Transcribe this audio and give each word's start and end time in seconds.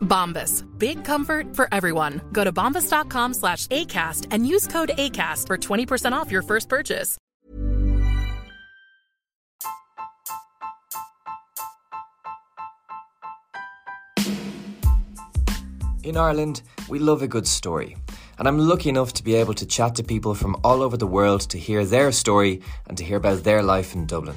Bombas. 0.00 0.64
Big 0.78 1.04
comfort 1.04 1.56
for 1.56 1.68
everyone. 1.72 2.20
Go 2.32 2.44
to 2.44 2.52
bombas.com 2.52 3.34
slash 3.34 3.66
ACAST 3.66 4.28
and 4.30 4.46
use 4.46 4.68
code 4.68 4.92
ACAST 4.96 5.48
for 5.48 5.58
20% 5.58 6.12
off 6.12 6.30
your 6.30 6.42
first 6.42 6.68
purchase. 6.68 7.16
In 16.04 16.18
Ireland, 16.18 16.60
we 16.86 16.98
love 16.98 17.22
a 17.22 17.26
good 17.26 17.46
story, 17.46 17.96
and 18.38 18.46
I'm 18.46 18.58
lucky 18.58 18.90
enough 18.90 19.14
to 19.14 19.24
be 19.24 19.34
able 19.36 19.54
to 19.54 19.64
chat 19.64 19.94
to 19.94 20.02
people 20.04 20.34
from 20.34 20.54
all 20.62 20.82
over 20.82 20.98
the 20.98 21.06
world 21.06 21.40
to 21.48 21.58
hear 21.58 21.86
their 21.86 22.12
story 22.12 22.60
and 22.86 22.98
to 22.98 23.04
hear 23.04 23.16
about 23.16 23.42
their 23.42 23.62
life 23.62 23.94
in 23.94 24.04
Dublin. 24.04 24.36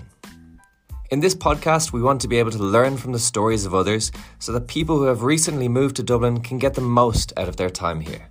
In 1.10 1.22
this 1.22 1.34
podcast, 1.34 1.94
we 1.94 2.02
want 2.02 2.20
to 2.20 2.28
be 2.28 2.38
able 2.38 2.52
to 2.52 2.58
learn 2.58 2.98
from 2.98 3.14
the 3.14 3.20
stories 3.20 3.66
of 3.66 3.74
others 3.74 4.12
so 4.40 4.52
that 4.52 4.68
people 4.68 4.98
who 4.98 5.06
have 5.06 5.24
recently 5.24 5.70
moved 5.70 5.96
to 5.96 6.04
Dublin 6.04 6.42
can 6.42 6.58
get 6.58 6.74
the 6.74 6.82
most 6.82 7.32
out 7.38 7.48
of 7.48 7.56
their 7.56 7.70
time 7.70 8.02
here. 8.02 8.28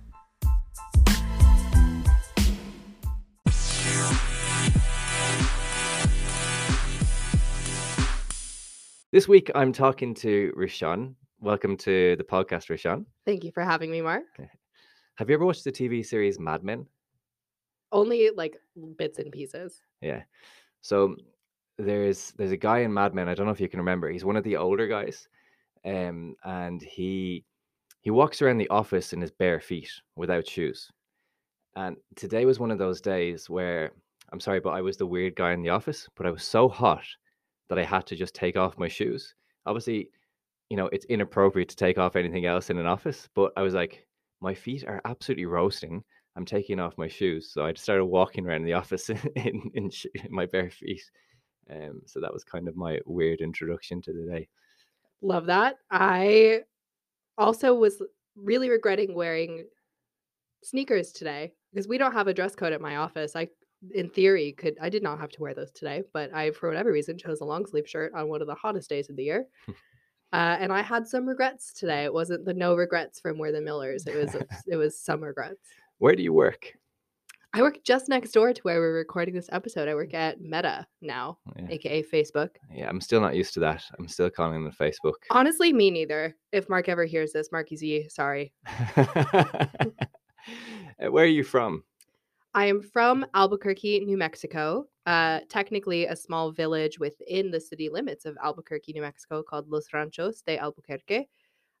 This 9.11 9.27
week, 9.27 9.49
I'm 9.55 9.73
talking 9.73 10.13
to 10.13 10.53
Roushon. 10.55 11.15
Welcome 11.39 11.77
to 11.77 12.15
the 12.15 12.23
podcast, 12.23 12.69
Roushon. 12.69 13.05
Thank 13.25 13.43
you 13.43 13.51
for 13.51 13.63
having 13.63 13.89
me, 13.89 14.01
Mark. 14.01 14.25
Have 15.15 15.29
you 15.31 15.33
ever 15.33 15.47
watched 15.47 15.63
the 15.63 15.71
TV 15.71 16.05
series 16.05 16.37
Mad 16.37 16.63
Men? 16.63 16.85
Only 17.91 18.29
like 18.35 18.57
bits 18.97 19.17
and 19.17 19.31
pieces. 19.31 19.81
Yeah. 19.99 20.21
So 20.81 21.15
there's 21.77 22.31
there's 22.37 22.51
a 22.51 22.57
guy 22.57 22.79
in 22.79 22.93
Mad 22.93 23.13
Men. 23.13 23.29
I 23.29 23.35
don't 23.35 23.45
know 23.45 23.51
if 23.51 23.61
you 23.61 23.69
can 23.69 23.79
remember. 23.79 24.09
He's 24.09 24.25
one 24.25 24.35
of 24.35 24.43
the 24.43 24.57
older 24.57 24.87
guys, 24.87 25.27
um, 25.85 26.35
and 26.43 26.81
he 26.81 27.43
he 28.01 28.11
walks 28.11 28.41
around 28.41 28.57
the 28.57 28.69
office 28.69 29.13
in 29.13 29.21
his 29.21 29.31
bare 29.31 29.59
feet 29.59 29.89
without 30.15 30.47
shoes. 30.47 30.89
And 31.75 31.97
today 32.15 32.45
was 32.45 32.59
one 32.59 32.71
of 32.71 32.79
those 32.79 33.01
days 33.01 33.49
where 33.49 33.91
I'm 34.31 34.39
sorry, 34.39 34.59
but 34.59 34.71
I 34.71 34.81
was 34.81 34.97
the 34.97 35.05
weird 35.05 35.35
guy 35.35 35.53
in 35.53 35.61
the 35.61 35.69
office. 35.69 36.07
But 36.15 36.25
I 36.25 36.31
was 36.31 36.43
so 36.43 36.67
hot 36.67 37.05
that 37.69 37.77
I 37.77 37.83
had 37.83 38.05
to 38.07 38.15
just 38.15 38.33
take 38.33 38.57
off 38.57 38.77
my 38.77 38.87
shoes. 38.87 39.35
Obviously, 39.65 40.09
you 40.69 40.77
know 40.77 40.87
it's 40.87 41.05
inappropriate 41.05 41.69
to 41.69 41.75
take 41.75 41.97
off 41.97 42.15
anything 42.15 42.45
else 42.45 42.69
in 42.69 42.77
an 42.79 42.87
office. 42.87 43.29
But 43.35 43.51
I 43.55 43.61
was 43.61 43.73
like, 43.75 44.05
my 44.41 44.53
feet 44.53 44.85
are 44.87 45.01
absolutely 45.05 45.45
roasting. 45.45 46.03
I'm 46.35 46.45
taking 46.45 46.79
off 46.79 46.97
my 46.97 47.07
shoes, 47.07 47.51
so 47.51 47.65
I 47.65 47.71
just 47.71 47.83
started 47.83 48.05
walking 48.05 48.45
around 48.47 48.63
the 48.63 48.73
office 48.73 49.09
in 49.35 49.71
in, 49.75 49.91
in 50.15 50.31
my 50.31 50.47
bare 50.47 50.71
feet. 50.71 51.03
Um, 51.69 52.01
so 52.05 52.19
that 52.19 52.33
was 52.33 52.43
kind 52.43 52.67
of 52.67 52.75
my 52.75 52.99
weird 53.05 53.41
introduction 53.41 54.01
to 54.03 54.13
the 54.13 54.29
day. 54.31 54.47
Love 55.21 55.45
that. 55.47 55.77
I 55.91 56.61
also 57.37 57.73
was 57.73 58.01
really 58.35 58.69
regretting 58.69 59.15
wearing 59.15 59.65
sneakers 60.63 61.11
today 61.11 61.53
because 61.71 61.87
we 61.87 61.97
don't 61.97 62.13
have 62.13 62.27
a 62.27 62.33
dress 62.33 62.55
code 62.55 62.73
at 62.73 62.81
my 62.81 62.97
office. 62.97 63.35
I 63.35 63.49
in 63.93 64.09
theory 64.09 64.53
could 64.53 64.75
I 64.81 64.89
did 64.89 65.03
not 65.03 65.19
have 65.19 65.29
to 65.31 65.41
wear 65.41 65.53
those 65.53 65.71
today, 65.71 66.03
but 66.13 66.33
I 66.33 66.51
for 66.51 66.69
whatever 66.69 66.91
reason 66.91 67.17
chose 67.17 67.41
a 67.41 67.45
long 67.45 67.65
sleeve 67.65 67.87
shirt 67.87 68.13
on 68.15 68.27
one 68.27 68.41
of 68.41 68.47
the 68.47 68.55
hottest 68.55 68.89
days 68.89 69.09
of 69.09 69.15
the 69.15 69.23
year. 69.23 69.45
Uh, 70.33 70.57
and 70.59 70.73
I 70.73 70.81
had 70.81 71.07
some 71.07 71.25
regrets 71.25 71.71
today. 71.71 72.03
It 72.03 72.13
wasn't 72.13 72.43
the 72.43 72.53
no 72.53 72.75
regrets 72.75 73.17
from 73.17 73.37
We're 73.37 73.53
the 73.53 73.61
Millers. 73.61 74.05
It 74.07 74.15
was 74.15 74.35
it 74.67 74.75
was 74.75 74.99
some 74.99 75.23
regrets. 75.23 75.69
Where 75.99 76.17
do 76.17 76.21
you 76.21 76.33
work? 76.33 76.73
I 77.57 77.61
work 77.63 77.83
just 77.83 78.07
next 78.07 78.33
door 78.33 78.53
to 78.53 78.61
where 78.61 78.79
we're 78.79 78.93
recording 78.93 79.33
this 79.33 79.49
episode. 79.51 79.89
I 79.89 79.95
work 79.95 80.13
at 80.13 80.39
Meta 80.39 80.85
now, 81.01 81.39
Yeah. 81.55 81.65
aka 81.71 82.03
Facebook. 82.03 82.49
Yeah, 82.71 82.87
I'm 82.87 83.01
still 83.01 83.19
not 83.19 83.35
used 83.35 83.55
to 83.55 83.59
that. 83.61 83.83
I'm 83.97 84.07
still 84.07 84.29
calling 84.29 84.63
it 84.63 84.73
Facebook. 84.77 85.13
Honestly, 85.31 85.73
me 85.73 85.89
neither. 85.89 86.35
If 86.51 86.69
Mark 86.69 86.87
ever 86.87 87.05
hears 87.05 87.33
this, 87.33 87.51
Marky 87.51 87.75
Z, 87.75 88.09
sorry. 88.09 88.53
Uh, 91.03 91.11
Where 91.11 91.25
are 91.25 91.27
you 91.27 91.43
from? 91.43 91.83
I 92.53 92.65
am 92.67 92.81
from 92.81 93.25
Albuquerque, 93.33 93.99
New 94.05 94.17
Mexico. 94.17 94.85
Uh, 95.05 95.41
technically, 95.49 96.05
a 96.05 96.15
small 96.15 96.51
village 96.51 96.97
within 96.99 97.51
the 97.51 97.59
city 97.59 97.89
limits 97.89 98.25
of 98.25 98.37
Albuquerque, 98.41 98.93
New 98.93 99.01
Mexico, 99.01 99.43
called 99.43 99.69
Los 99.69 99.91
Ranchos 99.93 100.41
de 100.41 100.57
Albuquerque. 100.57 101.27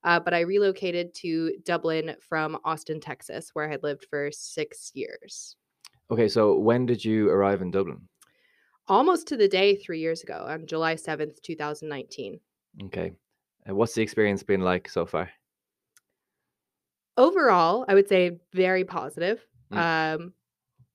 Uh, 0.03 0.19
but 0.19 0.33
I 0.33 0.41
relocated 0.41 1.13
to 1.15 1.53
Dublin 1.63 2.15
from 2.19 2.57
Austin, 2.65 2.99
Texas, 2.99 3.51
where 3.53 3.65
I 3.67 3.71
had 3.71 3.83
lived 3.83 4.05
for 4.09 4.29
six 4.31 4.91
years. 4.93 5.55
Okay, 6.09 6.27
so 6.27 6.57
when 6.57 6.85
did 6.85 7.03
you 7.03 7.29
arrive 7.29 7.61
in 7.61 7.71
Dublin? 7.71 8.07
Almost 8.87 9.27
to 9.27 9.37
the 9.37 9.47
day 9.49 9.75
three 9.75 9.99
years 9.99 10.23
ago, 10.23 10.45
on 10.47 10.65
July 10.65 10.95
7th, 10.95 11.41
2019. 11.41 12.39
Okay. 12.85 13.11
Uh, 13.69 13.75
what's 13.75 13.93
the 13.93 14.01
experience 14.01 14.43
been 14.43 14.61
like 14.61 14.87
so 14.89 15.05
far? 15.05 15.29
Overall, 17.17 17.83
I 17.87 17.95
would 17.95 18.07
say 18.07 18.39
very 18.53 18.85
positive. 18.85 19.45
Um, 19.71 20.33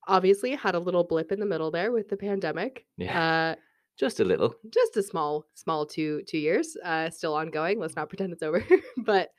obviously, 0.07 0.55
had 0.55 0.73
a 0.73 0.79
little 0.79 1.03
blip 1.03 1.31
in 1.31 1.39
the 1.39 1.45
middle 1.45 1.69
there 1.69 1.91
with 1.91 2.09
the 2.09 2.17
pandemic. 2.17 2.85
Yeah. 2.97 3.53
Uh, 3.53 3.55
Just 3.99 4.19
a 4.19 4.23
little. 4.23 4.55
just 4.73 4.97
a 4.97 5.03
small 5.03 5.45
small 5.53 5.85
two 5.85 6.23
two 6.23 6.39
years 6.39 6.75
uh 6.83 7.11
still 7.11 7.35
ongoing 7.35 7.77
let's 7.79 7.95
not 7.95 8.09
pretend 8.09 8.33
it's 8.33 8.41
over 8.41 8.65
but 8.97 9.29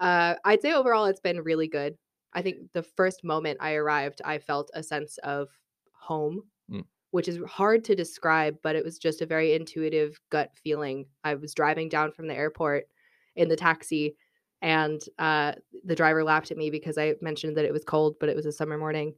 uh 0.00 0.34
i'd 0.44 0.60
say 0.60 0.72
overall 0.72 1.04
it's 1.06 1.20
been 1.20 1.40
really 1.42 1.68
good 1.68 1.94
i 2.34 2.42
think 2.42 2.56
the 2.72 2.82
first 2.82 3.24
moment 3.24 3.58
i 3.60 3.72
arrived 3.74 4.20
i 4.24 4.38
felt 4.38 4.70
a 4.74 4.82
sense 4.82 5.18
of 5.18 5.48
home 5.92 6.42
Mm. 6.70 6.84
which 7.10 7.26
is 7.26 7.38
hard 7.48 7.84
to 7.84 7.96
describe 7.96 8.56
but 8.62 8.76
it 8.76 8.84
was 8.84 8.98
just 8.98 9.22
a 9.22 9.26
very 9.26 9.54
intuitive 9.54 10.20
gut 10.30 10.50
feeling 10.62 11.06
i 11.24 11.34
was 11.34 11.52
driving 11.54 11.88
down 11.88 12.12
from 12.12 12.28
the 12.28 12.34
airport 12.34 12.86
in 13.34 13.48
the 13.48 13.56
taxi 13.56 14.14
and 14.62 15.00
uh 15.18 15.52
the 15.84 15.96
driver 15.96 16.22
laughed 16.22 16.50
at 16.52 16.56
me 16.56 16.70
because 16.70 16.96
i 16.98 17.14
mentioned 17.20 17.56
that 17.56 17.64
it 17.64 17.72
was 17.72 17.84
cold 17.84 18.14
but 18.20 18.28
it 18.28 18.36
was 18.36 18.46
a 18.46 18.52
summer 18.52 18.78
morning 18.78 19.14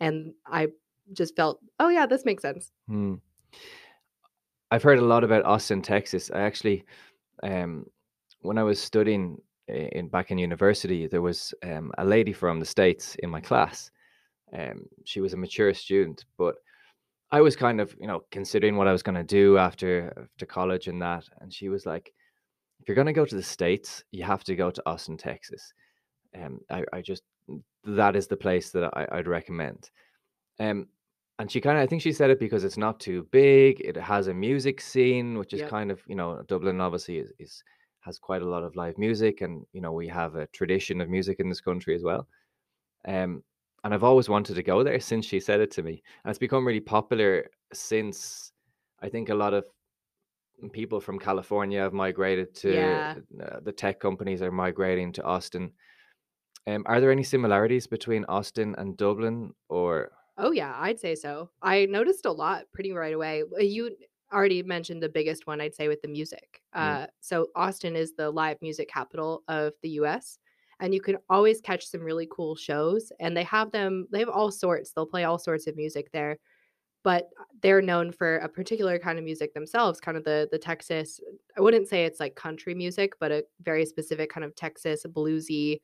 and 0.00 0.32
i 0.46 0.66
just 1.12 1.36
felt 1.36 1.60
oh 1.78 1.88
yeah 1.88 2.06
this 2.06 2.24
makes 2.24 2.42
sense 2.42 2.72
Hmm. 2.88 3.14
I've 4.72 4.82
heard 4.82 4.98
a 4.98 5.04
lot 5.04 5.22
about 5.22 5.44
Austin, 5.44 5.80
Texas. 5.80 6.28
I 6.34 6.40
actually, 6.40 6.84
um, 7.42 7.86
when 8.40 8.58
I 8.58 8.64
was 8.64 8.80
studying 8.80 9.40
in 9.68 10.08
back 10.08 10.30
in 10.30 10.38
university, 10.38 11.06
there 11.06 11.22
was 11.22 11.54
um, 11.62 11.92
a 11.98 12.04
lady 12.04 12.32
from 12.32 12.60
the 12.60 12.66
states 12.66 13.16
in 13.16 13.30
my 13.30 13.40
class. 13.40 13.90
Um, 14.56 14.86
she 15.04 15.20
was 15.20 15.32
a 15.32 15.36
mature 15.36 15.74
student, 15.74 16.24
but 16.38 16.56
I 17.32 17.40
was 17.40 17.56
kind 17.56 17.80
of, 17.80 17.94
you 18.00 18.06
know, 18.06 18.22
considering 18.30 18.76
what 18.76 18.86
I 18.88 18.92
was 18.92 19.02
going 19.02 19.16
to 19.16 19.24
do 19.24 19.58
after 19.58 20.12
after 20.32 20.46
college 20.46 20.88
and 20.88 21.02
that. 21.02 21.24
And 21.40 21.52
she 21.52 21.68
was 21.68 21.84
like, 21.86 22.12
"If 22.80 22.88
you're 22.88 22.94
going 22.94 23.06
to 23.08 23.12
go 23.12 23.24
to 23.26 23.34
the 23.34 23.42
states, 23.42 24.04
you 24.12 24.24
have 24.24 24.44
to 24.44 24.56
go 24.56 24.70
to 24.70 24.82
Austin, 24.86 25.16
Texas." 25.16 25.72
Um, 26.40 26.60
I, 26.70 26.84
I 26.92 27.02
just 27.02 27.22
that 27.84 28.16
is 28.16 28.26
the 28.26 28.36
place 28.36 28.70
that 28.70 28.84
I, 28.96 29.06
I'd 29.18 29.28
recommend. 29.28 29.90
Um, 30.58 30.88
and 31.38 31.50
she 31.50 31.60
kind 31.60 31.76
of, 31.78 31.82
I 31.82 31.86
think 31.86 32.02
she 32.02 32.12
said 32.12 32.30
it 32.30 32.40
because 32.40 32.64
it's 32.64 32.78
not 32.78 32.98
too 32.98 33.26
big. 33.30 33.80
It 33.80 33.96
has 33.96 34.28
a 34.28 34.34
music 34.34 34.80
scene, 34.80 35.38
which 35.38 35.52
is 35.52 35.60
Yep. 35.60 35.70
kind 35.70 35.90
of, 35.90 36.00
you 36.06 36.14
know, 36.14 36.42
Dublin 36.48 36.80
obviously 36.80 37.18
is, 37.18 37.32
is 37.38 37.62
has 38.06 38.18
quite 38.20 38.42
a 38.42 38.48
lot 38.48 38.64
of 38.64 38.76
live 38.76 38.98
music, 38.98 39.42
and 39.42 39.66
you 39.72 39.82
know 39.82 39.92
we 39.92 40.08
have 40.08 40.36
a 40.36 40.48
tradition 40.48 41.02
of 41.02 41.10
music 41.10 41.40
in 41.40 41.50
this 41.50 41.62
country 41.62 41.96
as 41.96 42.04
well. 42.04 42.28
Um, 43.06 43.44
and 43.84 43.94
I've 43.94 44.04
always 44.04 44.28
wanted 44.28 44.54
to 44.56 44.62
go 44.64 44.82
there 44.84 45.00
since 45.12 45.26
she 45.26 45.40
said 45.40 45.60
it 45.60 45.70
to 45.72 45.82
me. 45.82 46.02
And 46.24 46.30
it's 46.30 46.38
become 46.38 46.66
really 46.66 46.80
popular 46.80 47.50
since 47.72 48.52
I 49.00 49.08
think 49.10 49.28
a 49.30 49.34
lot 49.34 49.54
of 49.54 49.66
people 50.72 51.00
from 51.00 51.18
California 51.18 51.80
have 51.80 51.92
migrated 51.92 52.54
to 52.54 53.02
Yeah. 53.04 53.18
uh, 53.42 53.60
the 53.60 53.72
tech 53.72 54.00
companies 54.00 54.42
are 54.42 54.50
migrating 54.52 55.12
to 55.12 55.22
Austin. 55.22 55.72
Um, 56.66 56.84
are 56.86 57.00
there 57.00 57.12
any 57.12 57.24
similarities 57.24 57.86
between 57.86 58.24
Austin 58.26 58.74
and 58.78 58.96
Dublin 58.96 59.54
or 59.68 60.12
Oh 60.38 60.50
yeah, 60.50 60.74
I'd 60.78 61.00
say 61.00 61.14
so. 61.14 61.50
I 61.62 61.86
noticed 61.86 62.26
a 62.26 62.32
lot 62.32 62.70
pretty 62.72 62.92
right 62.92 63.14
away. 63.14 63.42
You 63.58 63.96
already 64.32 64.62
mentioned 64.62 65.02
the 65.02 65.08
biggest 65.08 65.46
one, 65.46 65.60
I'd 65.60 65.74
say, 65.74 65.88
with 65.88 66.02
the 66.02 66.08
music. 66.08 66.62
Mm. 66.80 67.04
Uh, 67.04 67.06
so 67.20 67.48
Austin 67.54 67.96
is 67.96 68.14
the 68.14 68.30
live 68.30 68.58
music 68.62 68.88
capital 68.88 69.42
of 69.48 69.72
the 69.82 69.90
U.S. 69.90 70.38
and 70.80 70.94
you 70.94 71.00
can 71.00 71.18
always 71.30 71.60
catch 71.60 71.86
some 71.86 72.02
really 72.02 72.28
cool 72.30 72.56
shows. 72.56 73.12
And 73.20 73.36
they 73.36 73.44
have 73.44 73.70
them; 73.72 74.06
they 74.12 74.20
have 74.20 74.28
all 74.28 74.50
sorts. 74.50 74.92
They'll 74.92 75.06
play 75.06 75.24
all 75.24 75.38
sorts 75.38 75.66
of 75.66 75.76
music 75.76 76.10
there, 76.12 76.38
but 77.04 77.28
they're 77.62 77.82
known 77.82 78.12
for 78.12 78.38
a 78.38 78.48
particular 78.48 78.98
kind 78.98 79.18
of 79.18 79.24
music 79.24 79.54
themselves, 79.54 80.00
kind 80.00 80.16
of 80.16 80.24
the 80.24 80.48
the 80.50 80.58
Texas. 80.58 81.20
I 81.56 81.60
wouldn't 81.60 81.88
say 81.88 82.04
it's 82.04 82.20
like 82.20 82.34
country 82.36 82.74
music, 82.74 83.14
but 83.20 83.32
a 83.32 83.44
very 83.62 83.86
specific 83.86 84.30
kind 84.30 84.44
of 84.44 84.54
Texas 84.56 85.04
bluesy 85.06 85.80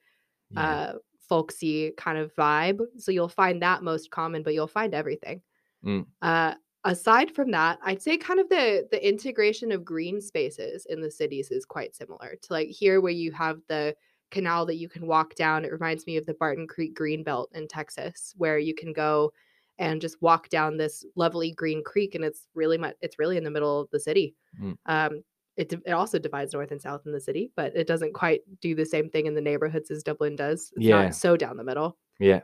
Yeah. 0.51 0.81
uh 0.91 0.95
folksy 1.29 1.93
kind 1.97 2.19
of 2.19 2.35
vibe. 2.35 2.81
So 2.99 3.13
you'll 3.13 3.29
find 3.29 3.63
that 3.63 3.83
most 3.83 4.11
common, 4.11 4.43
but 4.43 4.55
you'll 4.55 4.69
find 4.69 4.95
everything. 4.95 5.43
Mm. 5.85 6.07
Uh 6.23 6.55
aside 6.85 7.35
from 7.35 7.51
that, 7.53 7.79
I'd 7.83 8.03
say 8.03 8.17
kind 8.17 8.41
of 8.41 8.49
the 8.49 8.89
the 8.91 9.07
integration 9.07 9.73
of 9.73 9.85
green 9.85 10.21
spaces 10.21 10.87
in 10.87 11.01
the 11.01 11.11
cities 11.11 11.51
is 11.51 11.65
quite 11.65 11.95
similar 11.95 12.37
to 12.43 12.53
like 12.53 12.69
here 12.69 13.01
where 13.01 13.13
you 13.13 13.33
have 13.33 13.61
the 13.69 13.95
canal 14.31 14.65
that 14.67 14.77
you 14.77 14.89
can 14.89 15.07
walk 15.07 15.35
down. 15.35 15.65
It 15.65 15.73
reminds 15.73 16.07
me 16.07 16.17
of 16.17 16.27
the 16.27 16.35
Barton 16.35 16.67
Creek 16.67 16.95
Green 16.95 17.23
Belt 17.23 17.51
in 17.55 17.69
Texas, 17.69 18.35
where 18.37 18.59
you 18.59 18.75
can 18.75 18.93
go 18.93 19.33
and 19.79 20.01
just 20.01 20.21
walk 20.23 20.49
down 20.49 20.77
this 20.77 21.05
lovely 21.17 21.53
green 21.53 21.83
creek 21.85 22.15
and 22.15 22.25
it's 22.25 22.47
really 22.55 22.79
much 22.79 22.95
it's 23.01 23.19
really 23.19 23.37
in 23.37 23.45
the 23.45 23.51
middle 23.51 23.81
of 23.81 23.91
the 23.91 24.01
city. 24.01 24.35
Mm. 24.61 24.77
Um 24.87 25.23
it, 25.57 25.71
it 25.71 25.91
also 25.93 26.19
divides 26.19 26.55
north 26.55 26.71
and 26.71 26.81
south 26.81 27.03
in 27.05 27.13
the 27.13 27.21
city, 27.21 27.53
but 27.57 27.77
it 27.77 27.87
doesn't 27.87 28.15
quite 28.15 28.41
do 28.63 28.75
the 28.75 28.87
same 28.87 29.11
thing 29.11 29.27
in 29.27 29.35
the 29.35 29.41
neighborhoods 29.43 29.91
as 29.91 30.03
Dublin 30.03 30.35
does. 30.35 30.73
It's 30.77 30.87
Yeah. 30.87 31.03
not 31.03 31.15
so 31.15 31.37
down 31.37 31.59
the 31.59 31.65
middle. 31.65 31.99
yeah. 32.19 32.41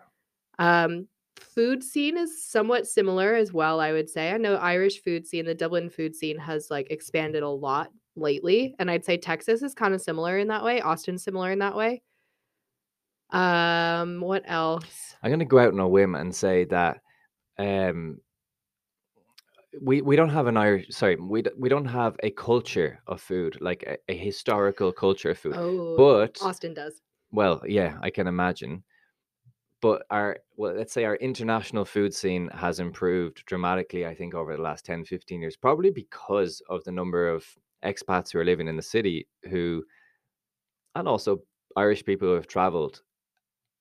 Um, 0.58 1.08
food 1.40 1.82
scene 1.82 2.16
is 2.16 2.44
somewhat 2.44 2.86
similar 2.86 3.34
as 3.34 3.52
well, 3.52 3.80
I 3.80 3.92
would 3.92 4.08
say. 4.08 4.30
I 4.32 4.36
know 4.36 4.56
Irish 4.56 5.02
food 5.02 5.26
scene, 5.26 5.44
the 5.44 5.54
Dublin 5.54 5.90
food 5.90 6.14
scene 6.14 6.38
has 6.38 6.70
like 6.70 6.90
expanded 6.90 7.42
a 7.42 7.48
lot 7.48 7.90
lately, 8.16 8.74
and 8.78 8.90
I'd 8.90 9.04
say 9.04 9.16
Texas 9.16 9.62
is 9.62 9.74
kind 9.74 9.94
of 9.94 10.00
similar 10.00 10.38
in 10.38 10.48
that 10.48 10.64
way. 10.64 10.80
Austin's 10.80 11.22
similar 11.24 11.50
in 11.52 11.58
that 11.60 11.76
way. 11.76 12.02
Um, 13.30 14.20
what 14.20 14.42
else? 14.46 15.16
I'm 15.22 15.30
gonna 15.30 15.44
go 15.44 15.58
out 15.58 15.72
on 15.72 15.80
a 15.80 15.88
whim 15.88 16.14
and 16.14 16.34
say 16.34 16.64
that 16.64 17.00
um 17.58 18.18
we 19.82 20.00
we 20.00 20.16
don't 20.16 20.30
have 20.30 20.46
an 20.46 20.56
Irish 20.56 20.86
sorry 20.90 21.16
we 21.16 21.42
we 21.58 21.68
don't 21.68 21.84
have 21.84 22.16
a 22.22 22.30
culture 22.30 23.00
of 23.06 23.20
food 23.20 23.58
like 23.60 23.82
a, 23.86 23.98
a 24.12 24.16
historical 24.16 24.92
culture 24.92 25.30
of 25.30 25.38
food 25.38 25.54
Oh, 25.56 25.94
but 25.96 26.38
Austin 26.40 26.72
does. 26.72 27.02
well 27.32 27.60
yeah 27.66 27.98
I 28.02 28.10
can 28.10 28.26
imagine 28.26 28.82
but 29.80 30.02
our 30.10 30.38
well 30.56 30.74
let's 30.74 30.92
say 30.92 31.04
our 31.04 31.16
international 31.16 31.84
food 31.84 32.12
scene 32.14 32.48
has 32.54 32.80
improved 32.80 33.44
dramatically 33.46 34.06
I 34.06 34.14
think 34.14 34.34
over 34.34 34.56
the 34.56 34.62
last 34.62 34.84
10 34.84 35.04
15 35.04 35.40
years 35.40 35.56
probably 35.56 35.90
because 35.90 36.62
of 36.68 36.84
the 36.84 36.92
number 36.92 37.28
of 37.28 37.44
expats 37.84 38.32
who 38.32 38.38
are 38.38 38.44
living 38.44 38.68
in 38.68 38.76
the 38.76 38.82
city 38.82 39.28
who 39.48 39.84
and 40.94 41.06
also 41.06 41.42
Irish 41.76 42.04
people 42.04 42.28
who 42.28 42.34
have 42.34 42.46
traveled 42.46 43.02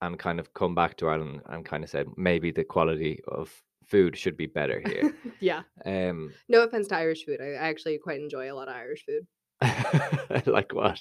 and 0.00 0.18
kind 0.18 0.38
of 0.38 0.54
come 0.54 0.74
back 0.74 0.96
to 0.98 1.08
Ireland 1.08 1.42
and 1.46 1.64
kind 1.64 1.82
of 1.82 1.90
said 1.90 2.06
maybe 2.16 2.50
the 2.50 2.64
quality 2.64 3.20
of 3.28 3.52
food 3.84 4.16
should 4.16 4.36
be 4.36 4.46
better 4.46 4.82
here. 4.86 5.14
yeah. 5.40 5.62
um, 5.84 6.32
No 6.48 6.62
offense 6.62 6.88
to 6.88 6.96
Irish 6.96 7.24
food. 7.24 7.40
I, 7.40 7.52
I 7.52 7.68
actually 7.68 7.98
quite 7.98 8.20
enjoy 8.20 8.52
a 8.52 8.54
lot 8.54 8.68
of 8.68 8.76
Irish 8.76 9.04
food. 9.04 9.26
like 10.46 10.72
what? 10.72 11.00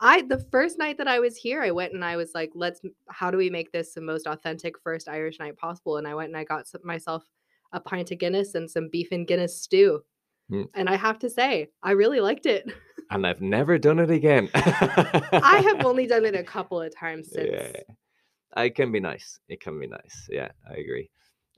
I 0.00 0.22
the 0.22 0.38
first 0.50 0.78
night 0.78 0.98
that 0.98 1.08
I 1.08 1.20
was 1.20 1.36
here, 1.36 1.62
I 1.62 1.70
went 1.70 1.92
and 1.92 2.04
I 2.04 2.16
was 2.16 2.32
like, 2.34 2.50
"Let's. 2.54 2.80
How 3.08 3.30
do 3.30 3.36
we 3.36 3.50
make 3.50 3.70
this 3.72 3.92
the 3.92 4.00
most 4.00 4.26
authentic 4.26 4.78
first 4.80 5.08
Irish 5.08 5.38
night 5.38 5.56
possible?" 5.56 5.98
And 5.98 6.08
I 6.08 6.14
went 6.14 6.28
and 6.28 6.36
I 6.36 6.44
got 6.44 6.66
some, 6.66 6.80
myself 6.84 7.24
a 7.72 7.80
pint 7.80 8.10
of 8.10 8.18
Guinness 8.18 8.54
and 8.54 8.70
some 8.70 8.88
beef 8.88 9.08
and 9.12 9.26
Guinness 9.26 9.60
stew. 9.60 10.00
Hmm. 10.48 10.62
And 10.74 10.88
I 10.88 10.96
have 10.96 11.18
to 11.20 11.30
say, 11.30 11.68
I 11.82 11.92
really 11.92 12.20
liked 12.20 12.46
it. 12.46 12.68
And 13.10 13.26
I've 13.26 13.40
never 13.40 13.76
done 13.78 13.98
it 13.98 14.10
again. 14.10 14.48
I 14.54 15.62
have 15.64 15.84
only 15.84 16.06
done 16.06 16.24
it 16.24 16.34
a 16.34 16.44
couple 16.44 16.80
of 16.80 16.94
times 16.94 17.30
since. 17.32 17.50
Yeah, 17.52 18.62
it 18.64 18.74
can 18.74 18.92
be 18.92 19.00
nice. 19.00 19.38
It 19.48 19.60
can 19.60 19.78
be 19.78 19.86
nice. 19.86 20.28
Yeah, 20.30 20.48
I 20.68 20.74
agree. 20.74 21.10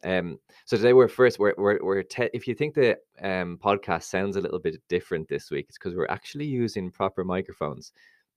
Um, 0.05 0.39
so 0.65 0.77
today 0.77 0.95
we're 0.95 1.09
first 1.09 1.39
we're 1.39 1.55
we're, 1.57 1.79
we're 1.83 2.03
te- 2.03 2.31
if 2.33 2.49
you 2.49 2.55
think 2.55 2.75
the 2.75 2.97
um 3.23 3.59
podcast 3.63 4.05
sounds 4.05 4.37
a 4.37 4.41
little 4.41 4.59
bit 4.59 4.77
different 4.89 5.29
this 5.29 5.51
week, 5.51 5.67
it's 5.69 5.79
because 5.79 5.95
we're 5.95 6.07
actually 6.09 6.47
using 6.47 6.91
proper 6.91 7.23
microphones. 7.23 7.93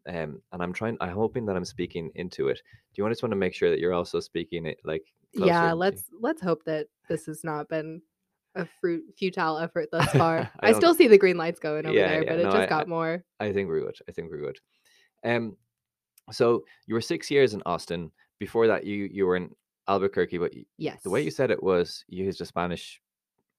Um, 0.07 0.41
and 0.51 0.61
I'm 0.61 0.73
trying. 0.73 0.97
I'm 1.01 1.13
hoping 1.13 1.45
that 1.47 1.55
I'm 1.55 1.65
speaking 1.65 2.11
into 2.15 2.49
it. 2.49 2.57
Do 2.57 2.99
you 2.99 3.03
want 3.03 3.11
just 3.13 3.23
want 3.23 3.31
to 3.31 3.37
make 3.37 3.53
sure 3.53 3.69
that 3.69 3.79
you're 3.79 3.93
also 3.93 4.19
speaking 4.19 4.65
it 4.65 4.79
like? 4.83 5.03
Yeah, 5.33 5.73
let's 5.73 6.03
let's 6.19 6.41
hope 6.41 6.63
that 6.65 6.87
this 7.09 7.25
has 7.25 7.43
not 7.43 7.67
been 7.69 8.01
a 8.55 8.65
fruit 8.79 9.03
futile 9.17 9.57
effort 9.57 9.89
thus 9.91 10.09
far. 10.13 10.49
I 10.61 10.69
I, 10.69 10.73
still 10.73 10.93
see 10.93 11.07
the 11.07 11.17
green 11.17 11.37
lights 11.37 11.59
going 11.59 11.85
over 11.85 11.95
Yeah, 11.95 12.07
there, 12.07 12.23
yeah, 12.23 12.29
but 12.29 12.39
it 12.39 12.43
no, 12.43 12.51
just 12.51 12.63
I- 12.63 12.67
got 12.67 12.87
more. 12.87 13.23
I 13.39 13.51
think 13.51 13.67
we're 13.67 13.81
good. 13.81 13.97
I 14.07 14.11
think 14.11 14.31
we're 14.31 14.39
good. 14.41 14.59
Um, 15.23 15.57
so 16.31 16.63
you 16.87 16.93
were 16.95 17.01
six 17.01 17.29
years 17.29 17.53
in 17.53 17.61
Austin. 17.65 18.11
Before 18.39 18.67
that, 18.67 18.85
you 18.85 19.09
you 19.11 19.25
were 19.25 19.35
in 19.35 19.49
Albuquerque, 19.87 20.37
but 20.37 20.53
Yes. 20.77 21.01
the 21.03 21.09
way 21.09 21.21
you 21.21 21.31
said 21.31 21.51
it 21.51 21.61
was 21.61 22.05
you 22.07 22.25
used 22.25 22.41
a 22.41 22.45
Spanish. 22.45 23.01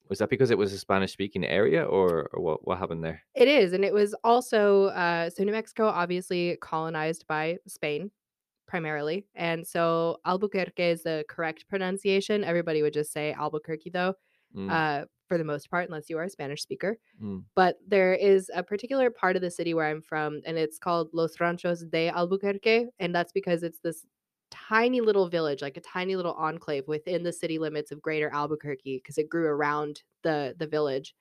Was 0.08 0.18
that 0.18 0.30
because 0.30 0.50
it 0.50 0.58
was 0.58 0.72
a 0.72 0.78
Spanish 0.78 1.12
speaking 1.12 1.44
area, 1.44 1.84
or, 1.84 2.28
or 2.32 2.40
what? 2.42 2.66
What 2.66 2.78
happened 2.78 3.04
there? 3.04 3.22
It 3.34 3.48
is, 3.48 3.72
and 3.72 3.84
it 3.84 3.92
was 3.92 4.14
also 4.24 4.86
uh, 4.86 5.30
so 5.30 5.44
New 5.44 5.52
Mexico, 5.52 5.86
obviously 5.86 6.56
colonized 6.60 7.26
by 7.26 7.58
Spain, 7.66 8.10
primarily, 8.66 9.26
and 9.34 9.66
so 9.66 10.18
Albuquerque 10.26 10.82
is 10.82 11.02
the 11.04 11.24
correct 11.28 11.68
pronunciation. 11.68 12.44
Everybody 12.44 12.82
would 12.82 12.94
just 12.94 13.12
say 13.12 13.32
Albuquerque, 13.34 13.90
though, 13.90 14.14
Mm, 14.54 14.68
uh, 14.70 15.04
for 15.28 15.38
the 15.38 15.44
most 15.44 15.70
part, 15.70 15.86
unless 15.88 16.10
you 16.10 16.18
are 16.18 16.24
a 16.24 16.30
Spanish 16.30 16.62
speaker. 16.62 16.98
mm, 17.20 17.46
But 17.54 17.78
there 17.86 18.14
is 18.14 18.50
a 18.54 18.62
particular 18.62 19.10
part 19.10 19.36
of 19.36 19.42
the 19.42 19.50
city 19.50 19.74
where 19.74 19.86
I'm 19.86 20.02
from, 20.02 20.42
and 20.46 20.58
it's 20.58 20.78
called 20.78 21.10
Los 21.14 21.40
Ranchos 21.40 21.84
de 21.84 22.08
Albuquerque, 22.10 22.88
and 23.00 23.14
that's 23.14 23.32
because 23.32 23.62
it's 23.62 23.80
this 23.80 24.06
tiny 24.68 25.00
little 25.00 25.28
village, 25.28 25.62
like 25.62 25.76
a 25.76 25.80
tiny 25.80 26.16
little 26.16 26.34
enclave 26.34 26.88
within 26.88 27.22
the 27.22 27.32
city 27.32 27.58
limits 27.58 27.90
of 27.92 28.02
Greater 28.02 28.30
Albuquerque, 28.32 28.98
because 28.98 29.18
it 29.18 29.28
grew 29.28 29.46
around 29.46 30.02
the 30.22 30.54
the 30.58 30.66
village, 30.66 31.14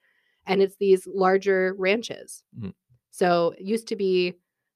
and 0.48 0.62
it's 0.62 0.78
these 0.78 1.08
larger 1.08 1.76
ranches. 1.78 2.44
Mhm. 2.58 2.74
So 3.12 3.52
it 3.58 3.62
used 3.66 3.88
to 3.90 3.96
be 3.96 4.36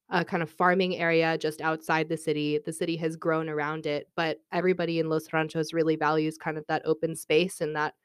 a 0.10 0.26
kind 0.26 0.42
of 0.44 0.50
farming 0.50 0.96
area 0.98 1.38
just 1.38 1.62
outside 1.62 2.10
the 2.10 2.18
city. 2.18 2.58
The 2.60 2.74
city 2.74 2.98
has 2.98 3.16
grown 3.16 3.48
around 3.50 3.86
it, 3.86 4.10
but 4.16 4.40
everybody 4.52 5.00
in 5.00 5.10
Los 5.10 5.32
Ranchos 5.34 5.74
really 5.74 5.96
values 5.96 6.38
kind 6.38 6.58
of 6.58 6.66
that 6.68 6.82
open 6.86 7.16
space 7.16 7.62
and 7.62 7.76
that 7.76 7.96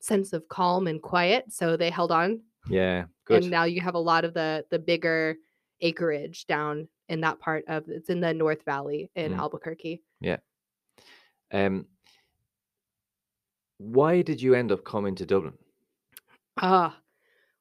sense 0.00 0.32
of 0.32 0.48
calm 0.48 0.86
and 0.86 1.02
quiet. 1.02 1.52
So 1.52 1.76
they 1.76 1.90
held 1.90 2.12
on 2.12 2.42
yeah, 2.68 3.06
good. 3.24 3.44
and 3.44 3.50
now 3.50 3.64
you 3.64 3.80
have 3.80 3.94
a 3.94 3.98
lot 4.00 4.24
of 4.24 4.34
the 4.34 4.66
the 4.70 4.78
bigger 4.78 5.36
acreage 5.80 6.46
down 6.46 6.88
in 7.08 7.20
that 7.22 7.38
part 7.40 7.64
of 7.68 7.88
it's 7.88 8.10
in 8.10 8.20
the 8.20 8.34
North 8.34 8.64
Valley 8.64 9.10
in 9.14 9.32
Mm. 9.32 9.38
Albuquerque. 9.38 10.02
Yeah. 10.20 10.38
Um, 11.52 11.86
why 13.76 14.22
did 14.22 14.40
you 14.40 14.54
end 14.54 14.72
up 14.72 14.82
coming 14.82 15.14
to 15.14 15.26
Dublin? 15.26 15.58
Ah, 16.58 16.98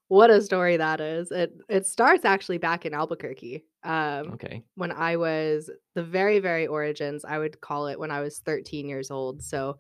what 0.10 0.32
a 0.32 0.42
story 0.42 0.78
that 0.78 1.02
is. 1.02 1.32
It 1.32 1.54
it 1.70 1.88
starts 1.88 2.26
actually 2.26 2.60
back 2.60 2.86
in 2.86 2.94
Albuquerque. 2.96 3.66
Um 3.84 4.34
Okay, 4.34 4.66
when 4.76 4.92
I 4.92 5.18
was 5.18 5.70
the 5.96 6.04
very 6.04 6.40
very 6.40 6.68
origins, 6.68 7.26
I 7.26 7.40
would 7.40 7.62
call 7.62 7.88
it 7.88 8.00
when 8.00 8.12
I 8.12 8.22
was 8.22 8.40
13 8.40 8.90
years 8.90 9.12
old, 9.12 9.44
so 9.44 9.80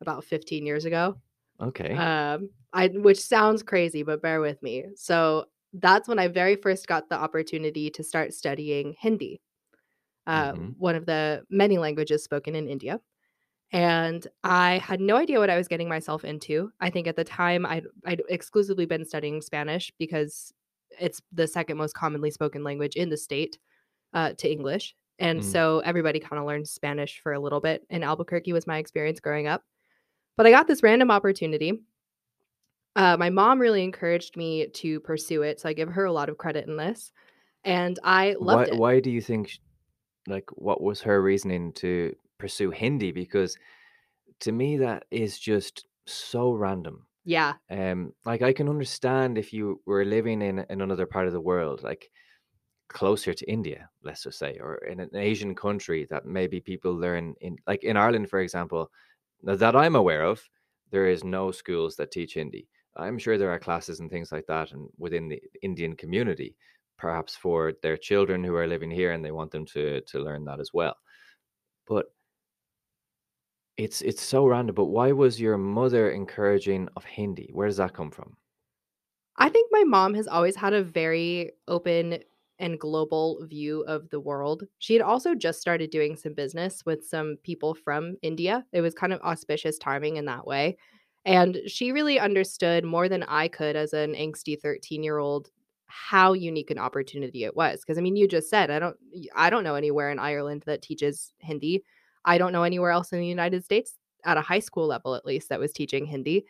about 0.00 0.24
15 0.24 0.66
years 0.66 0.86
ago. 0.86 1.20
okay, 1.60 2.02
Um 2.02 2.50
I 2.74 2.88
which 2.88 3.20
sounds 3.20 3.62
crazy, 3.64 4.02
but 4.04 4.22
bear 4.22 4.40
with 4.42 4.62
me. 4.62 4.86
So 4.96 5.46
that's 5.74 6.08
when 6.08 6.18
I 6.18 6.28
very 6.28 6.56
first 6.56 6.86
got 6.86 7.08
the 7.08 7.16
opportunity 7.16 7.90
to 7.90 8.02
start 8.04 8.34
studying 8.34 8.94
Hindi. 8.98 9.40
Uh, 10.26 10.52
Mhm. 10.52 10.74
one 10.78 10.94
of 10.94 11.06
the 11.06 11.44
many 11.50 11.78
languages 11.78 12.22
spoken 12.22 12.54
in 12.54 12.68
India. 12.68 13.00
And 13.72 14.26
I 14.44 14.78
had 14.78 15.00
no 15.00 15.16
idea 15.16 15.38
what 15.40 15.50
I 15.50 15.56
was 15.56 15.66
getting 15.66 15.88
myself 15.88 16.24
into. 16.24 16.70
I 16.80 16.90
think 16.90 17.06
at 17.06 17.16
the 17.16 17.24
time 17.24 17.64
I'd, 17.64 17.86
I'd 18.04 18.22
exclusively 18.28 18.84
been 18.86 19.04
studying 19.04 19.40
Spanish 19.40 19.90
because 19.98 20.52
it's 21.00 21.22
the 21.32 21.46
second 21.46 21.78
most 21.78 21.94
commonly 21.94 22.30
spoken 22.30 22.62
language 22.62 22.96
in 22.96 23.08
the 23.08 23.16
state 23.16 23.58
uh, 24.12 24.34
to 24.34 24.50
English. 24.50 24.94
And 25.18 25.40
Mm. 25.40 25.44
so 25.44 25.78
everybody 25.80 26.20
kind 26.20 26.38
of 26.38 26.46
learned 26.46 26.68
Spanish 26.68 27.20
for 27.20 27.32
a 27.32 27.40
little 27.40 27.60
bit. 27.60 27.86
In 27.88 28.02
Albuquerque 28.02 28.52
was 28.52 28.66
my 28.66 28.78
experience 28.78 29.20
growing 29.20 29.46
up. 29.46 29.64
But 30.36 30.46
I 30.46 30.50
got 30.50 30.66
this 30.66 30.82
random 30.82 31.10
opportunity. 31.10 31.82
Uh, 32.94 33.16
my 33.16 33.30
mom 33.30 33.58
really 33.58 33.82
encouraged 33.84 34.36
me 34.36 34.66
to 34.68 35.00
pursue 35.00 35.42
it. 35.42 35.60
So 35.60 35.68
I 35.68 35.72
give 35.72 35.88
her 35.90 36.04
a 36.04 36.12
lot 36.12 36.28
of 36.28 36.38
credit 36.38 36.68
in 36.68 36.76
this. 36.76 37.12
And 37.64 37.98
I 38.04 38.36
why 38.38 38.54
loved 38.56 38.68
it. 38.68 38.76
why 38.76 39.00
do 39.00 39.10
you 39.10 39.20
think? 39.20 39.48
sh- 39.48 39.58
Like, 40.26 40.48
what 40.54 40.80
was 40.80 41.00
her 41.02 41.22
reasoning 41.22 41.72
to 41.74 42.14
pursue 42.38 42.70
Hindi 42.70 43.12
because 43.12 43.56
to 44.40 44.52
me 44.52 44.78
that 44.78 45.04
is 45.10 45.38
just 45.38 45.86
so 46.06 46.52
random. 46.52 47.06
Yeah. 47.24 47.54
Um, 47.70 48.12
like 48.24 48.42
I 48.42 48.52
can 48.52 48.68
understand 48.68 49.38
if 49.38 49.52
you 49.52 49.80
were 49.86 50.04
living 50.04 50.42
in 50.42 50.58
in 50.68 50.80
another 50.80 51.06
part 51.06 51.26
of 51.28 51.32
the 51.32 51.40
world, 51.40 51.82
like 51.82 52.10
closer 52.88 53.32
to 53.34 53.50
India, 53.50 53.88
let's 54.02 54.24
just 54.24 54.38
say, 54.38 54.58
or 54.60 54.76
in 54.84 55.00
an 55.00 55.10
Asian 55.14 55.54
country 55.54 56.06
that 56.10 56.26
maybe 56.26 56.60
people 56.60 56.92
learn 56.94 57.34
in, 57.40 57.56
like 57.66 57.84
in 57.84 57.96
Ireland, 57.96 58.28
for 58.28 58.40
example, 58.40 58.90
that 59.42 59.76
I'm 59.76 59.96
aware 59.96 60.24
of, 60.24 60.42
there 60.90 61.06
is 61.08 61.24
no 61.24 61.52
schools 61.52 61.96
that 61.96 62.10
teach 62.10 62.34
Hindi. 62.34 62.68
I'm 62.96 63.18
sure 63.18 63.38
there 63.38 63.50
are 63.50 63.58
classes 63.58 64.00
and 64.00 64.10
things 64.10 64.32
like 64.32 64.46
that, 64.46 64.72
and 64.72 64.88
within 64.98 65.28
the 65.28 65.42
Indian 65.62 65.96
community, 65.96 66.56
perhaps 66.98 67.36
for 67.36 67.72
their 67.82 67.96
children 67.96 68.44
who 68.44 68.54
are 68.56 68.66
living 68.66 68.90
here 68.90 69.12
and 69.12 69.24
they 69.24 69.32
want 69.32 69.50
them 69.52 69.66
to 69.66 70.00
to 70.02 70.20
learn 70.20 70.44
that 70.44 70.60
as 70.60 70.70
well. 70.74 70.96
But 71.86 72.14
it's 73.76 74.00
it's 74.02 74.22
so 74.22 74.46
random. 74.46 74.74
But 74.74 74.86
why 74.86 75.12
was 75.12 75.38
your 75.40 75.58
mother 75.58 76.10
encouraging 76.10 76.88
of 76.96 77.04
Hindi? 77.04 77.50
Where 77.52 77.66
does 77.68 77.76
that 77.78 77.92
come 77.94 78.10
from? 78.10 78.36
I 79.36 79.48
think 79.48 79.68
my 79.72 79.84
mom 79.84 80.14
has 80.14 80.26
always 80.26 80.56
had 80.56 80.74
a 80.74 80.82
very 80.84 81.52
open 81.68 82.18
and 82.58 82.78
global 82.78 83.44
view 83.46 83.80
of 83.82 84.10
the 84.10 84.20
world. 84.20 84.64
She 84.78 84.92
had 84.94 85.02
also 85.02 85.34
just 85.34 85.60
started 85.60 85.90
doing 85.90 86.16
some 86.16 86.34
business 86.34 86.84
with 86.84 87.04
some 87.04 87.36
people 87.42 87.74
from 87.74 88.16
India. 88.22 88.66
It 88.72 88.82
was 88.82 88.94
kind 88.94 89.12
of 89.12 89.20
auspicious 89.22 89.78
timing 89.78 90.16
in 90.16 90.26
that 90.26 90.46
way. 90.46 90.76
And 91.24 91.60
she 91.66 91.92
really 91.92 92.18
understood 92.18 92.84
more 92.84 93.08
than 93.08 93.22
I 93.24 93.48
could 93.48 93.76
as 93.76 93.92
an 93.92 94.14
angsty 94.14 94.60
13 94.60 95.02
year 95.02 95.18
old 95.18 95.50
how 95.86 96.32
unique 96.32 96.70
an 96.70 96.78
opportunity 96.78 97.44
it 97.44 97.54
was. 97.56 97.80
Because 97.80 97.98
I 97.98 98.00
mean, 98.00 98.16
you 98.16 98.26
just 98.26 98.50
said 98.50 98.70
I 98.70 98.78
don't 98.78 98.96
I 99.34 99.50
don't 99.50 99.64
know 99.64 99.74
anywhere 99.76 100.10
in 100.10 100.18
Ireland 100.18 100.64
that 100.66 100.82
teaches 100.82 101.32
Hindi. 101.38 101.84
I 102.24 102.38
don't 102.38 102.52
know 102.52 102.62
anywhere 102.64 102.90
else 102.90 103.12
in 103.12 103.20
the 103.20 103.26
United 103.26 103.64
States 103.64 103.98
at 104.24 104.36
a 104.36 104.42
high 104.42 104.60
school 104.60 104.86
level 104.86 105.14
at 105.14 105.26
least 105.26 105.48
that 105.48 105.60
was 105.60 105.72
teaching 105.72 106.06
Hindi. 106.06 106.44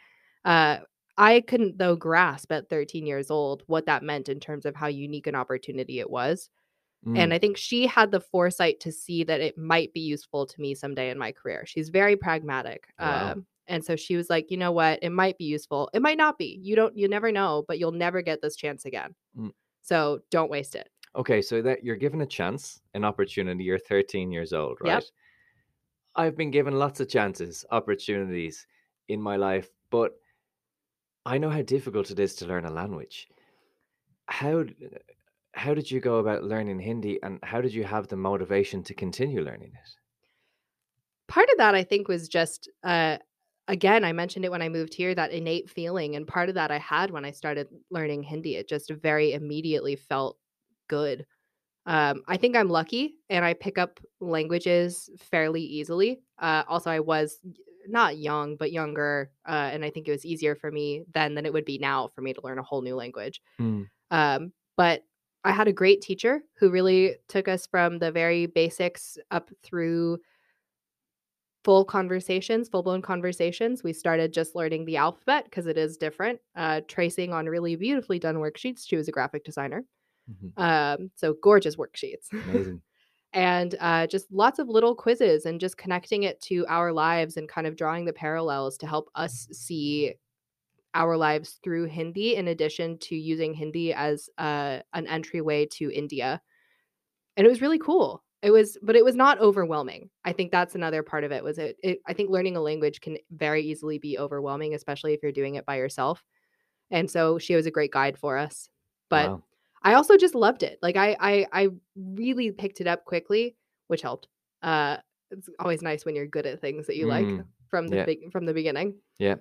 Uh, 0.45 0.79
I 1.19 1.41
couldn't 1.43 1.79
though 1.79 1.97
grasp 1.97 2.51
at 2.53 2.69
13 2.71 3.07
years 3.07 3.31
old 3.31 3.65
what 3.67 3.87
that 3.87 4.03
meant 4.03 4.29
in 4.29 4.41
terms 4.41 4.65
of 4.65 4.75
how 4.77 4.87
unique 4.89 5.27
an 5.27 5.35
opportunity 5.35 6.01
it 6.01 6.11
was. 6.11 6.49
And 7.15 7.33
Mm, 7.33 7.35
I 7.35 7.39
think 7.39 7.57
she 7.59 7.87
had 7.87 8.11
the 8.11 8.21
foresight 8.21 8.81
to 8.81 8.93
see 8.93 9.25
that 9.25 9.41
it 9.41 9.59
might 9.59 9.93
be 9.93 10.01
useful 10.01 10.47
to 10.47 10.61
me 10.61 10.75
someday 10.75 11.11
in 11.11 11.19
my 11.19 11.33
career. 11.33 11.65
She's 11.67 11.91
very 11.91 12.17
pragmatic. 12.17 12.89
wow. 12.99 13.33
Um, 13.33 13.47
and 13.67 13.85
so 13.85 13.97
she 13.97 14.17
was 14.17 14.29
like, 14.29 14.51
you 14.51 14.57
know 14.57 14.73
what? 14.73 14.99
It 15.03 15.11
might 15.11 15.39
be 15.39 15.45
useful. 15.45 15.91
It 15.95 16.03
might 16.03 16.19
not 16.19 16.39
be. 16.39 16.59
You 16.63 16.77
don't, 16.77 16.97
you 16.97 17.09
never 17.09 17.31
know, 17.31 17.65
but 17.69 17.79
you'll 17.79 17.93
never 17.93 18.23
get 18.23 18.43
this 18.43 18.57
chance 18.57 18.85
again. 18.85 19.15
Mm. 19.39 19.53
So 19.83 20.21
don't 20.31 20.51
waste 20.51 20.75
it. 20.75 20.89
Okay, 21.15 21.43
so 21.43 21.61
that 21.63 21.85
you're 21.85 21.97
given 21.97 22.23
a 22.23 22.27
chance, 22.27 22.81
an 22.95 23.05
opportunity. 23.05 23.65
You're 23.65 23.79
13 23.79 24.33
years 24.33 24.53
old, 24.53 24.79
right? 24.81 24.95
Yep. 24.95 25.05
I've 26.17 26.37
been 26.37 26.51
given 26.51 26.79
lots 26.79 27.01
of 27.01 27.09
chances, 27.09 27.65
opportunities 27.71 28.67
in 29.09 29.21
my 29.21 29.37
life, 29.37 29.71
but 29.91 30.13
I 31.25 31.39
know 31.39 31.51
how 31.51 31.63
difficult 31.63 32.11
it 32.11 32.19
is 32.19 32.35
to 32.37 32.47
learn 32.47 32.65
a 32.65 32.71
language. 32.71 33.29
How 34.27 34.65
how 35.55 35.75
did 35.75 35.91
you 35.91 36.01
go 36.01 36.17
about 36.17 36.45
learning 36.45 36.81
Hindi, 36.81 37.23
and 37.23 37.39
how 37.43 37.61
did 37.61 37.75
you 37.75 37.85
have 37.85 38.09
the 38.09 38.17
motivation 38.17 38.83
to 38.85 38.95
continue 38.95 39.43
learning 39.43 39.73
it? 39.75 39.91
Part 41.29 41.49
of 41.51 41.59
that, 41.59 41.75
I 41.75 41.85
think, 41.85 42.09
was 42.09 42.29
just, 42.29 42.71
uh, 42.85 43.19
again, 43.73 44.05
I 44.05 44.13
mentioned 44.13 44.45
it 44.45 44.51
when 44.51 44.61
I 44.61 44.69
moved 44.69 44.93
here, 44.93 45.15
that 45.15 45.33
innate 45.33 45.71
feeling. 45.71 46.15
And 46.15 46.27
part 46.27 46.51
of 46.51 46.55
that 46.57 46.71
I 46.71 46.79
had 46.79 47.11
when 47.11 47.25
I 47.25 47.31
started 47.31 47.69
learning 47.91 48.23
Hindi. 48.23 48.57
It 48.57 48.69
just 48.69 48.91
very 48.91 49.33
immediately 49.33 49.97
felt 49.97 50.39
good. 50.89 51.25
Um, 51.87 52.23
I 52.29 52.37
think 52.37 52.55
I'm 52.55 52.69
lucky 52.69 53.17
and 53.31 53.45
I 53.45 53.55
pick 53.55 53.79
up 53.79 53.99
languages 54.21 55.11
fairly 55.19 55.63
easily. 55.63 56.23
Uh, 56.39 56.65
also, 56.69 56.91
I 56.91 57.01
was 57.01 57.39
not 57.89 58.19
young, 58.19 58.57
but 58.57 58.73
younger. 58.73 59.33
Uh, 59.49 59.71
and 59.73 59.85
I 59.85 59.91
think 59.91 60.07
it 60.07 60.13
was 60.13 60.27
easier 60.27 60.55
for 60.55 60.71
me 60.71 61.05
then 61.15 61.35
than 61.35 61.47
it 61.47 61.53
would 61.53 61.65
be 61.65 61.79
now 61.79 62.09
for 62.15 62.21
me 62.21 62.35
to 62.35 62.41
learn 62.45 62.59
a 62.59 62.63
whole 62.63 62.83
new 62.83 62.95
language. 62.95 63.41
Mm, 63.61 63.89
Um, 64.11 64.53
but 64.77 65.05
I 65.45 65.53
had 65.53 65.67
a 65.67 65.73
great 65.73 66.03
teacher 66.03 66.43
who 66.59 66.71
really 66.71 67.17
took 67.29 67.49
us 67.49 67.67
from 67.67 67.99
the 67.99 68.13
very 68.13 68.47
basics 68.47 69.19
up 69.31 69.51
through 69.65 70.19
full 71.65 71.85
conversations, 71.85 72.69
full 72.69 72.83
blown 72.83 73.03
conversations. 73.03 73.83
We 73.85 73.93
started 73.93 74.33
just 74.33 74.55
learning 74.55 74.85
the 74.85 74.97
alphabet 74.97 75.45
because 75.45 75.67
it 75.67 75.79
is 75.79 75.97
different, 75.97 76.41
uh, 76.57 76.83
tracing 76.89 77.33
on 77.33 77.47
really 77.47 77.77
beautifully 77.77 78.19
done 78.19 78.37
worksheets. 78.37 78.87
She 78.89 78.97
was 78.97 79.09
a 79.09 79.13
graphic 79.13 79.45
designer. 79.45 79.85
mhm, 80.29 80.53
Um, 80.57 81.11
so 81.17 81.35
gorgeous 81.35 81.77
worksheets. 81.77 82.29
Amazing. 82.33 82.83
and 83.33 83.77
uh, 83.81 84.07
just 84.07 84.31
lots 84.33 84.59
of 84.59 84.69
little 84.69 84.95
quizzes 84.95 85.47
and 85.47 85.61
just 85.61 85.79
connecting 85.79 86.25
it 86.25 86.41
to 86.43 86.67
our 86.69 86.93
lives 86.93 87.37
and 87.37 87.49
kind 87.49 87.67
of 87.67 87.77
drawing 87.77 88.05
the 88.05 88.13
parallels 88.13 88.77
to 88.79 88.87
help 88.87 89.11
us 89.15 89.49
see 89.53 90.15
our 90.95 91.17
lives 91.17 91.59
through 91.65 91.87
Hindi 91.87 92.37
in 92.37 92.49
addition 92.49 92.99
to 92.99 93.17
using 93.17 93.55
Hindi 93.55 93.95
as 93.95 94.29
uh, 94.39 94.81
an 94.93 95.07
entryway 95.07 95.67
to 95.73 95.91
India. 95.91 96.43
And 97.37 97.47
it 97.47 97.51
was 97.51 97.63
really 97.63 97.79
cool. 97.79 98.25
It 98.43 98.51
was, 98.51 98.77
but 98.83 98.97
it 98.97 99.05
was 99.05 99.15
not 99.15 99.39
overwhelming. 99.41 100.11
I 100.25 100.33
think 100.33 100.51
that's 100.51 100.75
another 100.75 101.03
part 101.03 101.23
of 101.23 101.31
it. 101.31 101.45
Was 101.45 101.59
it, 101.59 101.77
it? 101.83 102.01
I 102.09 102.13
think 102.13 102.29
learning 102.31 102.57
a 102.57 102.61
language 102.61 103.01
can 103.01 103.17
very 103.31 103.63
easily 103.63 103.99
be 103.99 104.19
overwhelming, 104.19 104.75
especially 104.75 105.15
if 105.15 105.21
you're 105.23 105.31
doing 105.33 105.55
it 105.55 105.65
by 105.65 105.77
yourself. 105.77 106.25
And 106.91 107.09
so 107.11 107.39
she 107.39 107.55
was 107.55 107.67
a 107.67 107.71
great 107.71 107.93
guide 107.93 108.19
for 108.19 108.37
us. 108.37 108.69
But 109.09 109.31
Wow. 109.31 109.43
I 109.85 109.95
also 109.95 110.17
just 110.17 110.35
loved 110.35 110.63
it. 110.63 110.79
Like 110.83 110.97
I 110.97 111.17
I 111.21 111.47
I 111.53 111.69
really 111.97 112.51
picked 112.53 112.81
it 112.81 112.87
up 112.87 113.05
quickly, 113.05 113.57
which 113.87 114.03
helped. 114.03 114.29
Uh 114.63 114.97
it's 115.31 115.49
always 115.59 115.81
nice 115.83 116.05
when 116.05 116.15
you're 116.17 116.27
good 116.27 116.47
at 116.47 116.61
things 116.61 116.87
that 116.89 116.97
you 116.97 117.07
like 117.07 117.25
Mm, 117.25 117.47
from 117.69 117.89
the 117.89 117.97
yeah. 117.97 118.05
big 118.05 118.33
from 118.33 118.45
the 118.45 118.55
beginning. 118.55 118.97
Yeah. 119.19 119.37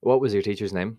What 0.00 0.20
was 0.20 0.34
your 0.34 0.42
teacher's 0.42 0.72
name? 0.72 0.98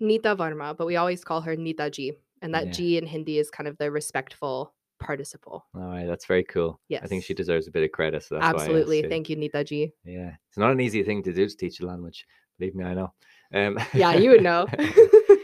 Nita 0.00 0.34
Varma, 0.34 0.76
but 0.76 0.86
we 0.86 0.96
always 0.96 1.22
call 1.22 1.40
her 1.42 1.54
Nita 1.54 1.90
Ji. 1.90 2.12
And 2.42 2.54
that 2.54 2.66
Yeah. 2.66 2.72
Ji 2.72 2.98
in 2.98 3.06
Hindi 3.06 3.38
is 3.38 3.50
kind 3.50 3.68
of 3.68 3.78
the 3.78 3.90
respectful 3.90 4.74
participle. 5.02 5.64
All 5.74 5.82
right, 5.82 6.06
that's 6.06 6.26
very 6.26 6.44
cool. 6.44 6.80
Yes. 6.88 7.02
I 7.04 7.06
think 7.06 7.24
she 7.24 7.34
deserves 7.34 7.68
a 7.68 7.70
bit 7.70 7.84
of 7.84 7.92
credit, 7.92 8.22
so 8.22 8.36
that's 8.36 8.54
why 8.54 8.62
Absolutely. 8.62 9.02
Thank 9.08 9.28
you, 9.28 9.36
Nita 9.36 9.64
Ji. 9.64 9.92
Yeah, 10.04 10.34
it's 10.48 10.58
not 10.58 10.72
an 10.72 10.80
easy 10.80 11.02
thing 11.02 11.22
to 11.24 11.32
do 11.32 11.48
to 11.48 11.56
teach 11.56 11.80
a 11.80 11.86
language. 11.86 12.26
Believe 12.58 12.74
me, 12.74 12.84
I 12.84 12.94
know. 12.94 13.12
Um, 13.54 13.78
Yeah, 13.92 14.14
you 14.14 14.30
would 14.30 14.42
know. 14.42 14.66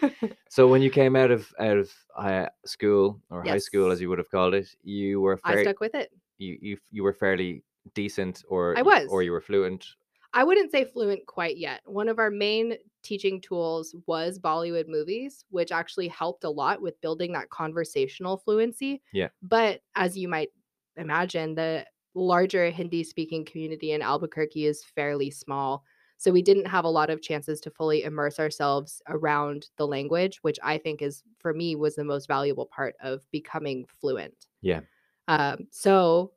so 0.48 0.66
when 0.66 0.82
you 0.82 0.90
came 0.90 1.16
out 1.16 1.30
of 1.30 1.52
out 1.58 1.76
of 1.78 1.92
uh, 2.16 2.46
school 2.64 3.20
or 3.30 3.42
high 3.42 3.58
school, 3.58 3.90
as 3.90 4.00
you 4.00 4.08
would 4.08 4.18
have 4.18 4.30
called 4.30 4.54
it, 4.54 4.68
you 4.82 5.20
were 5.20 5.38
I 5.44 5.62
stuck 5.62 5.80
with 5.80 5.94
it. 5.94 6.10
you 6.38 6.58
you 6.60 6.78
you 6.90 7.02
were 7.02 7.12
fairly 7.12 7.64
decent, 7.94 8.44
or 8.48 8.76
I 8.76 8.82
was, 8.82 9.08
or 9.10 9.22
you 9.22 9.32
were 9.32 9.40
fluent. 9.40 9.84
I 10.32 10.44
wouldn't 10.44 10.70
say 10.70 10.84
fluent 10.84 11.26
quite 11.26 11.56
yet. 11.56 11.80
One 11.86 12.08
of 12.08 12.18
our 12.18 12.30
main 12.30 12.76
teaching 13.02 13.40
tools 13.40 13.94
was 14.06 14.38
Bollywood 14.38 14.88
movies, 14.88 15.44
which 15.50 15.72
actually 15.72 16.08
helped 16.08 16.44
a 16.44 16.50
lot 16.50 16.80
with 16.82 17.00
building 17.00 17.32
that 17.32 17.50
conversational 17.50 18.38
fluency. 18.38 19.02
Yeah. 19.12 19.28
But 19.42 19.82
as 19.94 20.16
you 20.16 20.28
might 20.28 20.50
imagine, 20.96 21.54
the 21.54 21.86
larger 22.14 22.70
Hindi 22.70 23.04
speaking 23.04 23.44
community 23.44 23.92
in 23.92 24.02
Albuquerque 24.02 24.66
is 24.66 24.84
fairly 24.84 25.30
small. 25.30 25.84
So 26.16 26.32
we 26.32 26.42
didn't 26.42 26.66
have 26.66 26.84
a 26.84 26.90
lot 26.90 27.10
of 27.10 27.22
chances 27.22 27.60
to 27.60 27.70
fully 27.70 28.02
immerse 28.02 28.40
ourselves 28.40 29.00
around 29.08 29.66
the 29.76 29.86
language, 29.86 30.38
which 30.42 30.58
I 30.64 30.76
think 30.76 31.00
is, 31.00 31.22
for 31.38 31.54
me, 31.54 31.76
was 31.76 31.94
the 31.94 32.02
most 32.02 32.26
valuable 32.26 32.66
part 32.66 32.96
of 33.00 33.22
becoming 33.30 33.86
fluent. 34.00 34.46
Yeah. 34.60 34.80
Um, 35.28 35.68
so 35.70 36.32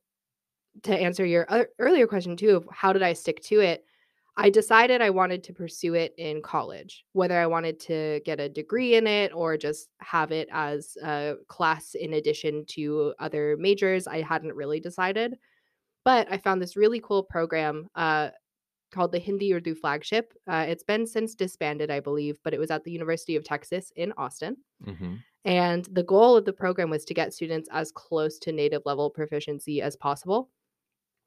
to 0.83 0.95
answer 0.95 1.25
your 1.25 1.47
earlier 1.79 2.05
question 2.05 2.37
too 2.37 2.57
of 2.57 2.67
how 2.71 2.93
did 2.93 3.01
I 3.01 3.13
stick 3.13 3.41
to 3.45 3.59
it, 3.59 3.83
I 4.41 4.50
decided 4.50 5.01
I 5.01 5.12
wanted 5.12 5.43
to 5.43 5.53
pursue 5.53 5.93
it 5.93 6.15
in 6.17 6.41
college, 6.41 7.05
whether 7.13 7.38
I 7.38 7.45
wanted 7.45 7.79
to 7.81 8.21
get 8.25 8.39
a 8.39 8.50
degree 8.50 8.95
in 8.95 9.05
it 9.05 9.31
or 9.36 9.55
just 9.55 9.89
have 10.00 10.31
it 10.31 10.50
as 10.51 10.98
a 11.03 11.36
class 11.48 11.93
in 11.93 12.13
addition 12.13 12.65
to 12.69 13.13
other 13.19 13.55
majors. 13.60 14.07
I 14.07 14.21
hadn't 14.21 14.55
really 14.55 14.79
decided, 14.79 15.36
but 16.03 16.27
I 16.31 16.39
found 16.39 16.60
this 16.60 16.75
really 16.75 17.00
cool 17.00 17.21
program 17.21 17.88
uh, 17.93 18.31
called 18.91 19.12
the 19.12 19.19
Hindi 19.19 19.53
Urdu 19.53 19.75
Flagship. 19.75 20.33
Uh, 20.48 20.65
it's 20.67 20.83
been 20.83 21.05
since 21.05 21.36
disbanded, 21.36 21.91
I 21.91 22.00
believe, 22.00 22.39
but 22.43 22.55
it 22.55 22.60
was 22.60 22.71
at 22.71 22.83
the 22.83 22.91
University 22.91 23.36
of 23.36 23.43
Texas 23.43 23.91
in 23.95 24.12
Austin. 24.17 24.57
hmm 24.83 25.17
And 25.45 25.86
the 25.91 26.03
goal 26.03 26.36
of 26.36 26.45
the 26.45 26.53
program 26.53 26.89
was 26.89 27.05
to 27.05 27.13
get 27.13 27.36
students 27.36 27.69
as 27.71 27.91
close 27.91 28.39
to 28.39 28.51
native 28.51 28.81
level 28.86 29.12
proficiency 29.12 29.83
as 29.83 29.95
possible. 29.95 30.50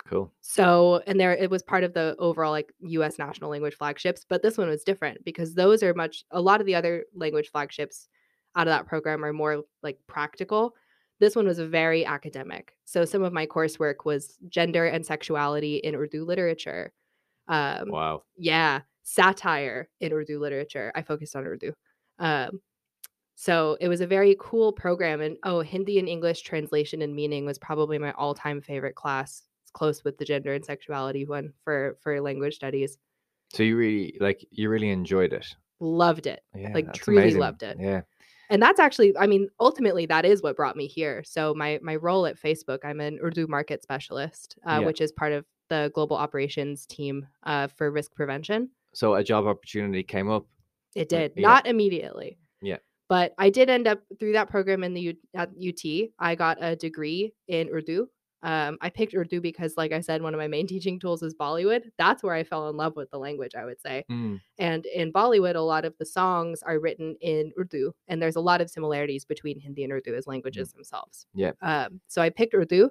Cool. 0.08 0.32
So, 0.42 1.02
and 1.06 1.18
there 1.18 1.32
it 1.34 1.50
was 1.50 1.62
part 1.62 1.82
of 1.82 1.94
the 1.94 2.14
overall 2.18 2.50
like 2.50 2.72
US 2.80 3.18
national 3.18 3.50
language 3.50 3.74
flagships, 3.74 4.26
but 4.28 4.42
this 4.42 4.58
one 4.58 4.68
was 4.68 4.84
different 4.84 5.24
because 5.24 5.54
those 5.54 5.82
are 5.82 5.94
much 5.94 6.24
a 6.30 6.40
lot 6.40 6.60
of 6.60 6.66
the 6.66 6.74
other 6.74 7.04
language 7.14 7.50
flagships 7.50 8.08
out 8.54 8.66
of 8.66 8.72
that 8.72 8.86
program 8.86 9.24
are 9.24 9.32
more 9.32 9.62
like 9.82 9.98
practical. 10.06 10.74
This 11.20 11.34
one 11.34 11.46
was 11.46 11.58
very 11.58 12.04
academic. 12.04 12.76
So 12.84 13.04
some 13.06 13.22
of 13.22 13.32
my 13.32 13.46
coursework 13.46 14.04
was 14.04 14.36
gender 14.48 14.86
and 14.86 15.06
sexuality 15.06 15.76
in 15.76 15.94
Urdu 15.94 16.24
literature. 16.24 16.92
Um 17.48 17.88
Wow. 17.90 18.22
yeah, 18.36 18.82
satire 19.04 19.88
in 20.00 20.12
Urdu 20.12 20.38
literature. 20.38 20.92
I 20.94 21.02
focused 21.02 21.34
on 21.36 21.46
Urdu. 21.46 21.72
Um 22.18 22.60
so 23.36 23.76
it 23.80 23.88
was 23.88 24.00
a 24.02 24.06
very 24.06 24.36
cool 24.38 24.72
program 24.72 25.20
and 25.20 25.38
oh, 25.44 25.60
Hindi 25.60 25.98
and 25.98 26.08
English 26.08 26.42
translation 26.42 27.02
and 27.02 27.14
meaning 27.16 27.44
was 27.46 27.58
probably 27.58 27.98
my 27.98 28.12
all-time 28.12 28.60
favorite 28.60 28.94
class. 28.94 29.42
Close 29.74 30.02
with 30.04 30.16
the 30.18 30.24
gender 30.24 30.54
and 30.54 30.64
sexuality 30.64 31.26
one 31.26 31.52
for 31.64 31.98
for 32.02 32.20
language 32.20 32.54
studies. 32.54 32.96
So 33.52 33.62
you 33.62 33.76
really 33.76 34.16
like 34.20 34.44
you 34.50 34.68
really 34.70 34.90
enjoyed 34.90 35.32
it. 35.32 35.46
Loved 35.80 36.26
it. 36.26 36.40
Yeah, 36.54 36.72
like 36.72 36.92
truly 36.94 37.22
amazing. 37.22 37.40
loved 37.40 37.62
it. 37.62 37.76
Yeah. 37.78 38.02
And 38.50 38.62
that's 38.62 38.78
actually, 38.78 39.16
I 39.16 39.26
mean, 39.26 39.48
ultimately 39.58 40.06
that 40.06 40.24
is 40.24 40.42
what 40.42 40.56
brought 40.56 40.76
me 40.76 40.86
here. 40.86 41.22
So 41.24 41.54
my 41.54 41.78
my 41.82 41.96
role 41.96 42.26
at 42.26 42.40
Facebook, 42.40 42.78
I'm 42.84 43.00
an 43.00 43.18
Urdu 43.22 43.46
market 43.46 43.82
specialist, 43.82 44.56
uh, 44.66 44.78
Yeah. 44.80 44.86
which 44.86 45.00
is 45.00 45.12
part 45.12 45.32
of 45.32 45.44
the 45.70 45.90
global 45.94 46.16
operations 46.16 46.86
team 46.86 47.26
uh, 47.44 47.68
for 47.68 47.90
risk 47.90 48.14
prevention. 48.14 48.70
So 48.94 49.14
a 49.14 49.24
job 49.24 49.46
opportunity 49.46 50.02
came 50.02 50.30
up. 50.30 50.46
It 50.94 51.08
did 51.08 51.32
yeah. 51.36 51.48
not 51.48 51.66
immediately. 51.66 52.38
Yeah. 52.62 52.76
But 53.08 53.34
I 53.38 53.50
did 53.50 53.68
end 53.68 53.86
up 53.86 54.00
through 54.20 54.32
that 54.32 54.48
program 54.48 54.84
in 54.84 54.94
the 54.94 55.00
U- 55.00 55.16
at 55.34 55.50
UT. 55.58 56.10
I 56.18 56.34
got 56.34 56.58
a 56.60 56.76
degree 56.76 57.34
in 57.48 57.68
Urdu. 57.68 58.08
Um, 58.44 58.78
I 58.80 58.90
picked 58.90 59.14
Urdu 59.14 59.40
because, 59.40 59.76
like 59.76 59.92
I 59.92 60.00
said, 60.00 60.22
one 60.22 60.34
of 60.34 60.38
my 60.38 60.46
main 60.48 60.66
teaching 60.74 61.00
tools 61.00 61.22
is 61.22 61.34
Bollywood. 61.34 61.90
That's 61.98 62.22
where 62.22 62.34
I 62.34 62.44
fell 62.44 62.68
in 62.68 62.76
love 62.76 62.94
with 62.94 63.10
the 63.10 63.18
language. 63.18 63.54
I 63.56 63.64
would 63.64 63.80
say. 63.80 64.04
Mm, 64.10 64.40
And 64.58 64.86
in 64.86 65.12
Bollywood, 65.12 65.56
a 65.56 65.60
lot 65.60 65.84
of 65.84 65.96
the 65.98 66.06
songs 66.06 66.62
are 66.62 66.78
written 66.78 67.16
in 67.20 67.52
Urdu, 67.58 67.92
and 68.06 68.22
there's 68.22 68.36
a 68.36 68.40
lot 68.40 68.60
of 68.60 68.70
similarities 68.70 69.24
between 69.24 69.58
Hindi 69.58 69.82
and 69.84 69.92
Urdu 69.92 70.14
as 70.14 70.26
languages 70.26 70.72
themselves. 70.72 71.26
Yeah. 71.34 71.52
Um, 71.62 72.00
so 72.06 72.22
I 72.22 72.30
picked 72.30 72.54
Urdu, 72.54 72.90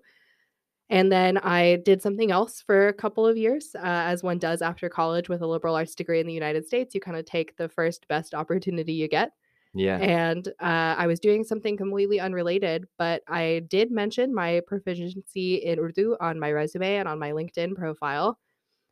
and 0.90 1.12
then 1.12 1.38
I 1.38 1.78
did 1.86 2.02
something 2.02 2.30
else 2.32 2.62
for 2.62 2.88
a 2.88 2.94
couple 2.94 3.26
of 3.26 3.38
years, 3.38 3.74
uh, 3.76 3.80
as 3.84 4.22
one 4.22 4.38
does 4.38 4.62
after 4.62 4.90
college 4.90 5.30
with 5.30 5.42
a 5.42 5.48
liberal 5.48 5.76
arts 5.76 5.96
degree 5.96 6.20
in 6.20 6.28
the 6.28 6.34
United 6.34 6.68
States. 6.68 6.94
You 6.94 7.02
kind 7.02 7.18
of 7.18 7.26
take 7.26 7.56
the 7.58 7.70
first 7.70 8.08
best 8.08 8.34
opportunity 8.34 8.94
you 8.94 9.08
get. 9.08 9.32
Yeah. 9.74 9.98
And 9.98 10.48
uh, 10.60 10.96
I 10.98 11.08
was 11.08 11.20
doing 11.20 11.44
something 11.44 11.78
completely 11.78 12.20
unrelated, 12.20 12.86
but 12.98 13.24
I 13.28 13.64
did 13.70 13.92
mention 13.92 14.34
my 14.34 14.62
proficiency 14.68 15.56
in 15.56 15.80
Urdu 15.80 16.16
on 16.20 16.40
my 16.40 16.52
resume 16.52 16.98
and 16.98 17.08
on 17.08 17.18
my 17.18 17.32
LinkedIn 17.32 17.76
profile. 17.76 18.38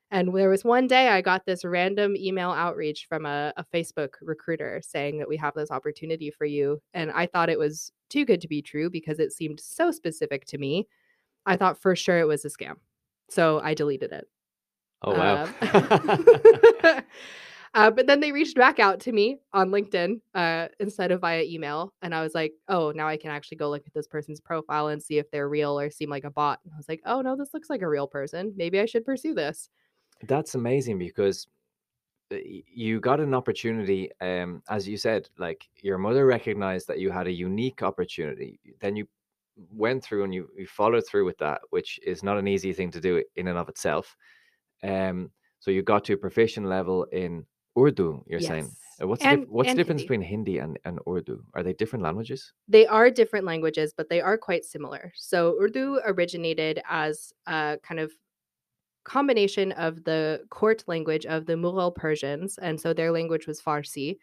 And 0.09 0.35
there 0.35 0.49
was 0.49 0.65
one 0.65 0.87
day 0.87 1.07
I 1.07 1.21
got 1.21 1.45
this 1.45 1.63
random 1.63 2.17
email 2.17 2.51
outreach 2.51 3.05
from 3.07 3.25
a, 3.25 3.53
a 3.55 3.63
Facebook 3.73 4.15
recruiter 4.21 4.81
saying 4.83 5.19
that 5.19 5.29
we 5.29 5.37
have 5.37 5.53
this 5.53 5.71
opportunity 5.71 6.31
for 6.31 6.45
you. 6.45 6.81
And 6.93 7.11
I 7.11 7.27
thought 7.27 7.49
it 7.49 7.59
was 7.59 7.91
too 8.09 8.25
good 8.25 8.41
to 8.41 8.47
be 8.47 8.61
true 8.61 8.89
because 8.89 9.19
it 9.19 9.31
seemed 9.31 9.59
so 9.59 9.91
specific 9.91 10.45
to 10.47 10.57
me. 10.57 10.87
I 11.45 11.55
thought 11.55 11.81
for 11.81 11.95
sure 11.95 12.19
it 12.19 12.27
was 12.27 12.43
a 12.43 12.49
scam. 12.49 12.75
So 13.29 13.61
I 13.63 13.73
deleted 13.73 14.11
it. 14.11 14.27
oh 15.03 15.13
wow. 15.13 15.47
Um, 15.61 17.03
uh, 17.73 17.89
but 17.89 18.05
then 18.05 18.19
they 18.19 18.31
reached 18.33 18.57
back 18.57 18.79
out 18.79 18.99
to 18.99 19.11
me 19.13 19.37
on 19.53 19.69
LinkedIn 19.69 20.19
uh, 20.35 20.67
instead 20.79 21.11
of 21.11 21.21
via 21.21 21.43
email. 21.43 21.93
And 22.01 22.13
I 22.13 22.21
was 22.21 22.35
like, 22.35 22.53
oh, 22.67 22.91
now 22.91 23.07
I 23.07 23.15
can 23.15 23.31
actually 23.31 23.57
go 23.57 23.69
look 23.69 23.83
at 23.87 23.93
this 23.93 24.07
person's 24.07 24.41
profile 24.41 24.87
and 24.87 25.01
see 25.01 25.19
if 25.19 25.31
they're 25.31 25.47
real 25.47 25.79
or 25.79 25.89
seem 25.89 26.09
like 26.09 26.25
a 26.25 26.31
bot. 26.31 26.59
And 26.65 26.73
I 26.73 26.77
was 26.77 26.89
like, 26.89 27.01
oh, 27.05 27.21
no, 27.21 27.37
this 27.37 27.53
looks 27.53 27.69
like 27.69 27.81
a 27.81 27.87
real 27.87 28.07
person. 28.07 28.53
Maybe 28.57 28.79
I 28.81 28.85
should 28.85 29.05
pursue 29.05 29.33
this. 29.33 29.69
That's 30.27 30.55
amazing 30.55 30.97
because 30.97 31.47
uh, 32.33 32.37
you 32.43 32.99
got 32.99 33.21
an 33.21 33.33
opportunity. 33.33 34.11
Um, 34.19 34.61
as 34.69 34.85
you 34.85 34.97
said, 34.97 35.29
like 35.37 35.65
your 35.81 35.97
mother 35.97 36.25
recognized 36.25 36.89
that 36.89 36.99
you 36.99 37.09
had 37.09 37.27
a 37.27 37.31
unique 37.31 37.83
opportunity. 37.83 38.59
Then 38.81 38.97
you 38.97 39.07
went 39.73 40.03
through 40.03 40.25
and 40.25 40.33
you, 40.33 40.49
you 40.57 40.67
followed 40.67 41.07
through 41.07 41.23
with 41.23 41.37
that, 41.37 41.61
which 41.69 42.01
is 42.03 42.21
not 42.21 42.37
an 42.37 42.49
easy 42.49 42.73
thing 42.73 42.91
to 42.91 42.99
do 42.99 43.23
in 43.37 43.47
and 43.47 43.57
of 43.57 43.69
itself. 43.69 44.17
Um, 44.83 45.31
so 45.59 45.71
you 45.71 45.83
got 45.83 46.03
to 46.05 46.13
a 46.13 46.17
proficient 46.17 46.65
level 46.65 47.05
in 47.13 47.45
Urdu. 47.77 48.23
You're 48.27 48.39
saying. 48.41 48.65
Yes. 48.65 48.75
Uh, 49.01 49.07
What's 49.07 49.23
the, 49.23 49.29
dif- 49.29 49.39
And- 49.39 49.47
what's 49.49 49.67
the 49.67 49.69
and 49.71 49.77
difference 49.77 50.01
Hindi. 50.01 50.17
between 50.17 50.21
Hindi 50.21 50.57
and, 50.59 50.79
and 50.85 50.99
Urdu? 51.07 51.43
Are 51.53 51.63
they 51.63 51.73
different 51.73 52.03
languages? 52.03 52.53
They 52.67 52.85
are 52.85 53.09
different 53.09 53.45
languages, 53.45 53.93
but 53.95 54.09
they 54.09 54.21
are 54.21 54.37
quite 54.37 54.63
similar. 54.65 55.11
So 55.15 55.57
Urdu 55.59 55.99
originated 56.05 56.81
as 56.89 57.33
a 57.47 57.77
kind 57.81 57.99
of 57.99 58.11
combination 59.03 59.71
of 59.71 60.03
the 60.03 60.43
court 60.49 60.83
language 60.87 61.25
of 61.25 61.45
the 61.47 61.53
Mughal 61.53 61.95
Persians, 61.95 62.59
and 62.59 62.79
so 62.79 62.93
their 62.93 63.11
language 63.11 63.47
was 63.47 63.59
Farsi, 63.59 64.17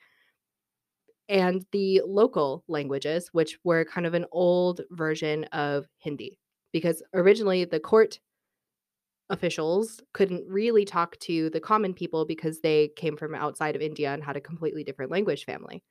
and 1.29 1.65
the 1.73 2.01
local 2.07 2.63
languages, 2.69 3.29
which 3.33 3.59
were 3.65 3.85
kind 3.85 4.07
of 4.07 4.15
an 4.15 4.27
old 4.31 4.83
version 4.91 5.45
of 5.47 5.87
Hindi, 5.99 6.39
because 6.73 7.03
originally 7.15 7.65
the 7.65 7.81
court 7.81 8.21
officials 9.31 10.01
couldn't 10.13 10.45
really 10.49 10.85
talk 10.85 11.19
to 11.21 11.51
the 11.51 11.61
common 11.61 11.93
people 11.95 12.25
because 12.25 12.61
they 12.61 12.89
came 12.97 13.17
from 13.17 13.35
outside 13.35 13.77
of 13.77 13.83
India 13.83 14.13
and 14.13 14.25
had 14.25 14.37
a 14.37 14.41
completely 14.41 14.83
different 14.83 15.11
language 15.11 15.45
family. 15.45 15.83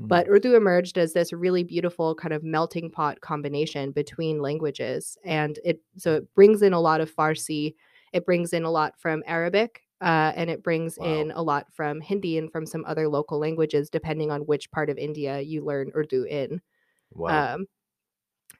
Mm. 0.00 0.08
But 0.08 0.28
Urdu 0.28 0.54
emerged 0.54 0.98
as 0.98 1.12
this 1.12 1.32
really 1.32 1.64
beautiful 1.64 2.14
kind 2.14 2.32
of 2.32 2.42
melting 2.44 2.90
pot 2.90 3.20
combination 3.20 3.90
between 3.92 4.40
languages. 4.40 5.16
And 5.24 5.58
it 5.64 5.80
so 5.96 6.14
it 6.16 6.34
brings 6.34 6.62
in 6.62 6.72
a 6.72 6.80
lot 6.80 7.00
of 7.00 7.14
Farsi, 7.14 7.74
it 8.12 8.24
brings 8.24 8.52
in 8.52 8.64
a 8.64 8.70
lot 8.70 8.98
from 8.98 9.22
Arabic, 9.26 9.82
uh, 10.00 10.32
and 10.36 10.50
it 10.50 10.62
brings 10.62 10.98
Wow. 10.98 11.06
in 11.06 11.30
a 11.32 11.42
lot 11.42 11.72
from 11.72 12.00
Hindi 12.00 12.38
and 12.38 12.50
from 12.50 12.66
some 12.66 12.84
other 12.86 13.08
local 13.08 13.38
languages, 13.38 13.90
depending 13.90 14.30
on 14.30 14.42
which 14.42 14.70
part 14.70 14.90
of 14.90 14.98
India 14.98 15.40
you 15.40 15.64
learn 15.64 15.90
Urdu 15.94 16.24
in. 16.24 16.60
wow. 17.12 17.54
Um, 17.54 17.66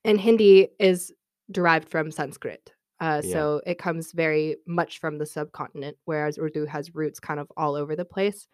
and 0.05 0.21
Hindi 0.21 0.69
is 0.79 1.13
derived 1.51 1.89
from 1.89 2.11
Sanskrit. 2.11 2.73
Uh, 3.05 3.21
Yeah. 3.23 3.33
So 3.33 3.61
it 3.67 3.79
comes 3.79 4.13
very 4.13 4.57
much 4.67 4.99
from 4.99 5.19
the 5.19 5.27
subcontinent, 5.27 5.97
whereas 6.07 6.39
Urdu 6.39 6.65
has 6.67 6.95
roots 6.95 7.21
kind 7.21 7.39
of 7.39 7.53
all 7.57 7.75
over 7.75 7.95
the 7.95 8.05
place. 8.05 8.49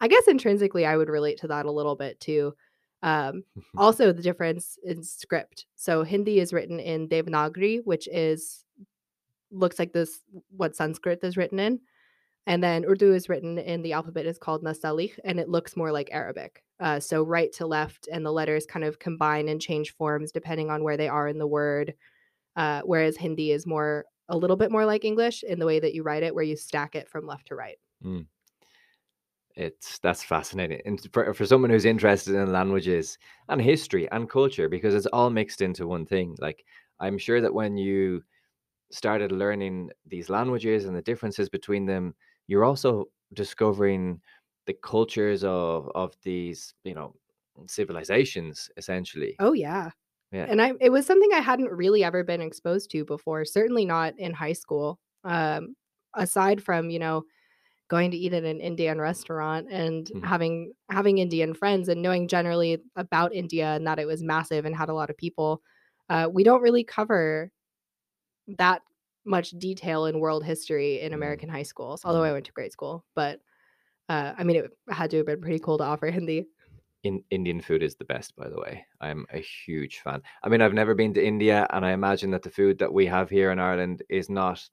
I 0.00 0.08
guess 0.08 0.28
intrinsically, 0.28 0.86
I 0.86 0.96
would 0.96 1.08
relate 1.08 1.38
to 1.40 1.48
that 1.48 1.66
a 1.66 1.70
little 1.72 1.96
bit 1.96 2.20
too. 2.20 2.54
Um, 3.02 3.44
also, 3.76 4.12
the 4.12 4.22
difference 4.22 4.78
in 4.84 5.02
script. 5.02 5.66
So 5.74 6.04
Hindi 6.04 6.38
is 6.38 6.52
written 6.52 6.78
in 6.78 7.08
Devanagari, 7.08 7.80
which 7.84 8.06
is 8.08 8.64
looks 9.50 9.78
like 9.78 9.92
this 9.92 10.20
what 10.56 10.76
Sanskrit 10.76 11.20
is 11.24 11.36
written 11.36 11.58
in, 11.58 11.80
and 12.46 12.62
then 12.62 12.84
Urdu 12.84 13.12
is 13.14 13.28
written 13.28 13.58
in 13.58 13.82
the 13.82 13.92
alphabet 13.92 14.26
is 14.26 14.38
called 14.38 14.62
Nastaliq, 14.62 15.18
and 15.24 15.40
it 15.40 15.48
looks 15.48 15.76
more 15.76 15.90
like 15.90 16.10
Arabic. 16.12 16.62
Uh, 16.78 17.00
so 17.00 17.22
right 17.24 17.52
to 17.54 17.66
left, 17.66 18.08
and 18.12 18.24
the 18.24 18.32
letters 18.32 18.66
kind 18.66 18.84
of 18.84 18.98
combine 19.00 19.48
and 19.48 19.60
change 19.60 19.94
forms 19.96 20.30
depending 20.30 20.70
on 20.70 20.84
where 20.84 20.96
they 20.96 21.08
are 21.08 21.26
in 21.28 21.38
the 21.38 21.46
word. 21.46 21.94
Uh, 22.56 22.82
whereas 22.84 23.16
Hindi 23.16 23.52
is 23.52 23.66
more 23.66 24.06
a 24.28 24.36
little 24.36 24.56
bit 24.56 24.72
more 24.72 24.86
like 24.86 25.04
English 25.04 25.42
in 25.44 25.58
the 25.58 25.66
way 25.66 25.78
that 25.78 25.94
you 25.94 26.02
write 26.02 26.22
it, 26.22 26.34
where 26.34 26.44
you 26.44 26.56
stack 26.56 26.94
it 26.94 27.08
from 27.08 27.26
left 27.26 27.46
to 27.48 27.54
right. 27.54 27.78
it's 29.56 29.98
that's 30.00 30.22
fascinating 30.22 30.80
and 30.84 31.08
for, 31.12 31.32
for 31.32 31.46
someone 31.46 31.70
who's 31.70 31.86
interested 31.86 32.34
in 32.34 32.52
languages 32.52 33.18
and 33.48 33.60
history 33.60 34.08
and 34.12 34.28
culture 34.28 34.68
because 34.68 34.94
it's 34.94 35.06
all 35.06 35.30
mixed 35.30 35.62
into 35.62 35.86
one 35.86 36.04
thing 36.04 36.36
like 36.40 36.64
i'm 37.00 37.16
sure 37.16 37.40
that 37.40 37.52
when 37.52 37.76
you 37.76 38.22
started 38.90 39.32
learning 39.32 39.90
these 40.06 40.28
languages 40.28 40.84
and 40.84 40.94
the 40.94 41.02
differences 41.02 41.48
between 41.48 41.86
them 41.86 42.14
you're 42.46 42.64
also 42.64 43.06
discovering 43.32 44.20
the 44.66 44.74
cultures 44.74 45.42
of 45.42 45.90
of 45.94 46.14
these 46.22 46.74
you 46.84 46.94
know 46.94 47.14
civilizations 47.66 48.68
essentially 48.76 49.34
Oh 49.38 49.54
yeah. 49.54 49.90
Yeah. 50.32 50.48
And 50.48 50.60
I 50.62 50.72
it 50.80 50.90
was 50.90 51.06
something 51.06 51.30
I 51.32 51.40
hadn't 51.40 51.70
really 51.70 52.04
ever 52.04 52.24
been 52.24 52.40
exposed 52.40 52.90
to 52.92 53.04
before, 53.04 53.44
certainly 53.44 53.84
not 53.84 54.18
in 54.18 54.32
high 54.34 54.52
school. 54.54 54.98
Um 55.24 55.76
aside 56.14 56.62
from, 56.62 56.90
you 56.90 56.98
know, 56.98 57.24
going 57.88 58.10
to 58.12 58.16
eat 58.18 58.32
at 58.34 58.44
an 58.44 58.60
Indian 58.60 59.00
restaurant 59.00 59.68
and 59.70 60.10
Mhm. 60.12 60.22
having 60.24 60.72
having 60.90 61.18
Indian 61.18 61.54
friends 61.54 61.88
and 61.88 62.02
knowing 62.02 62.28
generally 62.28 62.82
about 62.96 63.34
India 63.34 63.68
and 63.76 63.86
that 63.86 63.98
it 64.00 64.06
was 64.06 64.22
massive 64.24 64.64
and 64.66 64.76
had 64.76 64.90
a 64.90 64.94
lot 64.94 65.10
of 65.10 65.16
people. 65.18 65.62
Uh, 66.10 66.28
we 66.32 66.44
don't 66.44 66.62
really 66.62 66.84
cover 66.84 67.52
that 68.58 68.82
much 69.24 69.50
detail 69.52 70.06
in 70.06 70.20
world 70.20 70.44
history 70.44 71.00
in 71.00 71.12
Mm. 71.12 71.14
American 71.14 71.48
high 71.48 71.64
schools, 71.64 72.04
although 72.04 72.22
Mm. 72.22 72.30
I 72.30 72.32
went 72.32 72.46
to 72.46 72.52
grade 72.52 72.72
school. 72.72 73.04
But 73.14 73.40
uh, 74.08 74.34
I 74.38 74.44
mean, 74.44 74.56
it 74.58 74.70
had 74.90 75.10
to 75.12 75.18
have 75.18 75.26
been 75.26 75.40
pretty 75.40 75.60
cool 75.60 75.78
to 75.78 75.84
offer 75.84 76.08
Hindi. 76.10 76.46
In 77.06 77.24
Indian 77.30 77.60
food 77.60 77.82
is 77.82 77.96
the 77.96 78.04
best, 78.04 78.34
by 78.36 78.48
the 78.48 78.58
way. 78.58 78.84
I'm 79.00 79.26
a 79.32 79.38
huge 79.38 80.00
fan. 80.00 80.22
I 80.42 80.48
mean, 80.48 80.60
I've 80.60 80.74
never 80.74 80.94
been 80.94 81.14
to 81.14 81.24
India, 81.24 81.66
and 81.70 81.84
I 81.84 81.92
imagine 81.92 82.30
that 82.32 82.42
the 82.42 82.50
food 82.50 82.78
that 82.78 82.92
we 82.92 83.06
have 83.06 83.30
here 83.30 83.50
in 83.52 83.58
Ireland 83.58 84.02
is 84.08 84.28
not, 84.28 84.68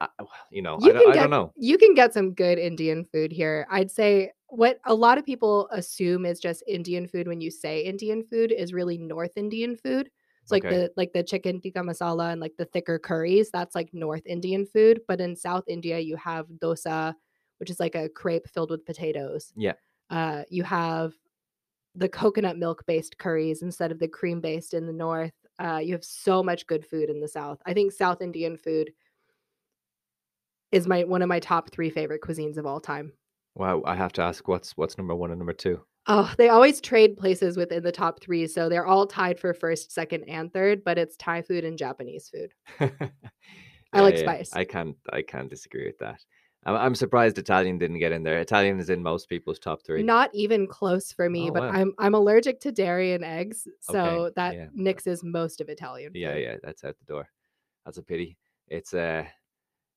uh, 0.00 0.06
you 0.50 0.62
know, 0.62 0.80
I, 0.82 0.86
You 0.86 0.92
don't, 0.92 1.02
can 1.02 1.10
I 1.10 1.14
get 1.14 1.22
don't 1.22 1.30
know. 1.30 1.52
you 1.56 1.76
can 1.78 1.94
get 1.94 2.14
some 2.14 2.34
good 2.34 2.58
Indian 2.58 3.04
food 3.04 3.32
here. 3.32 3.66
I'd 3.70 3.90
say 3.90 4.32
what 4.46 4.78
a 4.84 4.94
lot 4.94 5.18
of 5.18 5.26
people 5.26 5.68
assume 5.72 6.24
is 6.24 6.40
just 6.40 6.62
Indian 6.66 7.06
food 7.08 7.26
when 7.26 7.40
you 7.40 7.50
say 7.50 7.80
Indian 7.80 8.22
food 8.22 8.52
is 8.52 8.72
really 8.72 8.96
North 8.96 9.36
Indian 9.36 9.76
food. 9.76 10.08
It's 10.42 10.52
like 10.52 10.62
Okay. 10.64 10.76
the 10.76 10.92
like 10.96 11.12
the 11.12 11.22
chicken 11.22 11.60
tikka 11.60 11.80
masala 11.80 12.32
and 12.32 12.40
like 12.40 12.56
the 12.56 12.64
thicker 12.64 12.98
curries. 12.98 13.50
That's 13.50 13.74
like 13.74 13.92
North 13.92 14.24
Indian 14.26 14.64
food. 14.66 15.00
But 15.08 15.20
in 15.20 15.34
South 15.36 15.64
India, 15.68 15.98
you 15.98 16.16
have 16.16 16.46
dosa, 16.62 17.14
which 17.58 17.70
is 17.70 17.80
like 17.80 17.94
a 17.96 18.08
crepe 18.08 18.48
filled 18.48 18.70
with 18.70 18.86
potatoes. 18.86 19.52
Yeah. 19.56 19.74
Uh, 20.10 20.42
you 20.48 20.62
have 20.62 21.12
the 21.94 22.08
coconut 22.08 22.58
milk 22.58 22.84
based 22.86 23.18
curries 23.18 23.62
instead 23.62 23.90
of 23.90 23.98
the 23.98 24.08
cream 24.08 24.40
based 24.40 24.74
in 24.74 24.86
the 24.86 24.92
north. 24.92 25.32
Uh, 25.58 25.80
you 25.82 25.92
have 25.92 26.04
so 26.04 26.42
much 26.42 26.66
good 26.66 26.86
food 26.86 27.10
in 27.10 27.20
the 27.20 27.28
south. 27.28 27.58
I 27.66 27.74
think 27.74 27.92
South 27.92 28.22
Indian 28.22 28.56
food 28.56 28.92
is 30.70 30.86
my 30.86 31.04
one 31.04 31.22
of 31.22 31.28
my 31.28 31.40
top 31.40 31.70
three 31.70 31.90
favorite 31.90 32.22
cuisines 32.22 32.56
of 32.56 32.66
all 32.66 32.80
time. 32.80 33.12
Wow, 33.54 33.82
I 33.84 33.96
have 33.96 34.12
to 34.14 34.22
ask, 34.22 34.46
what's 34.46 34.76
what's 34.76 34.96
number 34.98 35.14
one 35.14 35.30
and 35.30 35.38
number 35.38 35.52
two? 35.52 35.80
Oh, 36.06 36.32
they 36.38 36.48
always 36.48 36.80
trade 36.80 37.18
places 37.18 37.56
within 37.56 37.82
the 37.82 37.92
top 37.92 38.20
three, 38.20 38.46
so 38.46 38.68
they're 38.68 38.86
all 38.86 39.06
tied 39.06 39.38
for 39.38 39.52
first, 39.52 39.92
second, 39.92 40.24
and 40.24 40.52
third. 40.52 40.84
But 40.84 40.96
it's 40.96 41.16
Thai 41.16 41.42
food 41.42 41.64
and 41.64 41.76
Japanese 41.76 42.30
food. 42.30 42.52
I 43.92 44.00
like 44.00 44.14
yeah, 44.14 44.20
spice. 44.20 44.50
I 44.52 44.64
can't 44.64 44.96
I 45.12 45.22
can't 45.22 45.50
disagree 45.50 45.86
with 45.86 45.98
that. 45.98 46.24
I'm, 46.68 46.76
I'm 46.76 46.94
surprised 46.94 47.38
Italian 47.38 47.78
didn't 47.78 47.98
get 47.98 48.12
in 48.12 48.22
there. 48.22 48.38
Italian 48.38 48.78
is 48.78 48.90
in 48.90 49.02
most 49.02 49.28
people's 49.28 49.58
top 49.58 49.82
three. 49.82 50.02
Not 50.02 50.30
even 50.34 50.66
close 50.66 51.12
for 51.12 51.30
me, 51.30 51.48
Oh, 51.48 51.52
but 51.52 51.62
wow. 51.62 51.70
I'm 51.72 51.94
I'm 51.98 52.14
allergic 52.14 52.60
to 52.60 52.72
dairy 52.72 53.12
and 53.14 53.24
eggs, 53.24 53.66
so 53.80 53.94
Okay, 53.94 54.32
that 54.36 54.54
yeah. 54.54 54.66
nixes 54.76 55.24
most 55.24 55.60
of 55.60 55.68
Italian. 55.68 56.12
Yeah, 56.14 56.34
yeah, 56.36 56.56
that's 56.62 56.84
out 56.84 56.96
the 56.98 57.04
door. 57.06 57.28
That's 57.84 57.98
a 57.98 58.02
pity. 58.02 58.36
It's 58.68 58.92
uh 58.92 59.24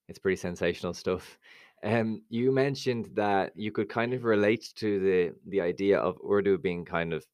it's 0.08 0.18
pretty 0.18 0.36
sensational 0.36 0.94
stuff. 1.02 1.38
Um 1.84 2.22
you 2.30 2.52
mentioned 2.52 3.10
that 3.14 3.52
you 3.54 3.70
could 3.72 3.88
kind 3.88 4.14
of 4.14 4.24
relate 4.24 4.72
to 4.76 4.98
the 5.00 5.34
the 5.48 5.60
idea 5.60 5.98
of 5.98 6.18
Urdu 6.28 6.58
being 6.58 6.84
kind 6.84 7.12
of 7.12 7.26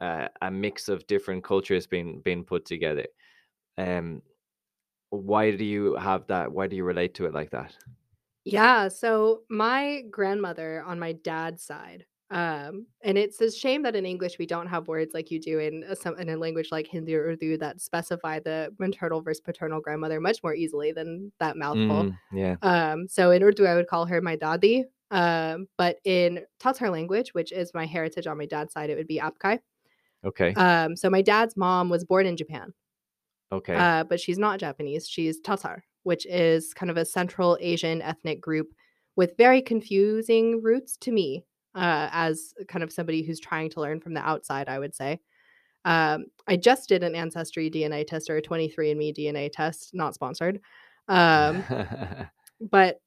uh, 0.00 0.28
a 0.42 0.50
mix 0.50 0.88
of 0.88 1.06
different 1.06 1.44
cultures 1.44 1.86
being 1.86 2.20
being 2.22 2.44
put 2.44 2.64
together. 2.64 3.06
Um 3.78 4.22
why 5.10 5.52
do 5.52 5.64
you 5.64 5.94
have 5.96 6.26
that? 6.28 6.52
Why 6.52 6.66
do 6.66 6.76
you 6.76 6.84
relate 6.84 7.14
to 7.14 7.26
it 7.26 7.34
like 7.34 7.50
that? 7.50 7.76
Yeah, 8.44 8.88
so 8.88 9.42
my 9.48 10.02
grandmother 10.10 10.82
on 10.86 10.98
my 10.98 11.12
dad's 11.12 11.62
side, 11.62 12.04
um, 12.30 12.86
and 13.02 13.16
it's 13.16 13.40
a 13.40 13.50
shame 13.50 13.82
that 13.84 13.94
in 13.94 14.04
English 14.04 14.38
we 14.38 14.46
don't 14.46 14.66
have 14.66 14.88
words 14.88 15.14
like 15.14 15.30
you 15.30 15.38
do 15.38 15.58
in 15.58 15.84
a, 15.88 15.94
some 15.94 16.18
in 16.18 16.30
a 16.30 16.36
language 16.36 16.68
like 16.72 16.86
Hindi 16.86 17.14
or 17.14 17.28
Urdu 17.28 17.58
that 17.58 17.80
specify 17.80 18.40
the 18.40 18.74
maternal 18.78 19.20
versus 19.20 19.40
paternal 19.40 19.80
grandmother 19.80 20.20
much 20.20 20.42
more 20.42 20.54
easily 20.54 20.90
than 20.90 21.32
that 21.38 21.56
mouthful. 21.56 22.10
Mm, 22.10 22.18
yeah. 22.32 22.56
Um, 22.62 23.06
so 23.08 23.30
in 23.30 23.42
Urdu 23.42 23.66
I 23.66 23.74
would 23.74 23.86
call 23.86 24.06
her 24.06 24.20
my 24.20 24.36
dadi, 24.36 24.84
um, 25.10 25.68
but 25.78 25.98
in 26.04 26.40
Tatar 26.58 26.90
language, 26.90 27.34
which 27.34 27.52
is 27.52 27.72
my 27.72 27.86
heritage 27.86 28.26
on 28.26 28.38
my 28.38 28.46
dad's 28.46 28.72
side, 28.72 28.90
it 28.90 28.96
would 28.96 29.06
be 29.06 29.20
Apkai. 29.20 29.60
Okay. 30.24 30.54
Um, 30.54 30.96
so 30.96 31.08
my 31.10 31.22
dad's 31.22 31.56
mom 31.56 31.88
was 31.88 32.04
born 32.04 32.26
in 32.26 32.36
Japan, 32.36 32.72
okay. 33.52 33.74
uh, 33.74 34.04
but 34.04 34.18
she's 34.18 34.38
not 34.38 34.58
Japanese. 34.58 35.06
She's 35.08 35.38
Tatar, 35.40 35.84
which 36.04 36.24
is 36.26 36.72
kind 36.72 36.90
of 36.90 36.96
a 36.96 37.04
Central 37.04 37.58
Asian 37.60 38.00
ethnic 38.00 38.40
group 38.40 38.72
with 39.16 39.36
very 39.36 39.60
confusing 39.60 40.62
roots 40.62 40.96
to 40.98 41.12
me, 41.12 41.44
uh, 41.74 42.08
as 42.12 42.54
kind 42.68 42.82
of 42.82 42.92
somebody 42.92 43.22
who's 43.22 43.40
trying 43.40 43.70
to 43.70 43.80
learn 43.80 44.00
from 44.00 44.14
the 44.14 44.20
outside, 44.20 44.68
I 44.68 44.78
would 44.78 44.94
say. 44.94 45.20
Um, 45.84 46.26
I 46.46 46.56
just 46.56 46.88
did 46.88 47.02
an 47.02 47.14
ancestry 47.14 47.70
DNA 47.70 48.06
test 48.06 48.30
or 48.30 48.36
a 48.36 48.42
23andMe 48.42 49.14
DNA 49.16 49.50
test, 49.52 49.90
not 49.92 50.14
sponsored. 50.14 50.60
Um, 51.08 51.62
but 52.60 53.00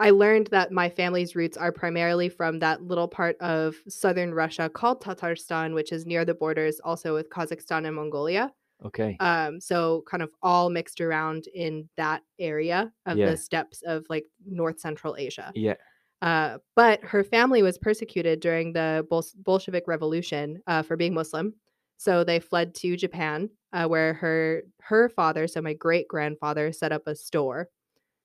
I 0.00 0.10
learned 0.10 0.48
that 0.48 0.72
my 0.72 0.88
family's 0.88 1.36
roots 1.36 1.56
are 1.56 1.72
primarily 1.72 2.28
from 2.28 2.58
that 2.60 2.82
little 2.82 3.08
part 3.08 3.36
of 3.40 3.76
southern 3.88 4.34
Russia 4.34 4.68
called 4.68 5.02
Tatarstan, 5.02 5.74
which 5.74 5.92
is 5.92 6.06
near 6.06 6.24
the 6.24 6.34
borders 6.34 6.80
also 6.82 7.14
with 7.14 7.30
Kazakhstan 7.30 7.86
and 7.86 7.94
Mongolia. 7.94 8.52
Okay. 8.84 9.16
Um, 9.20 9.60
so 9.60 10.02
kind 10.08 10.22
of 10.22 10.30
all 10.42 10.70
mixed 10.70 11.00
around 11.00 11.46
in 11.54 11.88
that 11.96 12.22
area 12.38 12.92
of 13.06 13.18
Yeah. 13.18 13.30
the 13.30 13.36
steppes 13.36 13.82
of 13.82 14.06
like 14.08 14.26
North 14.46 14.80
Central 14.80 15.16
Asia. 15.16 15.52
yeah. 15.54 15.74
Uh, 16.22 16.56
but 16.74 17.02
her 17.04 17.22
family 17.22 17.62
was 17.62 17.76
persecuted 17.76 18.40
during 18.40 18.72
the 18.72 19.06
Bol- 19.10 19.24
Bolshevik 19.36 19.86
Revolution 19.86 20.62
uh, 20.66 20.82
for 20.82 20.96
being 20.96 21.12
Muslim. 21.12 21.52
So 21.98 22.24
they 22.24 22.40
fled 22.40 22.74
to 22.76 22.96
Japan, 22.96 23.50
uh, 23.74 23.86
where 23.86 24.14
her 24.14 24.62
her 24.80 25.08
father, 25.10 25.46
so 25.46 25.60
my 25.60 25.74
great 25.74 26.08
grandfather, 26.08 26.72
set 26.72 26.92
up 26.92 27.02
a 27.06 27.14
store. 27.14 27.68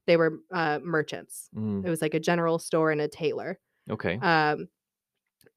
They 0.07 0.15
were 0.17 0.39
uh, 0.53 0.79
merchants. 0.81 1.49
Mm, 1.55 1.85
It 1.85 1.89
was 1.89 2.01
like 2.01 2.13
a 2.13 2.19
general 2.19 2.57
store 2.57 2.91
and 2.91 3.01
a 3.01 3.07
tailor. 3.09 3.59
okay. 3.89 4.17
Um, 4.19 4.69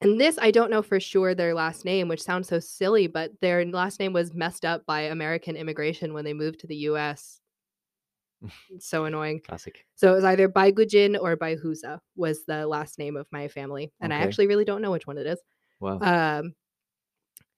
and 0.03 0.21
this, 0.21 0.39
I 0.41 0.51
don't 0.51 0.71
know 0.71 0.83
for 0.83 1.01
sure 1.01 1.35
their 1.35 1.55
last 1.55 1.85
name, 1.85 2.09
which 2.09 2.23
sounds 2.23 2.49
so 2.49 2.59
silly, 2.59 3.07
but 3.07 3.33
their 3.41 3.65
last 3.65 4.01
name 4.01 4.13
was 4.13 4.35
messed 4.35 4.65
up 4.65 4.85
by 4.87 5.03
American 5.03 5.57
immigration 5.57 6.13
when 6.13 6.25
they 6.25 6.33
moved 6.33 6.61
to 6.61 6.67
the 6.67 6.77
U.S. 6.77 7.41
It's 8.71 8.87
so 8.89 9.05
annoying. 9.05 9.41
Classic. 9.47 9.85
So 9.95 10.13
it 10.13 10.17
was 10.17 10.25
either 10.25 10.49
Baigujin 10.49 11.17
or 11.21 11.37
Baihuza 11.37 12.01
was 12.17 12.45
the 12.45 12.67
last 12.67 12.99
name 12.99 13.17
of 13.17 13.27
my 13.31 13.49
family, 13.49 13.93
and 14.01 14.13
I 14.13 14.19
actually 14.19 14.49
really 14.49 14.65
don't 14.65 14.83
know 14.83 14.91
which 14.91 15.07
one 15.07 15.19
it 15.19 15.27
is. 15.27 15.41
Wow. 15.81 15.99
Um, 16.01 16.55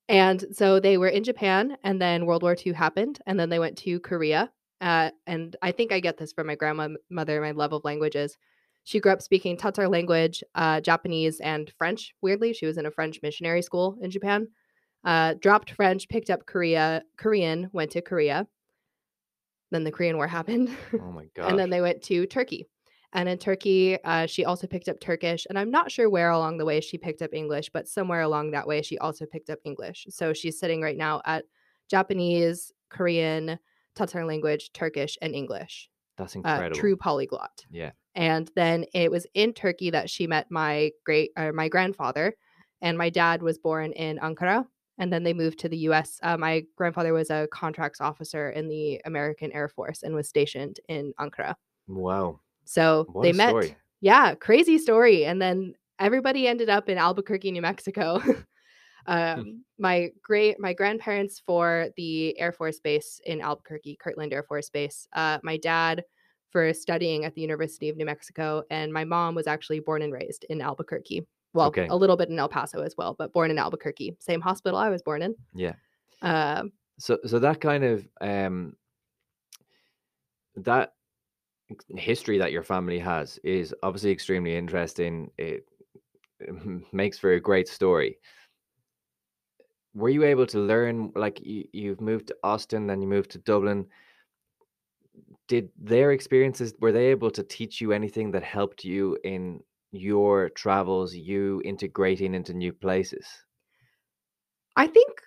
and 0.08 0.44
so 0.52 0.80
they 0.80 0.98
were 0.98 1.08
in 1.08 1.24
Japan, 1.24 1.76
and 1.82 2.00
then 2.00 2.26
World 2.26 2.42
War 2.42 2.54
II 2.54 2.72
happened, 2.72 3.20
and 3.26 3.40
then 3.40 3.48
they 3.48 3.58
went 3.58 3.78
to 3.78 4.00
Korea. 4.00 4.50
Uh, 4.80 5.10
and 5.26 5.56
I 5.62 5.72
think 5.72 5.92
I 5.92 6.00
get 6.00 6.18
this 6.18 6.32
from 6.32 6.46
my 6.46 6.56
grandmother, 6.56 7.40
my 7.40 7.52
love 7.52 7.72
of 7.72 7.84
languages. 7.84 8.36
She 8.84 9.00
grew 9.00 9.12
up 9.12 9.22
speaking 9.22 9.56
Tatar 9.56 9.88
language, 9.88 10.44
uh, 10.54 10.80
Japanese, 10.80 11.40
and 11.40 11.70
French. 11.78 12.14
Weirdly, 12.22 12.52
she 12.52 12.66
was 12.66 12.76
in 12.78 12.86
a 12.86 12.90
French 12.90 13.18
missionary 13.22 13.62
school 13.62 13.96
in 14.02 14.10
Japan. 14.10 14.48
Uh, 15.04 15.34
dropped 15.40 15.70
French, 15.72 16.08
picked 16.08 16.30
up 16.30 16.46
Korea, 16.46 17.02
Korean, 17.16 17.68
went 17.72 17.90
to 17.92 18.02
Korea. 18.02 18.46
Then 19.70 19.84
the 19.84 19.90
Korean 19.92 20.16
War 20.16 20.26
happened. 20.38 20.70
oh 21.00 21.10
my 21.12 21.26
god. 21.34 21.50
and 21.50 21.58
then 21.58 21.70
they 21.70 21.80
went 21.80 22.02
to 22.04 22.26
Turkey. 22.26 22.66
And 23.12 23.28
in 23.28 23.38
Turkey, 23.38 23.96
uh, 24.02 24.26
she 24.26 24.44
also 24.44 24.66
picked 24.66 24.88
up 24.88 24.98
Turkish. 25.00 25.46
And 25.48 25.56
I'm 25.58 25.70
not 25.70 25.92
sure 25.92 26.10
where 26.10 26.30
along 26.30 26.58
the 26.58 26.64
way 26.64 26.80
she 26.80 26.98
picked 26.98 27.22
up 27.22 27.32
English, 27.32 27.70
but 27.72 27.86
somewhere 27.86 28.22
along 28.22 28.50
that 28.50 28.66
way, 28.66 28.82
she 28.82 28.98
also 28.98 29.24
picked 29.24 29.50
up 29.50 29.60
English. 29.64 30.06
So 30.10 30.32
she's 30.32 30.58
sitting 30.58 30.82
right 30.82 30.96
now 30.96 31.22
at 31.24 31.44
Japanese, 31.88 32.72
Korean, 32.90 33.58
Tatar 33.94 34.24
language, 34.24 34.72
Turkish, 34.72 35.16
and 35.22 35.32
English. 35.32 35.88
That's 36.18 36.34
Uh, 36.34 36.40
incredible. 36.40 36.76
true 36.80 36.96
polyglot. 36.96 37.64
Yeah. 37.70 37.92
And 38.14 38.50
then 38.54 38.84
it 38.94 39.10
was 39.10 39.26
in 39.34 39.52
Turkey 39.52 39.90
that 39.90 40.08
she 40.08 40.26
met 40.26 40.50
my 40.50 40.92
great 41.04 41.30
or 41.36 41.52
my 41.52 41.68
grandfather, 41.68 42.34
and 42.80 42.96
my 42.96 43.10
dad 43.10 43.42
was 43.42 43.58
born 43.58 43.92
in 43.92 44.18
Ankara. 44.18 44.66
And 44.98 45.12
then 45.12 45.24
they 45.24 45.32
moved 45.32 45.58
to 45.60 45.68
the 45.68 45.78
U.S. 45.78 46.20
Uh, 46.22 46.36
my 46.36 46.64
grandfather 46.76 47.12
was 47.12 47.28
a 47.30 47.48
contracts 47.50 48.00
officer 48.00 48.50
in 48.50 48.68
the 48.68 49.00
American 49.04 49.50
Air 49.50 49.68
Force 49.68 50.04
and 50.04 50.14
was 50.14 50.28
stationed 50.28 50.78
in 50.88 51.12
Ankara. 51.18 51.54
Wow. 51.88 52.38
So 52.64 53.06
What 53.10 53.22
they 53.22 53.32
met. 53.32 53.48
story. 53.48 53.76
Yeah, 54.00 54.34
crazy 54.34 54.78
story. 54.78 55.24
And 55.24 55.42
then 55.42 55.74
everybody 55.98 56.46
ended 56.46 56.68
up 56.68 56.88
in 56.88 56.98
Albuquerque, 56.98 57.50
New 57.50 57.62
Mexico. 57.62 58.22
um, 59.06 59.64
my 59.78 60.10
great 60.22 60.60
my 60.60 60.72
grandparents 60.72 61.42
for 61.44 61.88
the 61.96 62.38
Air 62.38 62.52
Force 62.52 62.78
Base 62.80 63.20
in 63.26 63.40
Albuquerque, 63.40 63.96
Kirtland 64.00 64.32
Air 64.32 64.44
Force 64.44 64.70
Base. 64.70 65.08
Uh, 65.12 65.38
my 65.42 65.56
dad 65.56 66.04
for 66.54 66.72
studying 66.72 67.24
at 67.24 67.34
the 67.34 67.40
University 67.40 67.88
of 67.88 67.96
New 67.96 68.04
Mexico, 68.06 68.62
and 68.70 68.92
my 68.92 69.04
mom 69.04 69.34
was 69.34 69.48
actually 69.48 69.80
born 69.80 70.02
and 70.02 70.12
raised 70.12 70.44
in 70.48 70.60
Albuquerque. 70.60 71.26
Well, 71.52 71.66
Okay. 71.66 71.88
a 71.88 71.96
little 71.96 72.16
bit 72.16 72.28
in 72.28 72.38
El 72.38 72.48
Paso 72.48 72.80
as 72.82 72.96
well, 72.96 73.16
but 73.18 73.32
born 73.32 73.50
in 73.50 73.58
Albuquerque, 73.58 74.16
same 74.20 74.40
hospital 74.40 74.78
I 74.78 74.88
was 74.88 75.02
born 75.02 75.22
in. 75.22 75.34
Yeah. 75.52 75.74
Um, 76.22 76.72
So 76.98 77.18
so 77.26 77.40
that 77.40 77.60
kind 77.60 77.82
of 77.82 78.06
um 78.20 78.76
that 80.54 80.94
history 81.96 82.38
that 82.38 82.52
your 82.52 82.62
family 82.62 83.00
has 83.00 83.38
is 83.42 83.74
obviously 83.82 84.12
extremely 84.12 84.54
interesting. 84.54 85.32
It, 85.38 85.66
it 86.38 86.54
makes 86.92 87.18
for 87.18 87.32
a 87.32 87.40
great 87.40 87.66
story. 87.66 88.18
Were 89.94 90.08
you 90.08 90.22
able 90.24 90.46
to 90.46 90.60
learn 90.60 91.12
like 91.16 91.40
you, 91.44 91.64
you've 91.72 92.00
moved 92.00 92.28
to 92.28 92.36
Austin, 92.44 92.86
then 92.86 93.02
you 93.02 93.08
moved 93.08 93.30
to 93.32 93.38
Dublin? 93.38 93.86
Did 95.48 95.70
their 95.78 96.12
experiences 96.12 96.74
were 96.80 96.92
they 96.92 97.06
able 97.06 97.30
to 97.32 97.42
teach 97.42 97.80
you 97.80 97.92
anything 97.92 98.30
that 98.32 98.42
helped 98.42 98.84
you 98.84 99.18
in 99.24 99.62
your 99.92 100.50
travels, 100.50 101.14
you 101.14 101.62
integrating 101.64 102.34
into 102.34 102.54
new 102.54 102.72
places? 102.72 103.26
I 104.76 104.86
think 104.86 105.22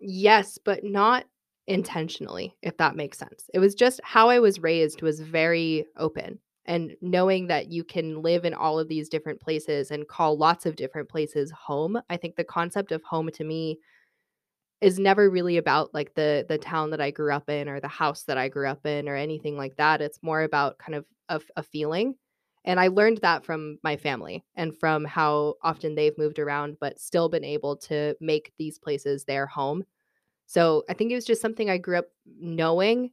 yes, 0.00 0.58
but 0.58 0.84
not 0.84 1.26
intentionally, 1.66 2.56
if 2.62 2.76
that 2.78 2.96
makes 2.96 3.18
sense. 3.18 3.50
It 3.54 3.60
was 3.60 3.74
just 3.74 4.00
how 4.04 4.28
I 4.30 4.40
was 4.40 4.60
raised 4.60 5.02
was 5.02 5.20
very 5.20 5.86
open. 5.96 6.40
And 6.66 6.96
knowing 7.00 7.48
that 7.48 7.70
you 7.72 7.84
can 7.84 8.22
live 8.22 8.44
in 8.44 8.54
all 8.54 8.78
of 8.78 8.88
these 8.88 9.08
different 9.08 9.40
places 9.40 9.90
and 9.90 10.08
call 10.08 10.36
lots 10.36 10.66
of 10.66 10.76
different 10.76 11.08
places 11.08 11.50
home, 11.52 12.00
I 12.10 12.16
think 12.16 12.36
the 12.36 12.44
concept 12.44 12.92
of 12.92 13.02
home 13.02 13.30
to 13.34 13.44
me 13.44 13.78
is 14.80 14.98
never 14.98 15.28
really 15.30 15.56
about 15.56 15.92
like 15.94 16.14
the 16.14 16.44
the 16.48 16.58
town 16.58 16.90
that 16.90 17.00
I 17.00 17.10
grew 17.10 17.32
up 17.32 17.50
in 17.50 17.68
or 17.68 17.80
the 17.80 17.88
house 17.88 18.24
that 18.24 18.38
I 18.38 18.48
grew 18.48 18.66
up 18.68 18.86
in 18.86 19.08
or 19.08 19.16
anything 19.16 19.56
like 19.56 19.76
that. 19.76 20.00
It's 20.00 20.22
more 20.22 20.42
about 20.42 20.78
kind 20.78 20.94
of 21.28 21.50
a 21.56 21.62
feeling. 21.62 22.16
And 22.64 22.78
I 22.80 22.88
learned 22.88 23.18
that 23.18 23.44
from 23.44 23.78
my 23.82 23.96
family 23.96 24.44
and 24.54 24.76
from 24.78 25.04
how 25.04 25.54
often 25.62 25.94
they've 25.94 26.16
moved 26.18 26.38
around, 26.38 26.76
but 26.80 27.00
still 27.00 27.28
been 27.28 27.44
able 27.44 27.76
to 27.78 28.14
make 28.20 28.52
these 28.58 28.78
places 28.78 29.24
their 29.24 29.46
home. 29.46 29.84
So 30.46 30.84
I 30.88 30.94
think 30.94 31.12
it 31.12 31.14
was 31.14 31.24
just 31.24 31.42
something 31.42 31.70
I 31.70 31.78
grew 31.78 31.98
up 31.98 32.08
knowing, 32.26 33.12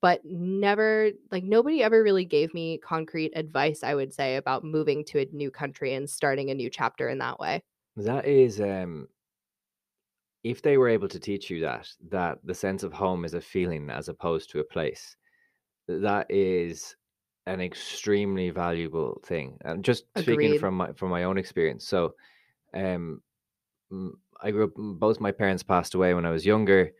but 0.00 0.24
never, 0.24 1.10
like, 1.30 1.44
nobody 1.44 1.82
ever 1.82 2.02
really 2.02 2.24
gave 2.24 2.54
me 2.54 2.78
concrete 2.78 3.32
advice, 3.36 3.82
I 3.84 3.94
would 3.94 4.12
say, 4.12 4.36
about 4.36 4.64
moving 4.64 5.04
to 5.06 5.20
a 5.20 5.26
new 5.32 5.50
country 5.50 5.94
and 5.94 6.10
starting 6.10 6.50
a 6.50 6.54
new 6.54 6.70
chapter 6.70 7.08
in 7.08 7.18
that 7.18 7.38
way. 7.38 7.62
That 7.96 8.26
is, 8.26 8.60
um, 8.60 9.08
if 10.44 10.62
they 10.62 10.76
were 10.76 10.88
able 10.88 11.08
to 11.08 11.20
teach 11.20 11.50
you 11.50 11.60
that, 11.60 11.88
that 12.10 12.38
the 12.44 12.54
sense 12.54 12.82
of 12.82 12.92
home 12.92 13.24
is 13.24 13.34
a 13.34 13.40
feeling 13.40 13.90
as 13.90 14.08
opposed 14.08 14.50
to 14.50 14.60
a 14.60 14.64
place, 14.64 15.16
that 15.88 16.26
is 16.30 16.96
an 17.46 17.60
extremely 17.60 18.50
valuable 18.50 19.20
thing. 19.24 19.58
And 19.64 19.84
just 19.84 20.04
speaking 20.18 20.58
from 20.58 20.76
my 20.76 20.92
from 20.92 21.10
my 21.10 21.24
own 21.24 21.38
experience, 21.38 21.86
so, 21.86 22.14
um, 22.74 23.22
I 24.40 24.50
grew 24.50 24.64
up. 24.64 24.70
Both 24.76 25.20
my 25.20 25.32
parents 25.32 25.62
passed 25.62 25.94
away 25.94 26.14
when 26.14 26.26
I 26.26 26.30
was 26.30 26.46
younger. 26.46 26.92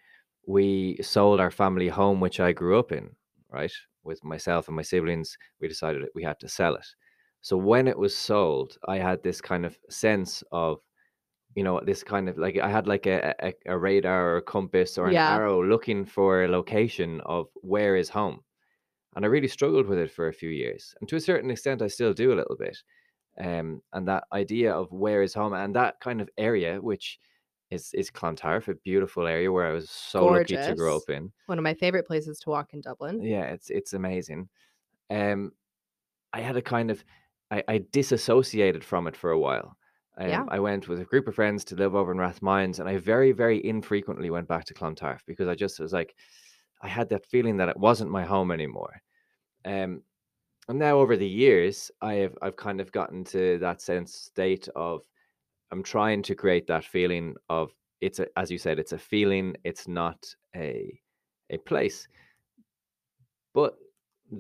We 0.47 0.99
sold 1.03 1.41
our 1.41 1.51
family 1.51 1.89
home, 1.89 2.21
which 2.21 2.41
I 2.41 2.53
grew 2.53 2.79
up 2.79 2.93
in, 2.93 3.17
right? 3.49 3.73
With 4.05 4.23
myself 4.25 4.69
and 4.69 4.77
my 4.77 4.83
siblings, 4.83 5.39
we 5.61 5.69
decided 5.69 6.03
that 6.03 6.15
we 6.15 6.23
had 6.23 6.39
to 6.41 6.49
sell 6.49 6.75
it. 6.75 6.87
So 7.41 7.57
when 7.57 7.89
it 7.89 7.99
was 7.99 8.17
sold, 8.17 8.79
I 8.89 8.99
had 8.99 9.23
this 9.23 9.41
kind 9.41 9.65
of 9.65 9.79
sense 9.89 10.45
of, 10.53 10.81
you 11.57 11.65
know, 11.65 11.81
this 11.81 12.03
kind 12.05 12.29
of 12.29 12.39
like 12.39 12.59
I 12.59 12.69
had 12.71 12.87
like 12.87 13.07
a, 13.07 13.35
a, 13.45 13.55
a 13.67 13.79
radar 13.79 14.31
or 14.31 14.37
a 14.39 14.43
compass 14.43 14.99
or 14.99 15.09
an 15.11 15.19
Yeah. 15.19 15.23
arrow 15.27 15.63
looking 15.63 16.05
for 16.07 16.45
a 16.45 16.49
location 16.49 17.21
of 17.23 17.49
where 17.63 17.97
is 17.97 18.09
home. 18.11 18.43
And 19.17 19.25
I 19.25 19.29
really 19.29 19.49
struggled 19.49 19.87
with 19.87 19.99
it 19.99 20.11
for 20.11 20.29
a 20.29 20.33
few 20.33 20.51
years. 20.51 20.95
And 21.01 21.09
to 21.09 21.17
a 21.17 21.21
certain 21.21 21.51
extent, 21.51 21.83
I 21.83 21.89
still 21.89 22.15
do 22.15 22.33
a 22.33 22.37
little 22.37 22.57
bit. 22.57 22.79
Um, 23.39 23.83
and 23.93 24.09
that 24.09 24.25
idea 24.33 24.75
of 24.75 24.93
where 24.93 25.23
is 25.23 25.35
home 25.35 25.55
and 25.55 25.75
that 25.77 26.01
kind 26.01 26.21
of 26.23 26.31
area, 26.39 26.81
which 26.81 27.21
is 27.71 27.95
is 27.95 28.11
Clontarf, 28.11 28.69
a 28.69 28.75
beautiful 28.77 29.27
area 29.29 29.53
where 29.53 29.67
I 29.67 29.73
was 29.73 29.91
so 29.91 30.27
lucky 30.27 30.59
to 30.59 30.75
grow 30.75 30.97
up 30.99 31.11
in. 31.11 31.33
One 31.47 31.59
of 31.59 31.63
my 31.65 31.75
favorite 31.75 32.07
places 32.07 32.41
to 32.41 32.51
walk 32.51 32.75
in 32.75 32.81
Dublin. 32.81 33.21
Yeah, 33.21 33.45
it's 33.45 33.71
it's 33.71 33.93
amazing. 33.93 34.49
Um, 35.11 35.53
I 36.33 36.41
had 36.43 36.57
a 36.57 36.63
kind 36.63 36.91
of 36.91 37.05
I, 37.51 37.65
I 37.69 37.79
disassociated 37.93 38.85
from 38.85 39.07
it 39.09 39.17
for 39.17 39.31
a 39.33 39.39
while. 39.41 39.77
Um, 40.19 40.29
Yeah. 40.29 40.45
I 40.49 40.61
went 40.61 40.89
with 40.89 41.01
a 41.01 41.05
group 41.05 41.27
of 41.29 41.35
friends 41.35 41.65
to 41.67 41.77
live 41.77 41.95
over 41.95 42.13
in 42.13 42.19
Rathmines, 42.19 42.81
and 42.81 42.89
I 42.89 42.99
very, 42.99 43.33
very 43.33 43.65
infrequently 43.65 44.31
went 44.31 44.49
back 44.49 44.65
to 44.67 44.75
Clontarf 44.75 45.25
because 45.27 45.49
I 45.49 45.55
just 45.55 45.81
was 45.81 45.93
like, 45.93 46.15
I 46.83 46.89
had 46.89 47.09
that 47.11 47.27
feeling 47.27 47.57
that 47.59 47.69
it 47.69 47.77
wasn't 47.77 48.11
my 48.11 48.25
home 48.25 48.51
anymore. 48.51 49.01
Um, 49.65 50.03
and 50.69 50.79
now 50.79 50.99
over 50.99 51.17
the 51.17 51.29
years, 51.29 51.91
I 52.01 52.15
have 52.15 52.37
I've 52.43 52.57
kind 52.57 52.81
of 52.81 52.93
gotten 52.93 53.25
to 53.27 53.59
that 53.59 53.81
sense 53.83 54.15
state 54.15 54.69
of 54.77 55.05
I'm 55.71 55.83
trying 55.83 56.23
to 56.25 56.35
create 56.35 56.67
that 56.69 56.85
feeling 56.85 57.37
of 57.49 57.75
it's 58.01 58.19
a, 58.21 58.27
as 58.39 58.51
you 58.51 58.59
said, 58.59 58.79
it's 58.79 58.93
a 58.93 58.99
feeling, 58.99 59.57
it's 59.65 59.89
not 59.89 60.35
a 60.57 61.01
a 61.51 61.59
place. 61.59 62.09
But 63.55 63.77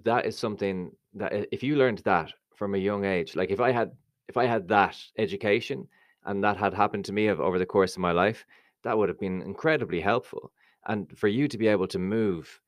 that 0.04 0.26
is 0.26 0.38
something 0.38 0.96
that 1.14 1.32
if 1.52 1.62
you 1.62 1.76
learned 1.76 1.98
that 2.00 2.32
from 2.54 2.74
a 2.74 2.78
young 2.78 3.04
age, 3.04 3.36
like 3.36 3.50
if 3.50 3.60
I 3.60 3.70
had 3.72 3.92
if 4.32 4.36
I 4.36 4.46
had 4.46 4.68
that 4.68 4.96
education 5.18 5.88
and 6.24 6.42
that 6.44 6.56
had 6.56 6.74
happened 6.74 7.04
to 7.06 7.12
me 7.18 7.26
of, 7.28 7.40
over 7.40 7.58
the 7.58 7.66
course 7.76 7.94
of 7.96 8.00
my 8.08 8.12
life, 8.12 8.46
that 8.84 8.96
would 8.96 9.08
have 9.10 9.18
been 9.20 9.42
incredibly 9.42 10.00
helpful. 10.00 10.52
And 10.86 11.00
for 11.18 11.28
you 11.28 11.48
to 11.48 11.58
be 11.58 11.68
able 11.68 11.88
to 11.88 11.98
move 11.98 12.60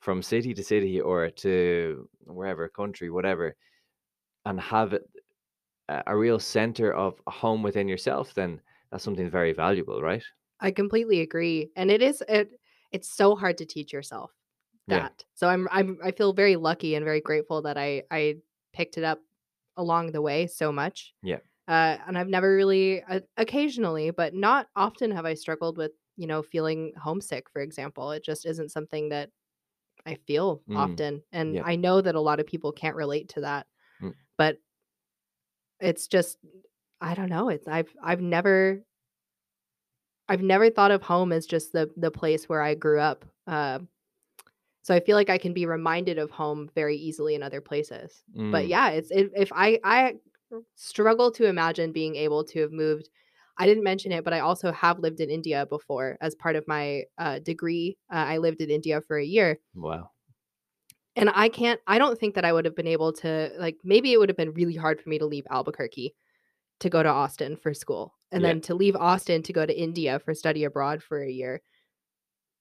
from 0.00 0.22
city 0.22 0.54
to 0.54 0.64
city 0.64 1.00
or 1.00 1.30
to 1.30 2.08
wherever 2.38 2.68
country, 2.68 3.10
whatever, 3.10 3.56
and 4.44 4.60
have 4.60 4.92
it 4.94 5.04
a, 5.88 6.02
a 6.08 6.16
real 6.16 6.38
center 6.38 6.92
of 6.92 7.20
home 7.28 7.62
within 7.62 7.88
yourself, 7.88 8.34
then 8.34 8.60
that's 8.90 9.04
something 9.04 9.30
very 9.30 9.52
valuable, 9.52 10.02
right? 10.02 10.24
I 10.60 10.70
completely 10.70 11.20
agree. 11.20 11.70
And 11.76 11.90
it 11.90 12.02
is 12.02 12.22
it 12.28 12.50
it's 12.92 13.08
so 13.10 13.36
hard 13.36 13.58
to 13.58 13.66
teach 13.66 13.92
yourself 13.92 14.32
Yeah. 14.86 15.08
that. 15.08 15.24
So 15.34 15.48
I'm 15.48 15.68
I'm 15.70 15.98
I 16.02 16.12
feel 16.12 16.32
very 16.32 16.56
lucky 16.56 16.94
and 16.94 17.04
very 17.04 17.20
grateful 17.20 17.62
that 17.62 17.78
I 17.78 18.04
I 18.10 18.36
picked 18.72 18.98
it 18.98 19.04
up 19.04 19.20
along 19.78 20.12
the 20.12 20.22
way 20.22 20.48
so 20.48 20.72
much. 20.72 21.14
Yeah. 21.22 21.40
Uh, 21.68 21.98
and 22.06 22.18
I've 22.18 22.28
never 22.28 22.54
really 22.56 23.02
uh, 23.04 23.20
occasionally, 23.36 24.10
but 24.10 24.34
not 24.34 24.68
often 24.76 25.10
have 25.12 25.26
I 25.26 25.34
struggled 25.34 25.78
with, 25.78 25.92
you 26.16 26.26
know, 26.26 26.42
feeling 26.42 26.94
homesick, 26.98 27.50
for 27.50 27.62
example. 27.62 28.12
It 28.12 28.24
just 28.24 28.46
isn't 28.46 28.70
something 28.70 29.10
that 29.10 29.30
I 30.06 30.16
feel 30.26 30.64
Mm, 30.68 30.74
often. 30.76 31.22
And 31.32 31.56
yeah. 31.56 31.62
I 31.64 31.76
know 31.76 32.00
that 32.00 32.14
a 32.16 32.20
lot 32.20 32.40
of 32.40 32.46
people 32.46 32.72
can't 32.72 32.96
relate 32.96 33.30
to 33.30 33.42
that. 33.42 33.66
Mm. 34.00 34.14
But 34.38 34.58
it's 35.80 36.08
just 36.08 36.38
I 37.00 37.14
don't 37.14 37.28
know. 37.28 37.48
It's 37.48 37.68
I've 37.68 37.94
I've 38.02 38.20
never 38.20 38.84
I've 40.28 40.42
never 40.42 40.70
thought 40.70 40.90
of 40.90 41.02
home 41.02 41.32
as 41.32 41.46
just 41.46 41.72
the 41.72 41.90
the 41.96 42.10
place 42.10 42.48
where 42.48 42.62
I 42.62 42.74
grew 42.74 43.00
up. 43.00 43.24
Uh, 43.46 43.80
so 44.88 44.94
I 44.94 45.00
feel 45.00 45.16
like 45.16 45.30
I 45.30 45.38
can 45.38 45.52
be 45.52 45.66
reminded 45.66 46.18
of 46.18 46.30
home 46.30 46.70
very 46.74 46.96
easily 46.96 47.34
in 47.34 47.42
other 47.42 47.60
places. 47.60 48.24
But 48.50 48.66
Mm, 48.66 48.68
yeah, 48.68 48.88
it's 48.90 49.10
if, 49.10 49.28
if 49.36 49.52
I 49.54 49.78
I 49.84 50.14
struggle 50.76 51.30
to 51.32 51.46
imagine 51.46 51.92
being 51.92 52.16
able 52.16 52.44
to 52.44 52.60
have 52.62 52.72
moved. 52.72 53.10
I 53.58 53.66
didn't 53.66 53.84
mention 53.84 54.12
it, 54.12 54.24
but 54.24 54.32
I 54.34 54.40
also 54.40 54.72
have 54.72 55.00
lived 55.00 55.20
in 55.20 55.30
India 55.30 55.66
before 55.66 56.18
as 56.22 56.34
part 56.34 56.56
of 56.56 56.66
my 56.68 57.04
uh, 57.18 57.40
degree. 57.40 57.98
Uh, 58.12 58.16
I 58.34 58.38
lived 58.38 58.62
in 58.62 58.70
India 58.70 59.00
for 59.02 59.18
a 59.18 59.24
year, 59.24 59.60
wow. 59.74 60.10
and 61.16 61.30
I 61.34 61.48
can't. 61.48 61.80
I 61.86 61.98
don't 61.98 62.18
think 62.18 62.34
that 62.34 62.44
I 62.44 62.52
would 62.52 62.64
have 62.64 62.76
been 62.76 62.86
able 62.86 63.12
to 63.14 63.52
like. 63.58 63.78
Maybe 63.84 64.12
it 64.12 64.18
would 64.18 64.28
have 64.28 64.36
been 64.36 64.52
really 64.54 64.74
hard 64.76 65.00
for 65.00 65.08
me 65.08 65.18
to 65.18 65.26
leave 65.26 65.46
Albuquerque 65.50 66.14
to 66.80 66.90
go 66.90 67.02
to 67.02 67.10
Austin 67.10 67.56
for 67.56 67.74
school, 67.74 68.14
and 68.32 68.44
Yeah. 68.44 68.44
then 68.44 68.62
to 68.62 68.74
leave 68.76 68.96
Austin 68.96 69.42
to 69.44 69.54
go 69.54 69.66
to 69.66 69.78
India 69.80 70.20
for 70.20 70.34
study 70.34 70.64
abroad 70.64 71.02
for 71.02 71.22
a 71.22 71.30
year, 71.30 71.62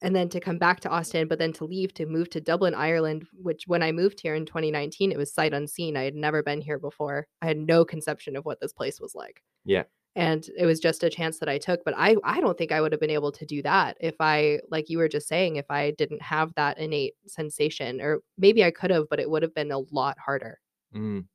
and 0.02 0.16
then 0.16 0.30
to 0.30 0.40
come 0.40 0.58
back 0.58 0.80
to 0.82 0.90
Austin, 0.90 1.28
but 1.28 1.40
then 1.40 1.54
to 1.54 1.66
leave 1.66 1.94
to 1.96 2.06
move 2.06 2.30
to 2.32 2.42
Dublin, 2.42 2.74
Ireland. 2.76 3.26
Which 3.34 3.64
when 3.68 3.82
I 3.84 3.92
moved 3.92 4.20
here 4.20 4.36
in 4.36 4.46
2019, 4.46 5.12
it 5.12 5.18
was 5.18 5.34
sight 5.34 5.54
unseen. 5.54 5.98
I 5.98 6.04
had 6.04 6.16
never 6.16 6.44
been 6.44 6.62
here 6.62 6.80
before. 6.80 7.28
I 7.42 7.48
had 7.48 7.58
no 7.58 7.84
conception 7.86 8.36
of 8.36 8.46
what 8.46 8.60
this 8.60 8.74
place 8.74 9.00
was 9.02 9.16
like 9.16 9.42
Yeah. 9.66 9.84
and 10.16 10.48
it 10.58 10.66
was 10.66 10.80
just 10.80 11.04
a 11.04 11.10
chance 11.10 11.38
that 11.40 11.50
I 11.50 11.58
took 11.60 11.84
but 11.86 11.94
I 11.98 12.16
I 12.24 12.40
don't 12.42 12.58
think 12.58 12.72
I 12.72 12.82
would 12.82 12.92
have 12.92 13.02
been 13.02 13.10
able 13.20 13.32
to 13.34 13.46
do 13.46 13.62
that 13.64 13.98
if 14.00 14.16
I 14.20 14.60
like 14.72 14.90
you 14.90 14.98
were 14.98 15.08
just 15.10 15.28
saying 15.28 15.56
if 15.58 15.70
I 15.70 15.92
didn't 15.92 16.22
have 16.22 16.54
that 16.56 16.78
innate 16.80 17.14
sensation 17.28 18.02
or 18.02 18.22
maybe 18.38 18.64
I 18.64 18.72
could 18.72 18.90
have 18.92 19.06
but 19.10 19.20
it 19.20 19.30
would 19.30 19.44
have 19.44 19.54
been 19.56 19.72
a 19.72 19.80
lot 19.92 20.18
harder. 20.20 20.60
Mm. 20.96 21.26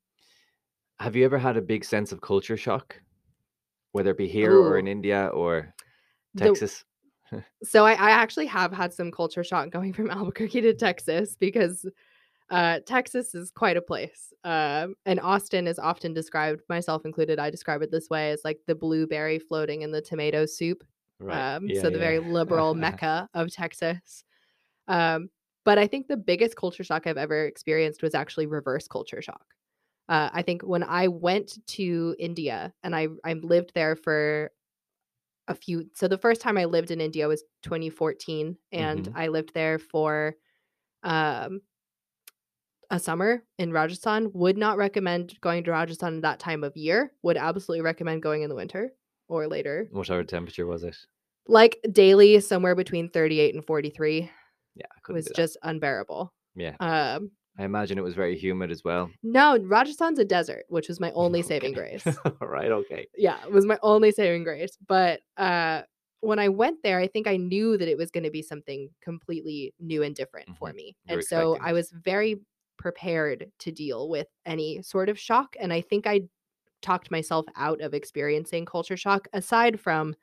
Have 0.99 1.15
you 1.17 1.25
ever 1.25 1.39
had 1.39 1.57
a 1.57 1.63
big 1.63 1.85
sense 1.85 2.13
of 2.13 2.21
culture 2.21 2.57
shock, 2.57 3.01
whether 3.93 4.11
it 4.13 4.19
be 4.19 4.29
here 4.29 4.57
or 4.57 4.79
in 4.79 4.87
India 4.89 5.27
or 5.35 5.75
The- 6.35 6.45
Texas? 6.47 6.85
So 7.63 7.87
I, 7.87 7.93
I 7.93 8.11
actually 8.11 8.47
have 8.47 8.73
had 8.73 8.93
some 8.93 9.11
culture 9.11 9.45
shock 9.45 9.71
going 9.71 9.93
from 9.93 10.11
Albuquerque 10.11 10.63
to 10.63 10.75
Texas 10.75 11.37
because 11.39 11.87
uh, 12.51 12.81
Texas 12.87 13.35
is 13.35 13.51
quite 13.51 13.77
a 13.77 13.83
place. 13.83 14.33
Um, 14.45 14.95
and 15.07 15.21
Austin 15.21 15.67
is 15.67 15.79
often 15.79 16.13
described, 16.13 16.63
myself 16.69 17.05
included, 17.05 17.39
I 17.39 17.51
describe 17.51 17.83
it 17.83 17.91
this 17.91 18.11
way 18.11 18.31
as 18.31 18.43
like 18.45 18.59
the 18.67 18.75
blueberry 18.75 19.39
floating 19.39 19.83
in 19.83 19.93
the 19.93 20.03
tomato 20.03 20.45
soup. 20.47 20.85
Right. 21.21 21.57
Um, 21.57 21.69
Yeah, 21.69 21.81
so 21.81 21.91
the 21.91 21.93
yeah. 21.93 21.99
very 21.99 22.19
liberal 22.19 22.75
mecca 22.87 23.29
of 23.35 23.53
Texas. 23.53 24.25
Um, 24.89 25.31
but 25.65 25.79
I 25.79 25.87
think 25.87 26.09
the 26.09 26.17
biggest 26.17 26.57
culture 26.57 26.85
shock 26.85 27.07
I've 27.07 27.17
ever 27.17 27.47
experienced 27.47 28.03
was 28.03 28.15
actually 28.15 28.47
reverse 28.47 28.89
culture 28.89 29.23
shock. 29.23 29.47
Uh, 30.09 30.29
I 30.33 30.43
think 30.43 30.63
when 30.63 30.83
I 30.83 31.09
went 31.09 31.65
to 31.69 32.17
India 32.19 32.75
and 32.83 32.95
I 32.95 33.09
I 33.25 33.35
lived 33.35 33.73
there 33.75 33.95
for 33.95 34.51
a 35.49 35.55
few. 35.55 35.91
So 35.95 36.09
the 36.09 36.19
first 36.19 36.41
time 36.41 36.59
I 36.59 36.65
lived 36.67 36.91
in 36.91 37.01
India 37.01 37.29
was 37.29 37.45
2014, 37.63 38.57
and 38.73 39.05
Mhm. 39.05 39.13
I 39.15 39.29
lived 39.29 39.55
there 39.55 39.79
for 39.79 40.37
um, 41.05 41.63
a 42.91 42.99
summer 42.99 43.45
in 43.59 43.73
Rajasthan. 43.73 44.31
Would 44.35 44.59
not 44.59 44.77
recommend 44.77 45.41
going 45.41 45.65
to 45.65 45.71
Rajasthan 45.71 46.21
that 46.21 46.39
time 46.39 46.63
of 46.65 46.77
year. 46.77 47.13
Would 47.23 47.37
absolutely 47.37 47.83
recommend 47.83 48.23
going 48.23 48.43
in 48.43 48.49
the 48.51 48.55
winter 48.57 48.93
or 49.29 49.47
later 49.49 49.89
Whatever 49.91 50.25
temperature 50.25 50.67
was 50.67 50.85
it? 50.85 50.97
like 51.49 51.79
daily 51.91 52.39
somewhere 52.41 52.75
between 52.75 53.09
38 53.09 53.55
and 53.55 53.65
43 53.67 54.31
Yeah, 54.77 54.87
it 55.09 55.13
was 55.13 55.27
just 55.31 55.57
unbearable 55.63 56.33
Yeah, 56.55 56.77
um 56.81 57.33
I 57.59 57.65
imagine 57.65 57.99
it 57.99 58.03
was 58.05 58.15
very 58.15 58.37
humid 58.37 58.71
as 58.71 58.83
well. 58.85 59.11
no 59.23 59.59
rajasthan's 59.59 60.19
a 60.19 60.25
desert 60.25 60.65
which 60.69 60.89
was 60.89 61.01
my 61.01 61.11
only 61.15 61.43
saving 61.43 61.73
grace 61.73 62.07
All 62.41 62.49
right. 62.49 62.71
Okay. 62.71 63.07
yeah 63.17 63.43
it 63.45 63.53
was 63.53 63.67
my 63.67 63.79
only 63.83 64.11
saving 64.13 64.45
grace 64.45 64.77
but 64.87 65.21
uh 65.37 65.83
when 66.21 66.39
i 66.39 66.49
went 66.49 66.83
there 66.83 66.99
i 66.99 67.07
think 67.07 67.27
i 67.27 67.37
knew 67.37 67.77
that 67.77 67.89
it 67.89 67.99
was 67.99 68.11
going 68.11 68.25
to 68.25 68.31
be 68.31 68.43
something 68.43 68.89
completely 69.03 69.75
new 69.81 70.03
and 70.03 70.15
different 70.15 70.49
for 70.59 70.71
Mhm. 70.71 70.75
me 70.77 70.97
You 71.09 71.15
were 71.17 71.19
and 71.19 71.25
so 71.27 71.59
i 71.63 71.73
was 71.73 71.91
very 71.91 72.41
prepared 72.79 73.51
to 73.61 73.71
deal 73.71 74.09
with 74.09 74.29
any 74.47 74.83
sort 74.83 75.09
of 75.09 75.19
shock 75.19 75.55
and 75.61 75.73
i 75.73 75.81
think 75.81 76.07
i 76.07 76.23
talked 76.83 77.11
myself 77.13 77.47
out 77.57 77.81
of 77.81 77.95
experiencing 77.95 78.65
culture 78.67 78.97
shock 78.97 79.29
aside 79.33 79.79
from 79.81 80.15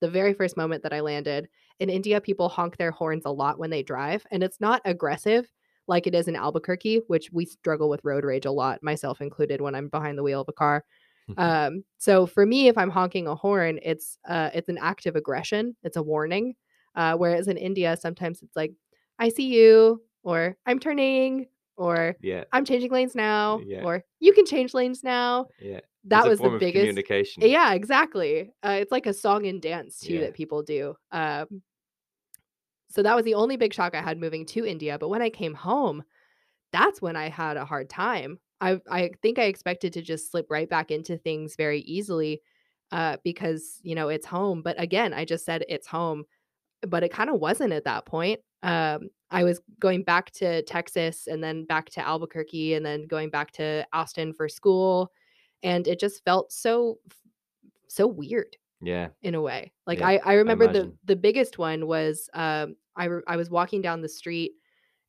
the 0.00 0.10
very 0.10 0.34
first 0.34 0.56
moment 0.56 0.82
that 0.82 0.92
I 0.92 1.00
landed. 1.00 1.48
In 1.80 1.88
India, 1.90 2.20
people 2.20 2.48
honk 2.50 2.76
their 2.76 2.90
horns 2.90 3.24
a 3.24 3.30
lot 3.30 3.58
when 3.58 3.70
they 3.70 3.82
drive, 3.82 4.26
and 4.30 4.42
it's 4.42 4.60
not 4.60 4.82
aggressive 4.84 5.50
like 5.88 6.06
it 6.06 6.14
is 6.14 6.28
in 6.28 6.36
Albuquerque, 6.36 7.02
which 7.08 7.30
we 7.32 7.44
struggle 7.44 7.88
with 7.88 8.04
road 8.04 8.24
rage 8.24 8.46
a 8.46 8.50
lot, 8.50 8.82
myself 8.82 9.20
included, 9.20 9.60
when 9.60 9.74
I'm 9.74 9.88
behind 9.88 10.18
the 10.18 10.22
wheel 10.22 10.40
of 10.40 10.48
a 10.48 10.52
car. 10.52 10.84
Um, 11.38 11.84
so 11.98 12.24
for 12.26 12.46
me, 12.46 12.68
if 12.68 12.78
I'm 12.78 12.90
honking 12.90 13.26
a 13.26 13.34
horn, 13.34 13.80
it's 13.82 14.16
uh, 14.28 14.50
it's 14.54 14.68
an 14.68 14.78
act 14.78 15.06
of 15.06 15.16
aggression. 15.16 15.76
It's 15.82 15.96
a 15.96 16.02
warning. 16.02 16.54
Uh, 16.94 17.16
whereas 17.16 17.48
in 17.48 17.56
India, 17.56 17.96
sometimes 18.00 18.42
it's 18.42 18.54
like, 18.56 18.72
"I 19.18 19.28
see 19.28 19.46
you," 19.48 20.02
or 20.22 20.56
"I'm 20.66 20.78
turning," 20.78 21.48
or 21.76 22.16
yeah. 22.20 22.44
"I'm 22.52 22.64
changing 22.64 22.92
lanes 22.92 23.14
now," 23.16 23.60
Yeah. 23.66 23.84
or 23.84 24.04
"You 24.20 24.32
can 24.32 24.46
change 24.46 24.72
lanes 24.72 25.02
now." 25.04 25.48
Yeah. 25.58 25.80
That 26.04 26.26
It's 26.26 26.28
was 26.28 26.40
the 26.40 26.50
biggest 26.60 26.86
communication. 26.86 27.42
yeah, 27.42 27.74
exactly. 27.74 28.52
Uh, 28.62 28.78
it's 28.80 28.92
like 28.92 29.06
a 29.06 29.12
song 29.12 29.46
and 29.46 29.60
dance 29.60 29.98
too 29.98 30.14
Yeah. 30.14 30.20
that 30.20 30.34
people 30.34 30.62
do. 30.62 30.94
Um, 31.10 31.62
so 32.88 33.02
that 33.02 33.16
was 33.16 33.24
the 33.24 33.34
only 33.34 33.56
big 33.56 33.74
shock 33.74 33.94
I 33.94 34.02
had 34.02 34.18
moving 34.18 34.46
to 34.46 34.64
India. 34.66 34.98
But 34.98 35.08
when 35.08 35.22
I 35.22 35.30
came 35.30 35.54
home, 35.54 36.04
that's 36.72 37.02
when 37.02 37.16
I 37.16 37.28
had 37.28 37.56
a 37.56 37.64
hard 37.64 37.88
time. 37.90 38.38
I 38.60 38.80
I 38.90 39.10
think 39.22 39.38
I 39.38 39.44
expected 39.44 39.92
to 39.94 40.02
just 40.02 40.30
slip 40.30 40.46
right 40.50 40.68
back 40.68 40.90
into 40.90 41.18
things 41.18 41.56
very 41.56 41.80
easily, 41.80 42.42
uh, 42.92 43.16
because 43.24 43.80
you 43.82 43.94
know 43.94 44.08
it's 44.08 44.26
home. 44.26 44.62
But 44.62 44.80
again, 44.80 45.12
I 45.14 45.24
just 45.24 45.44
said 45.44 45.64
it's 45.68 45.86
home, 45.86 46.24
but 46.82 47.02
it 47.02 47.12
kind 47.12 47.30
of 47.30 47.40
wasn't 47.40 47.72
at 47.72 47.84
that 47.84 48.06
point. 48.06 48.40
um, 48.62 49.08
I 49.30 49.44
was 49.44 49.60
going 49.80 50.02
back 50.04 50.30
to 50.32 50.62
Texas 50.62 51.26
and 51.26 51.42
then 51.42 51.64
back 51.64 51.90
to 51.90 52.06
Albuquerque 52.06 52.74
and 52.74 52.86
then 52.86 53.06
going 53.06 53.30
back 53.30 53.52
to 53.52 53.86
Austin 53.92 54.32
for 54.32 54.48
school. 54.48 55.10
And 55.62 55.86
it 55.88 55.98
just 56.00 56.24
felt 56.24 56.52
so, 56.52 56.98
so 57.88 58.06
weird 58.06 58.56
Yeah. 58.80 59.08
in 59.22 59.34
a 59.34 59.40
way. 59.40 59.72
Like 59.86 60.00
Yeah, 60.00 60.08
I, 60.08 60.20
I 60.24 60.32
remember 60.34 60.70
the 60.70 60.92
the 61.04 61.16
biggest 61.16 61.58
one 61.58 61.86
was 61.86 62.28
um, 62.34 62.76
I 62.94 63.06
re- 63.06 63.22
I 63.26 63.36
was 63.36 63.50
walking 63.50 63.82
down 63.82 64.02
the 64.02 64.08
street 64.08 64.52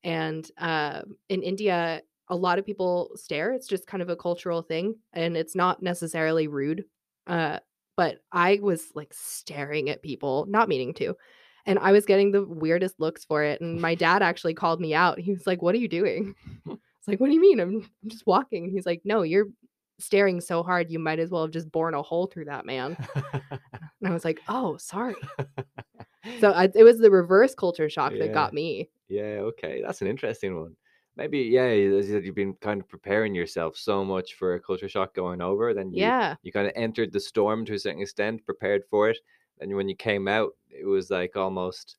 and 0.03 0.49
uh, 0.57 1.01
in 1.29 1.43
India 1.43 2.01
a 2.29 2.35
lot 2.35 2.59
of 2.59 2.65
people 2.65 3.11
stare. 3.15 3.53
It's 3.53 3.67
just 3.67 3.87
kind 3.87 4.03
of 4.03 4.09
a 4.09 4.15
cultural 4.15 4.61
thing, 4.61 4.95
and 5.13 5.37
it's 5.37 5.55
not 5.55 5.81
necessarily 5.81 6.47
rude. 6.47 6.83
Uh, 7.25 7.59
but 7.95 8.19
I 8.31 8.59
was 8.61 8.91
like 8.95 9.13
staring 9.13 9.89
at 9.89 10.03
people, 10.03 10.45
not 10.47 10.69
meaning 10.69 10.93
to, 10.95 11.15
and 11.65 11.79
I 11.79 11.91
was 11.91 12.05
getting 12.05 12.31
the 12.31 12.43
weirdest 12.43 12.99
looks 12.99 13.25
for 13.25 13.43
it. 13.43 13.61
And 13.61 13.81
my 13.81 13.95
dad 13.95 14.21
actually 14.21 14.53
called 14.53 14.81
me 14.81 14.93
out. 14.93 15.19
He 15.19 15.31
was 15.31 15.47
like, 15.47 15.61
"What 15.61 15.75
are 15.75 15.79
you 15.79 15.87
doing?" 15.87 16.35
It's 16.99 17.07
like, 17.07 17.21
"What 17.21 17.27
do 17.27 17.33
you 17.33 17.41
mean? 17.41 17.59
I'm 17.61 17.89
I'm 18.03 18.09
just 18.09 18.27
walking." 18.27 18.69
He's 18.69 18.85
like, 18.85 19.01
"No, 19.05 19.21
you're." 19.21 19.47
Staring 19.99 20.41
so 20.41 20.63
hard, 20.63 20.91
you 20.91 20.99
might 20.99 21.19
as 21.19 21.31
well 21.31 21.41
have 21.43 21.51
just 21.51 21.71
bored 21.71 21.93
a 21.95 22.01
hole 22.03 22.27
through 22.27 22.45
that 22.45 22.65
man. 22.65 22.97
And 24.01 24.09
I 24.09 24.13
was 24.13 24.25
like, 24.25 24.43
"Oh, 24.47 24.77
sorry." 24.77 25.15
So 26.39 26.51
I, 26.51 26.69
it 26.75 26.83
was 26.83 26.99
the 26.99 27.11
reverse 27.11 27.55
culture 27.55 27.89
shock 27.89 28.17
that 28.19 28.31
got 28.31 28.53
me. 28.53 28.89
Yeah, 29.07 29.39
okay. 29.51 29.81
That's 29.81 30.01
an 30.01 30.07
interesting 30.07 30.59
one. 30.59 30.75
Maybe, 31.15 31.39
yeah, 31.39 31.63
as 31.63 32.07
you 32.07 32.13
said, 32.13 32.25
you've 32.25 32.35
been 32.35 32.53
kind 32.55 32.81
of 32.81 32.87
preparing 32.87 33.33
yourself 33.33 33.75
so 33.77 34.05
much 34.05 34.35
for 34.35 34.53
a 34.53 34.59
culture 34.59 34.87
shock 34.89 35.15
going 35.15 35.41
over, 35.41 35.73
then 35.73 35.91
you 35.93 36.03
Yeah. 36.03 36.35
you 36.43 36.51
kind 36.51 36.67
of 36.67 36.73
entered 36.75 37.11
the 37.11 37.19
storm 37.19 37.65
to 37.65 37.73
a 37.73 37.79
certain 37.79 38.01
extent, 38.01 38.45
prepared 38.45 38.83
for 38.85 39.09
it. 39.09 39.17
And 39.59 39.75
when 39.75 39.89
you 39.89 39.95
came 39.95 40.27
out, 40.27 40.51
it 40.69 40.85
was 40.85 41.09
like 41.09 41.35
almost, 41.35 41.97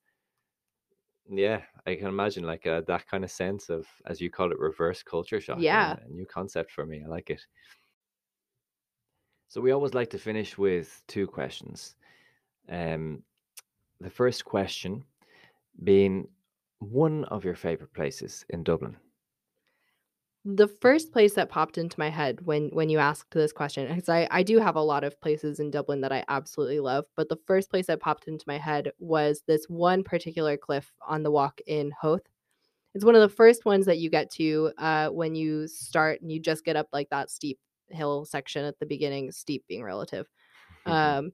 yeah, 1.30 1.62
I 1.87 1.96
can 1.96 2.06
imagine 2.06 2.44
like 2.44 2.66
uh, 2.66 2.80
that 2.82 3.06
kind 3.06 3.22
of 3.24 3.30
sense 3.30 3.68
of, 3.68 3.87
as 4.06 4.20
you 4.20 4.30
call 4.30 4.50
it, 4.50 4.58
reverse 4.58 5.02
culture 5.02 5.40
shock. 5.40 5.58
Yeah. 5.61 5.96
A 6.04 6.08
new 6.08 6.26
concept 6.26 6.70
for 6.72 6.87
me. 6.87 7.02
I 7.04 7.08
like 7.08 7.28
it. 7.30 7.46
So 9.48 9.61
we 9.61 9.72
always 9.72 9.94
like 9.94 10.11
to 10.11 10.18
finish 10.18 10.58
with 10.58 11.02
two 11.06 11.26
questions. 11.26 11.96
Um, 12.68 13.22
the 14.00 14.11
first 14.11 14.44
question 14.44 15.04
being 15.82 16.28
one 16.80 17.24
of 17.24 17.44
your 17.44 17.54
favorite 17.54 17.92
places 17.92 18.44
in 18.50 18.62
Dublin. 18.62 18.96
The 20.44 20.68
first 20.68 21.12
place 21.12 21.34
that 21.34 21.50
popped 21.50 21.78
into 21.78 21.98
my 21.98 22.08
head 22.08 22.46
when 22.46 22.68
when 22.70 22.88
you 22.88 22.98
asked 22.98 23.32
this 23.32 23.52
question, 23.52 23.88
because 23.88 24.08
I 24.08 24.28
I 24.30 24.42
do 24.42 24.58
have 24.58 24.76
a 24.76 24.82
lot 24.82 25.04
of 25.04 25.20
places 25.20 25.61
in 25.61 25.70
Dublin 25.70 26.00
that 26.02 26.12
I 26.12 26.24
absolutely 26.28 26.80
love, 26.80 27.06
but 27.16 27.28
the 27.28 27.38
first 27.46 27.70
place 27.70 27.87
that 27.87 28.00
popped 28.00 28.28
into 28.28 28.44
my 28.46 28.56
head 28.58 28.92
was 28.98 29.42
this 29.46 29.66
one 29.68 30.04
particular 30.04 30.56
cliff 30.56 30.92
on 31.06 31.22
the 31.22 31.30
walk 31.30 31.61
in 31.66 31.92
Howth. 32.00 32.28
It's 32.94 33.04
one 33.04 33.14
of 33.14 33.20
the 33.22 33.37
first 33.37 33.64
ones 33.64 33.87
that 33.87 33.98
you 33.98 34.11
get 34.11 34.30
to 34.32 34.72
uh, 34.78 35.08
when 35.08 35.34
you 35.34 35.68
start 35.68 36.22
and 36.22 36.32
you 36.32 36.40
just 36.40 36.64
get 36.64 36.76
up 36.76 36.88
like 36.92 37.11
that 37.11 37.30
steep 37.30 37.58
hill 37.90 38.24
section 38.24 38.64
at 38.64 38.79
the 38.79 38.87
beginning, 38.87 39.31
steep 39.33 39.64
being 39.68 39.83
relative. 39.83 40.27
Um, 40.87 41.33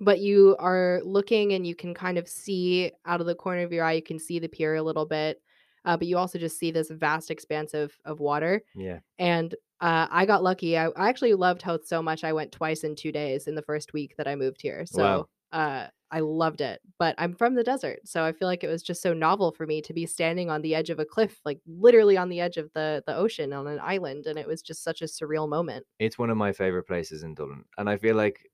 but 0.00 0.18
you 0.20 0.56
are 0.58 1.00
looking 1.04 1.52
and 1.52 1.66
you 1.66 1.74
can 1.74 1.94
kind 1.94 2.18
of 2.18 2.28
see 2.28 2.90
out 3.06 3.20
of 3.20 3.26
the 3.26 3.34
corner 3.34 3.62
of 3.62 3.72
your 3.72 3.84
eye, 3.84 3.92
you 3.92 4.02
can 4.02 4.18
see 4.18 4.38
the 4.38 4.48
pier 4.48 4.74
a 4.74 4.82
little 4.82 5.06
bit. 5.06 5.40
Uh, 5.84 5.96
but 5.96 6.06
you 6.06 6.16
also 6.16 6.38
just 6.38 6.58
see 6.58 6.70
this 6.70 6.90
vast 6.90 7.30
expanse 7.30 7.74
of, 7.74 7.92
of 8.04 8.20
water. 8.20 8.62
Yeah. 8.74 9.00
And 9.18 9.52
uh, 9.80 10.06
I 10.10 10.26
got 10.26 10.42
lucky. 10.42 10.78
I, 10.78 10.86
I 10.88 11.08
actually 11.08 11.34
loved 11.34 11.62
Howth 11.62 11.86
so 11.86 12.00
much. 12.00 12.22
I 12.22 12.32
went 12.32 12.52
twice 12.52 12.84
in 12.84 12.94
two 12.94 13.10
days 13.10 13.48
in 13.48 13.54
the 13.56 13.62
first 13.62 13.92
week 13.92 14.14
that 14.16 14.28
I 14.28 14.36
moved 14.36 14.62
here. 14.62 14.86
So 14.86 15.02
Wow. 15.02 15.26
uh, 15.52 15.86
I 16.12 16.20
loved 16.20 16.60
it. 16.60 16.80
But 16.98 17.14
I'm 17.18 17.34
from 17.34 17.54
the 17.54 17.64
desert. 17.64 18.00
So 18.04 18.24
I 18.24 18.32
feel 18.32 18.46
like 18.46 18.62
it 18.62 18.68
was 18.68 18.82
just 18.82 19.02
so 19.02 19.14
novel 19.14 19.50
for 19.50 19.66
me 19.66 19.80
to 19.82 19.92
be 19.92 20.06
standing 20.06 20.50
on 20.50 20.62
the 20.62 20.74
edge 20.74 20.90
of 20.90 20.98
a 21.00 21.04
cliff, 21.04 21.40
like 21.44 21.60
literally 21.66 22.16
on 22.16 22.28
the 22.28 22.40
edge 22.40 22.58
of 22.58 22.70
the, 22.74 23.02
the 23.06 23.16
ocean 23.16 23.52
on 23.52 23.66
an 23.66 23.80
island. 23.80 24.26
And 24.26 24.38
it 24.38 24.46
was 24.46 24.62
just 24.62 24.84
such 24.84 25.02
a 25.02 25.06
surreal 25.06 25.48
moment. 25.48 25.86
It's 25.98 26.18
one 26.18 26.30
of 26.30 26.36
my 26.36 26.52
favorite 26.52 26.84
places 26.84 27.22
in 27.22 27.34
Dublin. 27.34 27.64
And 27.78 27.88
I 27.88 27.96
feel 27.96 28.14
like 28.14 28.50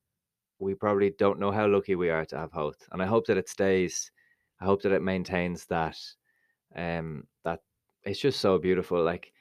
we 0.58 0.74
probably 0.74 1.10
don't 1.10 1.38
know 1.38 1.50
how 1.50 1.66
lucky 1.66 1.94
we 1.94 2.10
are 2.10 2.24
to 2.26 2.38
have 2.38 2.52
Howth. 2.52 2.88
And 2.92 3.02
I 3.02 3.06
hope 3.06 3.26
that 3.26 3.36
it 3.36 3.48
stays, 3.48 4.10
I 4.60 4.64
hope 4.64 4.82
that 4.82 4.92
it 4.92 5.02
maintains 5.02 5.66
that 5.66 5.98
um 6.76 7.26
that 7.44 7.60
it's 8.04 8.20
just 8.20 8.40
so 8.40 8.58
beautiful. 8.58 9.02
Like 9.02 9.32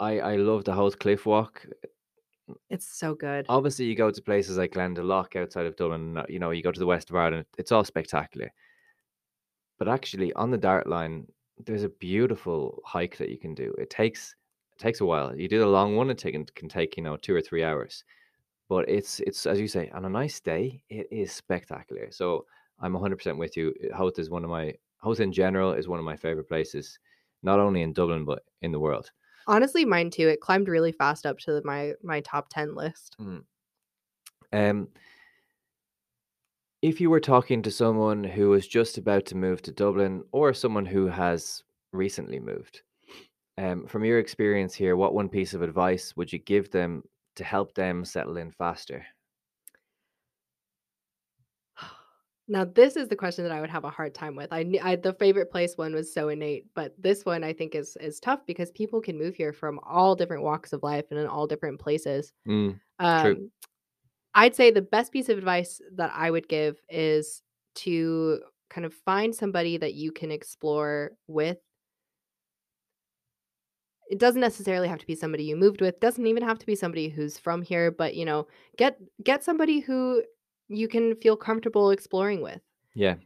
I 0.00 0.20
I 0.20 0.36
love 0.36 0.64
the 0.64 0.74
Howth 0.74 0.98
Cliff 0.98 1.26
Walk. 1.26 1.66
It's 2.70 2.86
so 2.86 3.14
good. 3.14 3.46
Obviously 3.48 3.84
you 3.86 3.94
go 3.94 4.10
to 4.10 4.22
places 4.22 4.56
like 4.56 4.72
Glendalough 4.72 5.36
outside 5.36 5.66
of 5.66 5.76
Dublin, 5.76 6.16
uh, 6.16 6.24
you 6.28 6.38
know, 6.38 6.50
you 6.50 6.62
go 6.62 6.72
to 6.72 6.80
the 6.80 6.86
west 6.86 7.10
of 7.10 7.16
Ireland, 7.16 7.46
it's 7.58 7.72
all 7.72 7.84
spectacular. 7.84 8.52
But 9.78 9.88
actually 9.88 10.32
on 10.34 10.50
the 10.50 10.58
Dart 10.58 10.86
line, 10.86 11.26
there's 11.64 11.84
a 11.84 11.88
beautiful 11.88 12.82
hike 12.84 13.16
that 13.18 13.30
you 13.30 13.38
can 13.38 13.54
do. 13.54 13.74
It 13.78 13.90
takes 13.90 14.34
it 14.72 14.78
takes 14.78 15.00
a 15.00 15.06
while. 15.06 15.36
You 15.36 15.48
do 15.48 15.58
the 15.58 15.66
long 15.66 15.96
one, 15.96 16.10
it 16.10 16.18
take, 16.18 16.54
can 16.54 16.68
take, 16.68 16.96
you 16.96 17.02
know, 17.02 17.16
two 17.16 17.34
or 17.34 17.40
three 17.40 17.62
hours. 17.62 18.04
But 18.68 18.88
it's 18.88 19.20
it's 19.20 19.46
as 19.46 19.60
you 19.60 19.68
say, 19.68 19.90
on 19.90 20.04
a 20.04 20.08
nice 20.08 20.40
day, 20.40 20.82
it 20.88 21.06
is 21.10 21.32
spectacular. 21.32 22.10
So 22.10 22.46
I'm 22.80 22.94
100% 22.94 23.36
with 23.36 23.56
you. 23.56 23.74
Howth 23.94 24.18
is 24.18 24.30
one 24.30 24.44
of 24.44 24.50
my 24.50 24.74
Howth 25.02 25.20
in 25.20 25.32
general 25.32 25.72
is 25.72 25.88
one 25.88 25.98
of 25.98 26.04
my 26.04 26.16
favorite 26.16 26.48
places, 26.48 26.98
not 27.42 27.58
only 27.58 27.82
in 27.82 27.92
Dublin 27.92 28.24
but 28.24 28.44
in 28.62 28.72
the 28.72 28.80
world. 28.80 29.10
Honestly, 29.46 29.84
mine 29.84 30.10
too. 30.10 30.28
It 30.28 30.40
climbed 30.40 30.68
really 30.68 30.92
fast 30.92 31.26
up 31.26 31.38
to 31.40 31.60
my 31.64 31.94
my 32.02 32.20
top 32.20 32.48
10 32.50 32.74
list. 32.74 33.16
Um, 34.52 34.88
if 36.82 37.00
you 37.00 37.08
were 37.10 37.20
talking 37.20 37.62
to 37.62 37.70
someone 37.70 38.24
who 38.24 38.50
was 38.50 38.66
just 38.66 38.98
about 38.98 39.24
to 39.26 39.36
move 39.36 39.62
to 39.62 39.72
Dublin 39.72 40.24
or 40.32 40.52
someone 40.52 40.86
who 40.86 41.06
has 41.06 41.62
recently 41.92 42.40
moved, 42.40 42.82
um, 43.58 43.86
from 43.86 44.04
your 44.04 44.18
experience 44.18 44.74
here, 44.74 44.96
what 44.96 45.14
one 45.14 45.28
piece 45.28 45.54
of 45.54 45.62
advice 45.62 46.16
would 46.16 46.32
you 46.32 46.38
give 46.40 46.70
them 46.70 47.04
to 47.36 47.44
help 47.44 47.74
them 47.74 48.04
settle 48.04 48.36
in 48.38 48.50
faster? 48.52 49.06
Now, 52.48 52.64
this 52.64 52.96
is 52.96 53.08
the 53.08 53.16
question 53.16 53.44
that 53.44 53.52
I 53.52 53.60
would 53.60 53.70
have 53.70 53.84
a 53.84 53.90
hard 53.90 54.14
time 54.14 54.34
with. 54.34 54.52
I, 54.52 54.78
I 54.82 54.96
the 54.96 55.14
favorite 55.14 55.50
place 55.50 55.76
one 55.76 55.94
was 55.94 56.12
so 56.12 56.28
innate, 56.28 56.66
but 56.74 56.94
this 57.00 57.24
one 57.24 57.44
I 57.44 57.52
think 57.52 57.74
is 57.74 57.96
is 58.00 58.20
tough 58.20 58.40
because 58.46 58.70
people 58.72 59.00
can 59.00 59.16
move 59.16 59.34
here 59.36 59.52
from 59.52 59.78
all 59.84 60.16
different 60.16 60.42
walks 60.42 60.72
of 60.72 60.82
life 60.82 61.04
and 61.10 61.20
in 61.20 61.26
all 61.26 61.46
different 61.46 61.80
places. 61.80 62.32
Mm, 62.46 62.80
Um, 62.98 63.22
true. 63.22 63.50
I'd 64.34 64.54
say 64.56 64.70
the 64.70 64.82
best 64.82 65.12
piece 65.12 65.28
of 65.28 65.38
advice 65.38 65.80
that 65.94 66.10
I 66.14 66.30
would 66.30 66.48
give 66.48 66.80
is 66.88 67.42
to 67.76 68.40
kind 68.70 68.84
of 68.86 68.94
find 68.94 69.34
somebody 69.34 69.76
that 69.76 69.94
you 69.94 70.10
can 70.10 70.30
explore 70.30 71.12
with. 71.28 71.58
It 74.10 74.18
doesn't 74.18 74.40
necessarily 74.40 74.88
have 74.88 74.98
to 74.98 75.06
be 75.06 75.14
somebody 75.14 75.44
you 75.44 75.56
moved 75.56 75.80
with, 75.80 76.00
doesn't 76.00 76.26
even 76.26 76.42
have 76.42 76.58
to 76.58 76.66
be 76.66 76.74
somebody 76.74 77.08
who's 77.08 77.38
from 77.38 77.62
here, 77.62 77.90
but 77.90 78.14
you 78.14 78.24
know, 78.24 78.46
get 78.76 78.98
get 79.22 79.44
somebody 79.44 79.80
who 79.80 80.22
you 80.72 80.88
can 80.88 81.16
feel 81.16 81.36
comfortable 81.36 81.90
exploring 81.90 82.42
with. 82.42 82.60
Yeah. 82.94 83.16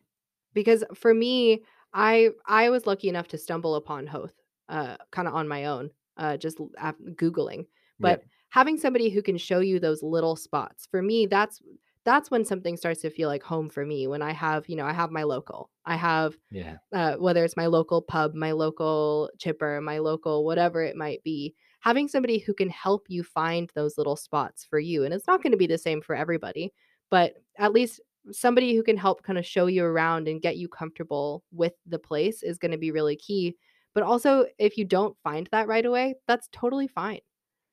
Because 0.54 0.84
for 0.94 1.12
me, 1.14 1.62
I 1.92 2.30
I 2.46 2.70
was 2.70 2.86
lucky 2.86 3.08
enough 3.08 3.28
to 3.28 3.38
stumble 3.38 3.74
upon 3.74 4.06
Howth 4.06 4.34
uh 4.68 4.96
kind 5.12 5.28
of 5.28 5.34
on 5.34 5.48
my 5.48 5.66
own, 5.66 5.90
uh 6.16 6.36
just 6.36 6.58
googling. 6.58 7.66
But 8.00 8.22
having 8.50 8.76
somebody 8.78 9.10
who 9.10 9.22
can 9.22 9.36
show 9.38 9.60
you 9.60 9.78
those 9.80 10.02
little 10.02 10.36
spots 10.36 10.86
for 10.90 11.02
me 11.02 11.26
that's 11.26 11.60
that's 12.04 12.30
when 12.30 12.44
something 12.44 12.76
starts 12.76 13.00
to 13.02 13.10
feel 13.10 13.28
like 13.28 13.42
home 13.42 13.68
for 13.68 13.84
me 13.84 14.06
when 14.06 14.22
i 14.22 14.32
have 14.32 14.68
you 14.68 14.76
know 14.76 14.86
i 14.86 14.92
have 14.92 15.10
my 15.10 15.24
local 15.24 15.68
i 15.84 15.96
have 15.96 16.36
Yeah. 16.52 16.76
uh, 16.92 17.16
whether 17.16 17.44
it's 17.44 17.56
my 17.56 17.66
local 17.66 18.00
pub 18.00 18.34
my 18.34 18.52
local 18.52 19.28
chipper 19.38 19.80
my 19.80 19.98
local 19.98 20.44
whatever 20.44 20.82
it 20.82 20.96
might 20.96 21.22
be 21.24 21.54
having 21.80 22.06
somebody 22.08 22.38
who 22.38 22.54
can 22.54 22.70
help 22.70 23.06
you 23.08 23.24
find 23.24 23.70
those 23.74 23.98
little 23.98 24.16
spots 24.16 24.64
for 24.64 24.78
you 24.78 25.04
and 25.04 25.12
it's 25.12 25.26
not 25.26 25.42
going 25.42 25.50
to 25.52 25.56
be 25.58 25.66
the 25.66 25.76
same 25.76 26.00
for 26.00 26.14
everybody 26.14 26.72
but 27.10 27.34
at 27.58 27.72
least 27.72 28.00
somebody 28.32 28.74
who 28.74 28.82
can 28.82 28.96
help 28.96 29.22
kind 29.22 29.38
of 29.38 29.46
show 29.46 29.66
you 29.66 29.84
around 29.84 30.28
and 30.28 30.42
get 30.42 30.56
you 30.56 30.68
comfortable 30.68 31.44
with 31.52 31.74
the 31.86 31.98
place 31.98 32.42
is 32.42 32.58
going 32.58 32.72
to 32.72 32.78
be 32.78 32.90
really 32.90 33.16
key 33.16 33.56
but 33.94 34.02
also 34.02 34.46
if 34.58 34.76
you 34.76 34.84
don't 34.84 35.16
find 35.22 35.48
that 35.52 35.68
right 35.68 35.86
away 35.86 36.14
that's 36.26 36.48
totally 36.52 36.88
fine 36.88 37.20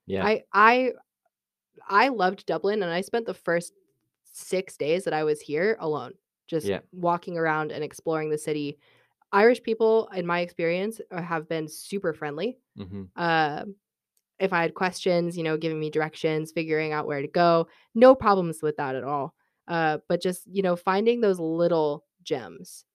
Yeah. 0.05 0.23
I 0.23 0.43
I 0.53 0.93
I 1.87 2.09
loved 2.09 2.45
Dublin 2.45 2.83
and 2.83 2.91
I 2.91 3.01
spent 3.01 3.25
the 3.25 3.33
first 3.33 3.73
6 4.23 4.77
days 4.77 5.03
that 5.05 5.13
I 5.13 5.23
was 5.23 5.41
here 5.41 5.77
alone, 5.79 6.13
just 6.47 6.67
Yeah. 6.67 6.81
walking 6.91 7.37
around 7.37 7.71
and 7.71 7.83
exploring 7.83 8.29
the 8.29 8.37
city. 8.37 8.77
Irish 9.31 9.63
people 9.63 10.07
in 10.09 10.25
my 10.25 10.41
experience 10.41 11.01
uh, 11.11 11.21
have 11.21 11.49
been 11.49 11.67
super 11.67 12.13
friendly. 12.13 12.59
hmm 12.77 13.03
Uh 13.15 13.65
if 14.43 14.53
I 14.53 14.61
had 14.61 14.73
questions, 14.73 15.37
you 15.37 15.43
know, 15.43 15.57
giving 15.57 15.79
me 15.79 15.89
directions, 15.89 16.51
figuring 16.51 16.91
out 16.93 17.07
where 17.07 17.21
to 17.21 17.27
go, 17.27 17.67
no 17.95 18.13
problems 18.15 18.61
with 18.61 18.75
that 18.77 18.95
at 18.95 19.03
all. 19.03 19.33
Uh 19.67 19.97
but 20.09 20.21
just, 20.21 20.41
you 20.47 20.61
know, 20.63 20.75
finding 20.75 21.21
those 21.21 21.39
little 21.39 22.05
gems. 22.23 22.85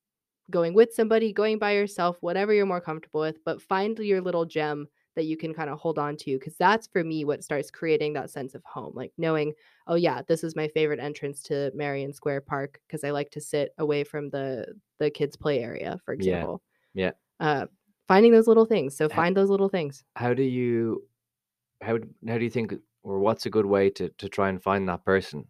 Going 0.51 0.73
with 0.75 0.95
somebody, 0.95 1.33
going 1.33 1.59
by 1.59 1.73
yourself, 1.73 2.17
whatever 2.23 2.55
you're 2.55 2.65
more 2.75 2.81
comfortable 2.81 3.21
with, 3.21 3.39
but 3.45 3.61
find 3.61 3.99
your 3.99 4.23
little 4.23 4.47
gem 4.47 4.89
that 5.15 5.25
you 5.27 5.37
can 5.37 5.53
kind 5.53 5.69
of 5.69 5.79
hold 5.79 5.99
on 5.99 6.17
to 6.17 6.39
because 6.39 6.57
that's 6.57 6.87
for 6.87 7.03
me 7.05 7.25
what 7.25 7.43
starts 7.45 7.71
creating 7.71 8.13
that 8.15 8.31
sense 8.31 8.55
of 8.55 8.63
home 8.65 8.93
like 8.95 9.13
knowing 9.19 9.53
oh 9.89 9.97
yeah 9.97 10.23
this 10.29 10.45
is 10.45 10.55
my 10.55 10.69
favorite 10.69 11.01
entrance 11.01 11.43
to 11.43 11.73
Merrion 11.75 12.13
Square 12.13 12.43
park 12.43 12.79
because 12.87 13.03
i 13.03 13.11
like 13.11 13.29
to 13.33 13.41
sit 13.41 13.75
away 13.79 14.05
from 14.05 14.31
the 14.31 14.67
the 15.01 15.11
kids 15.11 15.35
play 15.37 15.59
area 15.61 15.99
for 16.05 16.15
example 16.15 16.63
Yeah. 16.95 17.11
uh 17.41 17.67
finding 18.07 18.31
those 18.31 18.47
little 18.47 18.65
things 18.65 18.97
so 18.97 19.09
find 19.09 19.37
those 19.37 19.51
little 19.51 19.69
things 19.69 20.05
How 20.15 20.35
do 20.35 20.45
you 20.45 21.03
how 21.81 21.99
how 22.27 22.39
do 22.39 22.45
you 22.45 22.51
think 22.51 22.75
or 23.03 23.19
what's 23.21 23.47
a 23.47 23.51
good 23.51 23.67
way 23.67 23.91
to 23.91 24.09
to 24.11 24.29
try 24.29 24.49
and 24.49 24.63
find 24.63 24.89
that 24.89 25.05
person? 25.05 25.49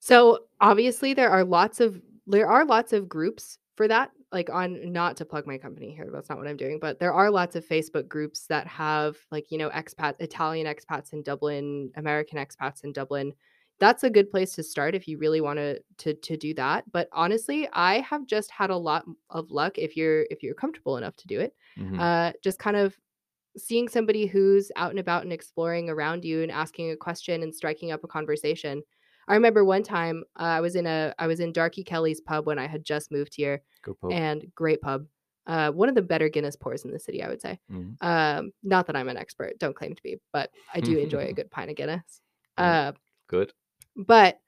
So 0.00 0.46
obviously 0.60 1.14
there 1.14 1.30
are 1.30 1.44
lots 1.44 1.80
of 1.80 2.00
there 2.26 2.48
are 2.48 2.64
lots 2.64 2.92
of 2.92 3.08
groups 3.08 3.58
for 3.76 3.88
that 3.88 4.10
like 4.32 4.50
on 4.50 4.92
not 4.92 5.16
to 5.18 5.24
plug 5.24 5.46
my 5.46 5.58
company 5.58 5.94
here 5.94 6.08
that's 6.12 6.28
not 6.28 6.38
what 6.38 6.46
I'm 6.46 6.56
doing 6.56 6.78
but 6.80 6.98
there 6.98 7.12
are 7.12 7.30
lots 7.30 7.54
of 7.54 7.66
Facebook 7.66 8.08
groups 8.08 8.46
that 8.46 8.66
have 8.66 9.16
like 9.30 9.50
you 9.50 9.58
know 9.58 9.70
expat 9.70 10.14
Italian 10.20 10.66
expats 10.66 11.12
in 11.12 11.22
Dublin 11.22 11.90
American 11.96 12.38
expats 12.38 12.82
in 12.84 12.92
Dublin 12.92 13.32
that's 13.80 14.04
a 14.04 14.10
good 14.10 14.30
place 14.30 14.52
to 14.54 14.62
start 14.62 14.94
if 14.94 15.06
you 15.08 15.18
really 15.18 15.40
want 15.40 15.58
to 15.58 15.80
to 15.98 16.14
to 16.14 16.36
do 16.36 16.54
that 16.54 16.90
but 16.90 17.08
honestly 17.12 17.68
I 17.72 18.00
have 18.00 18.26
just 18.26 18.50
had 18.50 18.70
a 18.70 18.76
lot 18.76 19.04
of 19.30 19.50
luck 19.50 19.78
if 19.78 19.96
you're 19.96 20.26
if 20.30 20.42
you're 20.42 20.54
comfortable 20.54 20.96
enough 20.96 21.16
to 21.16 21.26
do 21.26 21.40
it 21.40 21.54
Mhm. 21.76 21.98
uh 21.98 22.32
just 22.42 22.58
kind 22.58 22.76
of 22.76 22.98
seeing 23.56 23.88
somebody 23.88 24.26
who's 24.26 24.70
out 24.76 24.90
and 24.90 24.98
about 24.98 25.22
and 25.22 25.32
exploring 25.32 25.88
around 25.88 26.24
you 26.24 26.42
and 26.42 26.50
asking 26.50 26.90
a 26.90 26.96
question 26.96 27.42
and 27.42 27.54
striking 27.54 27.92
up 27.92 28.02
a 28.04 28.08
conversation 28.08 28.82
I 29.26 29.34
remember 29.34 29.64
one 29.64 29.82
time 29.82 30.22
uh, 30.38 30.42
I 30.42 30.60
was 30.60 30.76
in 30.76 30.86
a 30.86 31.14
I 31.18 31.26
was 31.26 31.40
in 31.40 31.52
Darkey 31.52 31.84
Kelly's 31.86 32.20
pub 32.20 32.44
when 32.46 32.58
I 32.58 32.66
had 32.66 32.84
just 32.84 33.10
moved 33.10 33.34
here, 33.34 33.62
Good 33.82 33.98
pub. 33.98 34.12
and 34.12 34.44
great 34.54 34.82
pub. 34.82 35.06
Uh, 35.46 35.70
one 35.70 35.88
of 35.88 35.94
the 35.94 36.02
better 36.02 36.28
Guinness 36.28 36.56
pours 36.56 36.84
in 36.84 36.90
the 36.90 36.98
city, 36.98 37.22
I 37.22 37.28
would 37.28 37.40
say. 37.40 37.58
Mhm. 37.72 37.96
Um, 38.02 38.50
not 38.62 38.86
that 38.86 38.96
I'm 38.96 39.08
an 39.08 39.16
expert, 39.16 39.58
don't 39.58 39.74
claim 39.74 39.94
to 39.94 40.02
be, 40.02 40.18
but 40.34 40.50
I 40.74 40.80
do 40.80 40.98
enjoy 40.98 41.26
a 41.28 41.32
good 41.38 41.50
pint 41.50 41.70
of 41.70 41.76
Guinness. 41.76 42.20
Uh, 42.58 42.92
Good. 43.28 43.52
but 43.96 44.40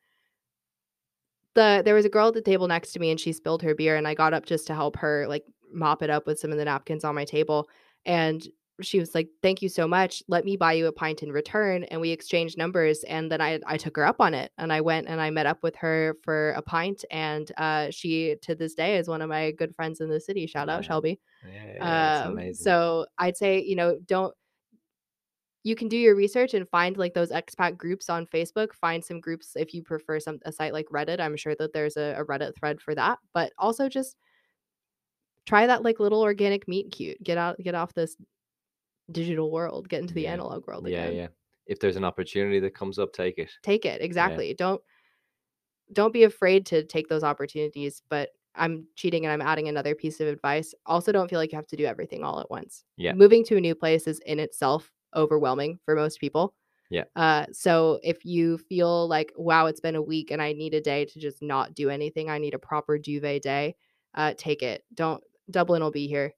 the 1.54 1.80
there 1.84 1.94
was 1.94 2.04
a 2.04 2.10
girl 2.10 2.28
at 2.28 2.34
the 2.34 2.42
table 2.42 2.68
next 2.68 2.92
to 2.92 2.98
me 2.98 3.10
and 3.10 3.18
she 3.18 3.32
spilled 3.32 3.62
her 3.62 3.74
beer 3.74 3.96
and 3.96 4.06
I 4.06 4.12
got 4.14 4.34
up 4.34 4.44
just 4.44 4.66
to 4.66 4.74
help 4.74 4.96
her 4.96 5.26
like 5.26 5.44
mop 5.72 6.02
it 6.02 6.10
up 6.10 6.26
with 6.26 6.38
some 6.38 6.52
of 6.52 6.58
the 6.58 6.64
napkins 6.66 7.04
on 7.04 7.14
my 7.14 7.24
table 7.24 7.68
and 8.04 8.46
she 8.82 8.98
was 8.98 9.14
like 9.14 9.28
thank 9.42 9.62
you 9.62 9.68
so 9.68 9.88
much 9.88 10.22
let 10.28 10.44
me 10.44 10.56
buy 10.56 10.72
you 10.74 10.86
a 10.86 10.92
pint 10.92 11.22
in 11.22 11.32
return 11.32 11.84
and 11.84 12.00
we 12.00 12.10
exchanged 12.10 12.58
numbers 12.58 13.04
and 13.04 13.32
then 13.32 13.40
I 13.40 13.58
I 13.66 13.76
took 13.78 13.96
her 13.96 14.04
up 14.04 14.20
on 14.20 14.34
it 14.34 14.52
and 14.58 14.72
I 14.72 14.82
went 14.82 15.08
and 15.08 15.20
I 15.20 15.30
met 15.30 15.46
up 15.46 15.62
with 15.62 15.74
her 15.76 16.16
for 16.22 16.50
a 16.50 16.62
pint 16.62 17.04
and 17.10 17.50
uh 17.56 17.90
she 17.90 18.36
to 18.42 18.54
this 18.54 18.74
day 18.74 18.98
is 18.98 19.08
one 19.08 19.22
of 19.22 19.30
my 19.30 19.50
good 19.52 19.74
friends 19.74 20.00
in 20.00 20.10
the 20.10 20.20
city 20.20 20.46
shout 20.46 20.68
out 20.68 20.82
Yeah. 20.82 20.88
Shelby 20.88 21.20
Yeah, 21.50 21.72
yeah, 21.74 22.22
um, 22.26 22.32
amazing. 22.32 22.62
so 22.64 23.06
I'd 23.18 23.36
say, 23.36 23.62
you 23.62 23.76
know, 23.76 23.98
don't 24.06 24.34
you 25.64 25.74
can 25.74 25.88
do 25.88 25.96
your 25.96 26.14
research 26.14 26.54
and 26.54 26.68
find 26.68 26.96
like 26.96 27.12
those 27.12 27.32
expat 27.32 27.76
groups 27.76 28.08
on 28.08 28.24
Facebook. 28.26 28.72
Find 28.72 29.04
some 29.04 29.18
groups 29.20 29.56
if 29.56 29.74
you 29.74 29.82
prefer 29.82 30.20
some 30.20 30.38
a 30.44 30.52
site 30.52 30.72
like 30.72 30.86
Reddit. 30.92 31.18
I'm 31.18 31.36
sure 31.36 31.56
that 31.58 31.72
there's 31.72 31.96
a, 31.96 32.14
a 32.18 32.24
Reddit 32.24 32.54
thread 32.56 32.80
for 32.80 32.94
that. 32.94 33.18
But 33.34 33.52
also 33.58 33.88
just 33.88 34.14
try 35.44 35.66
that 35.66 35.82
like 35.82 35.98
little 35.98 36.22
organic 36.22 36.68
meet 36.68 36.92
cute. 36.92 37.20
Get 37.20 37.36
out 37.36 37.58
get 37.58 37.74
off 37.74 37.94
this 37.94 38.16
digital 39.12 39.50
world. 39.50 39.88
Get 39.88 40.00
into 40.02 40.14
the 40.14 40.22
Yeah. 40.22 40.32
analog 40.34 40.66
world 40.66 40.86
again. 40.86 41.12
yeah. 41.12 41.22
Yeah. 41.22 41.28
If 41.66 41.80
there's 41.80 41.96
an 41.96 42.04
opportunity 42.04 42.60
that 42.60 42.74
comes 42.74 42.98
up, 42.98 43.12
take 43.12 43.38
it. 43.38 43.50
Take 43.62 43.84
it. 43.84 44.00
Exactly. 44.00 44.54
Don't 44.54 44.80
don't 45.92 46.12
be 46.12 46.24
afraid 46.24 46.66
to 46.66 46.82
take 46.84 47.08
those 47.08 47.22
opportunities. 47.22 48.02
But 48.08 48.30
I'm 48.54 48.86
cheating 48.96 49.24
and 49.24 49.32
I'm 49.32 49.46
adding 49.46 49.68
another 49.68 49.94
piece 49.94 50.20
of 50.20 50.26
advice. 50.28 50.74
Also 50.86 51.12
don't 51.12 51.28
feel 51.28 51.38
like 51.38 51.52
you 51.52 51.56
have 51.56 51.66
to 51.68 51.76
do 51.76 51.84
everything 51.84 52.24
all 52.24 52.40
at 52.40 52.50
once. 52.50 52.84
Yeah. 52.96 53.12
moving 53.12 53.44
to 53.44 53.56
a 53.56 53.60
new 53.60 53.74
place 53.74 54.06
is 54.06 54.18
in 54.20 54.40
itself 54.40 54.92
overwhelming 55.14 55.78
for 55.84 55.94
most 55.94 56.20
people. 56.20 56.54
Yeah. 56.90 57.04
Uh, 57.16 57.46
so 57.52 57.98
if 58.02 58.24
you 58.24 58.58
feel 58.58 59.08
like, 59.08 59.32
wow, 59.36 59.66
it's 59.66 59.80
been 59.80 59.96
a 59.96 60.02
week 60.02 60.30
and 60.30 60.40
I 60.40 60.52
need 60.52 60.72
a 60.74 60.80
day 60.80 61.04
to 61.04 61.18
just 61.20 61.42
not 61.42 61.74
do 61.74 61.90
anything, 61.90 62.30
I 62.30 62.38
need 62.38 62.54
a 62.54 62.58
proper 62.58 62.96
duvet 62.98 63.42
day, 63.42 63.76
uh, 64.14 64.34
take 64.36 64.62
it. 64.62 64.84
Don't 64.94 65.22
Dublin 65.50 65.82
will 65.82 65.90
be 65.92 66.06
here. 66.08 66.34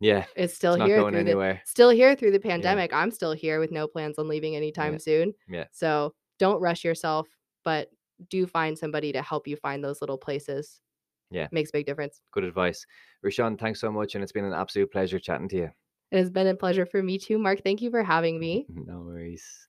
Yeah. 0.00 0.24
It's 0.36 0.54
still 0.54 0.74
It's 0.74 0.78
not 0.78 0.88
here 0.88 0.98
going 0.98 1.12
through 1.12 1.20
anywhere. 1.20 1.60
the 1.64 1.70
still 1.70 1.90
here 1.90 2.14
through 2.14 2.30
the 2.32 2.40
pandemic. 2.40 2.92
I'm 2.92 3.10
still 3.10 3.32
here 3.32 3.58
with 3.60 3.72
no 3.72 3.86
plans 3.88 4.18
on 4.18 4.28
leaving 4.28 4.54
anytime 4.56 4.92
Yeah. 4.94 4.98
soon. 4.98 5.34
Yeah. 5.48 5.64
So 5.72 6.14
don't 6.38 6.60
rush 6.60 6.84
yourself, 6.84 7.28
but 7.64 7.90
do 8.30 8.46
find 8.46 8.78
somebody 8.78 9.12
to 9.12 9.22
help 9.22 9.46
you 9.48 9.56
find 9.56 9.82
those 9.82 10.00
little 10.00 10.18
places. 10.18 10.80
Yeah. 11.30 11.48
Makes 11.52 11.70
a 11.70 11.72
big 11.74 11.86
difference. 11.86 12.20
Good 12.32 12.44
advice. 12.44 12.86
Roushon, 13.24 13.58
thanks 13.58 13.80
so 13.80 13.90
much. 13.90 14.14
And 14.14 14.22
it's 14.22 14.32
been 14.32 14.44
an 14.44 14.52
absolute 14.54 14.90
pleasure 14.90 15.18
chatting 15.18 15.48
to 15.50 15.56
you. 15.56 15.70
It 16.10 16.16
has 16.18 16.30
been 16.30 16.46
a 16.46 16.54
pleasure 16.54 16.86
for 16.86 17.02
me 17.02 17.18
too, 17.18 17.38
Mark. 17.38 17.62
Thank 17.62 17.82
you 17.82 17.90
for 17.90 18.02
having 18.02 18.38
me. 18.40 18.66
No 18.86 19.00
worries. 19.00 19.68